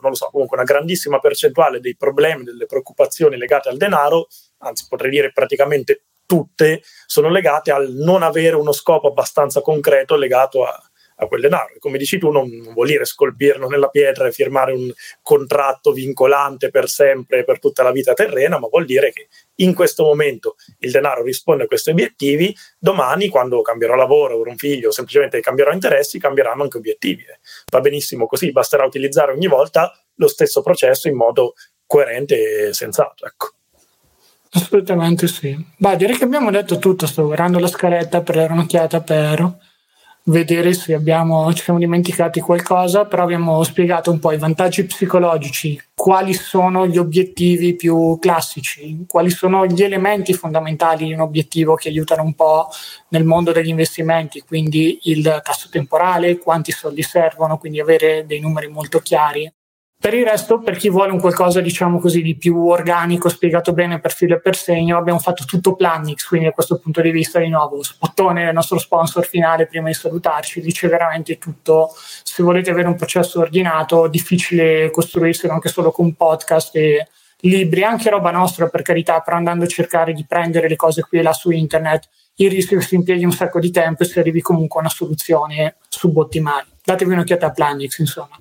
non 0.00 0.10
lo 0.10 0.14
so, 0.14 0.28
comunque 0.30 0.56
una 0.56 0.64
grandissima 0.64 1.18
percentuale 1.18 1.80
dei 1.80 1.96
problemi, 1.96 2.44
delle 2.44 2.66
preoccupazioni 2.66 3.36
legate 3.36 3.68
al 3.68 3.76
denaro, 3.76 4.28
anzi 4.58 4.86
potrei 4.88 5.10
dire 5.10 5.32
praticamente 5.32 6.04
tutte, 6.24 6.82
sono 7.06 7.28
legate 7.28 7.72
al 7.72 7.90
non 7.90 8.22
avere 8.22 8.54
uno 8.54 8.70
scopo 8.70 9.08
abbastanza 9.08 9.60
concreto 9.62 10.14
legato 10.14 10.64
a, 10.64 10.80
a 11.24 11.28
quel 11.28 11.40
denaro. 11.40 11.74
E 11.74 11.78
come 11.78 11.98
dici 11.98 12.18
tu, 12.18 12.30
non, 12.30 12.48
vuol 12.72 12.86
dire 12.86 13.04
scolpirlo 13.04 13.68
nella 13.68 13.88
pietra 13.88 14.26
e 14.26 14.32
firmare 14.32 14.72
un 14.72 14.92
contratto 15.22 15.92
vincolante 15.92 16.70
per 16.70 16.88
sempre, 16.88 17.44
per 17.44 17.58
tutta 17.58 17.82
la 17.82 17.92
vita 17.92 18.12
terrena, 18.14 18.58
ma 18.58 18.68
vuol 18.68 18.84
dire 18.84 19.12
che 19.12 19.28
in 19.56 19.74
questo 19.74 20.04
momento 20.04 20.56
il 20.80 20.90
denaro 20.90 21.22
risponde 21.22 21.64
a 21.64 21.66
questi 21.66 21.90
obiettivi, 21.90 22.54
domani 22.78 23.28
quando 23.28 23.62
cambierò 23.62 23.94
lavoro, 23.94 24.34
avrò 24.34 24.50
un 24.50 24.56
figlio, 24.56 24.90
semplicemente 24.90 25.40
cambierò 25.40 25.72
interessi, 25.72 26.18
cambieranno 26.18 26.62
anche 26.62 26.78
obiettivi. 26.78 27.24
Va 27.70 27.80
benissimo 27.80 28.26
così, 28.26 28.52
basterà 28.52 28.84
utilizzare 28.84 29.32
ogni 29.32 29.46
volta 29.46 29.92
lo 30.16 30.28
stesso 30.28 30.62
processo 30.62 31.08
in 31.08 31.16
modo 31.16 31.54
coerente 31.86 32.68
e 32.68 32.72
sensato. 32.72 33.26
Ecco. 33.26 33.50
Assolutamente 34.54 35.28
sì. 35.28 35.56
Beh, 35.76 35.96
direi 35.96 36.16
che 36.16 36.24
abbiamo 36.24 36.50
detto 36.50 36.78
tutto, 36.78 37.06
sto 37.06 37.24
guardando 37.24 37.58
la 37.58 37.68
scaletta 37.68 38.22
per 38.22 38.36
dare 38.36 38.52
un'occhiata 38.52 39.00
per 39.00 39.70
vedere 40.24 40.72
se 40.72 40.94
abbiamo, 40.94 41.52
ci 41.52 41.64
siamo 41.64 41.78
dimenticati 41.78 42.40
qualcosa, 42.40 43.06
però 43.06 43.24
abbiamo 43.24 43.62
spiegato 43.64 44.10
un 44.10 44.18
po' 44.18 44.32
i 44.32 44.38
vantaggi 44.38 44.84
psicologici, 44.84 45.80
quali 45.94 46.32
sono 46.32 46.86
gli 46.86 46.98
obiettivi 46.98 47.74
più 47.74 48.18
classici, 48.20 49.04
quali 49.08 49.30
sono 49.30 49.66
gli 49.66 49.82
elementi 49.82 50.32
fondamentali 50.34 51.06
di 51.06 51.12
un 51.12 51.20
obiettivo 51.20 51.74
che 51.74 51.88
aiutano 51.88 52.22
un 52.22 52.34
po' 52.34 52.68
nel 53.08 53.24
mondo 53.24 53.52
degli 53.52 53.68
investimenti, 53.68 54.42
quindi 54.46 55.00
il 55.04 55.40
tasso 55.42 55.68
temporale, 55.70 56.38
quanti 56.38 56.70
soldi 56.70 57.02
servono, 57.02 57.58
quindi 57.58 57.80
avere 57.80 58.24
dei 58.26 58.40
numeri 58.40 58.68
molto 58.68 59.00
chiari 59.00 59.52
per 60.02 60.14
il 60.14 60.24
resto, 60.24 60.58
per 60.58 60.76
chi 60.76 60.90
vuole 60.90 61.12
un 61.12 61.20
qualcosa, 61.20 61.60
diciamo 61.60 62.00
così, 62.00 62.22
di 62.22 62.34
più 62.34 62.66
organico, 62.66 63.28
spiegato 63.28 63.72
bene 63.72 64.00
per 64.00 64.12
filo 64.12 64.34
e 64.34 64.40
per 64.40 64.56
segno, 64.56 64.98
abbiamo 64.98 65.20
fatto 65.20 65.44
tutto 65.44 65.76
Plannix, 65.76 66.26
quindi 66.26 66.48
da 66.48 66.52
questo 66.52 66.80
punto 66.80 67.00
di 67.00 67.12
vista, 67.12 67.38
di 67.38 67.48
nuovo, 67.48 67.80
Spottone, 67.84 68.48
il 68.48 68.52
nostro 68.52 68.80
sponsor 68.80 69.24
finale, 69.24 69.68
prima 69.68 69.86
di 69.86 69.94
salutarci, 69.94 70.60
dice 70.60 70.88
veramente 70.88 71.38
tutto. 71.38 71.90
Se 71.94 72.42
volete 72.42 72.72
avere 72.72 72.88
un 72.88 72.96
processo 72.96 73.38
ordinato, 73.38 74.08
difficile 74.08 74.90
costruirselo 74.90 75.52
anche 75.52 75.68
solo 75.68 75.92
con 75.92 76.12
podcast 76.14 76.74
e 76.74 77.06
libri, 77.42 77.84
anche 77.84 78.10
roba 78.10 78.32
nostra, 78.32 78.66
per 78.66 78.82
carità, 78.82 79.20
però 79.20 79.36
andando 79.36 79.66
a 79.66 79.68
cercare 79.68 80.12
di 80.14 80.24
prendere 80.26 80.68
le 80.68 80.74
cose 80.74 81.02
qui 81.02 81.20
e 81.20 81.22
là 81.22 81.32
su 81.32 81.52
internet, 81.52 82.08
il 82.38 82.50
rischio 82.50 82.76
che 82.80 82.84
si 82.84 82.96
impieghi 82.96 83.24
un 83.24 83.30
sacco 83.30 83.60
di 83.60 83.70
tempo 83.70 84.02
e 84.02 84.06
si 84.06 84.18
arrivi 84.18 84.40
comunque 84.40 84.80
a 84.80 84.82
una 84.82 84.92
soluzione 84.92 85.76
subottimale. 85.88 86.66
Datevi 86.82 87.12
un'occhiata 87.12 87.46
a 87.46 87.52
Plannix, 87.52 87.98
insomma. 87.98 88.36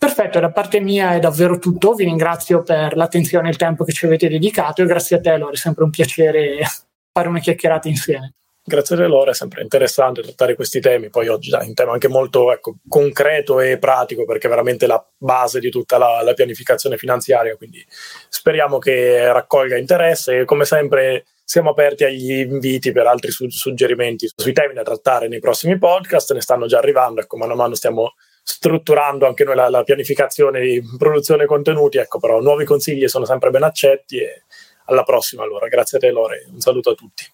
Perfetto, 0.00 0.40
da 0.40 0.50
parte 0.50 0.80
mia 0.80 1.12
è 1.12 1.18
davvero 1.18 1.58
tutto. 1.58 1.92
Vi 1.92 2.04
ringrazio 2.04 2.62
per 2.62 2.96
l'attenzione 2.96 3.48
e 3.48 3.50
il 3.50 3.58
tempo 3.58 3.84
che 3.84 3.92
ci 3.92 4.06
avete 4.06 4.30
dedicato 4.30 4.80
e 4.80 4.86
grazie 4.86 5.16
a 5.16 5.20
te, 5.20 5.36
Lore, 5.36 5.52
è 5.52 5.56
sempre 5.58 5.84
un 5.84 5.90
piacere 5.90 6.56
fare 7.12 7.28
una 7.28 7.38
chiacchierata 7.38 7.86
insieme. 7.86 8.32
Grazie 8.64 8.94
a 8.94 8.98
te, 8.98 9.06
Lore, 9.06 9.32
è 9.32 9.34
sempre 9.34 9.60
interessante 9.60 10.22
trattare 10.22 10.54
questi 10.54 10.80
temi. 10.80 11.10
Poi 11.10 11.28
oggi 11.28 11.50
è 11.50 11.62
un 11.62 11.74
tema 11.74 11.92
anche 11.92 12.08
molto 12.08 12.50
ecco, 12.50 12.76
concreto 12.88 13.60
e 13.60 13.76
pratico 13.76 14.24
perché 14.24 14.46
è 14.46 14.50
veramente 14.50 14.86
la 14.86 15.06
base 15.18 15.60
di 15.60 15.68
tutta 15.68 15.98
la, 15.98 16.22
la 16.22 16.32
pianificazione 16.32 16.96
finanziaria. 16.96 17.54
Quindi 17.56 17.84
speriamo 18.30 18.78
che 18.78 19.30
raccolga 19.30 19.76
interesse 19.76 20.38
e 20.38 20.44
come 20.46 20.64
sempre 20.64 21.26
siamo 21.44 21.70
aperti 21.70 22.04
agli 22.04 22.38
inviti 22.38 22.90
per 22.90 23.06
altri 23.06 23.32
su- 23.32 23.50
suggerimenti 23.50 24.30
sui 24.34 24.54
temi 24.54 24.72
da 24.72 24.82
trattare 24.82 25.28
nei 25.28 25.40
prossimi 25.40 25.76
podcast. 25.76 26.32
Ne 26.32 26.40
stanno 26.40 26.64
già 26.64 26.78
arrivando, 26.78 27.20
ecco, 27.20 27.36
mano 27.36 27.52
a 27.52 27.56
mano 27.56 27.74
stiamo 27.74 28.14
strutturando 28.50 29.26
anche 29.26 29.44
noi 29.44 29.54
la, 29.54 29.68
la 29.68 29.84
pianificazione 29.84 30.60
di 30.60 30.82
produzione 30.98 31.46
contenuti, 31.46 31.98
ecco 31.98 32.18
però 32.18 32.40
nuovi 32.40 32.64
consigli 32.64 33.06
sono 33.06 33.24
sempre 33.24 33.50
ben 33.50 33.62
accetti 33.62 34.18
e 34.18 34.42
alla 34.86 35.04
prossima 35.04 35.44
allora, 35.44 35.68
grazie 35.68 35.98
a 35.98 36.00
te 36.00 36.10
Lore, 36.10 36.48
un 36.50 36.58
saluto 36.58 36.90
a 36.90 36.94
tutti. 36.94 37.24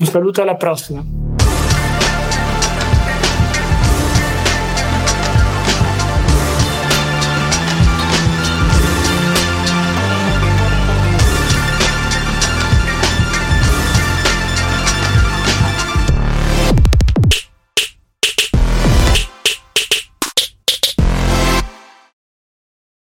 Un 0.00 0.06
saluto 0.06 0.42
alla 0.42 0.56
prossima. 0.56 1.27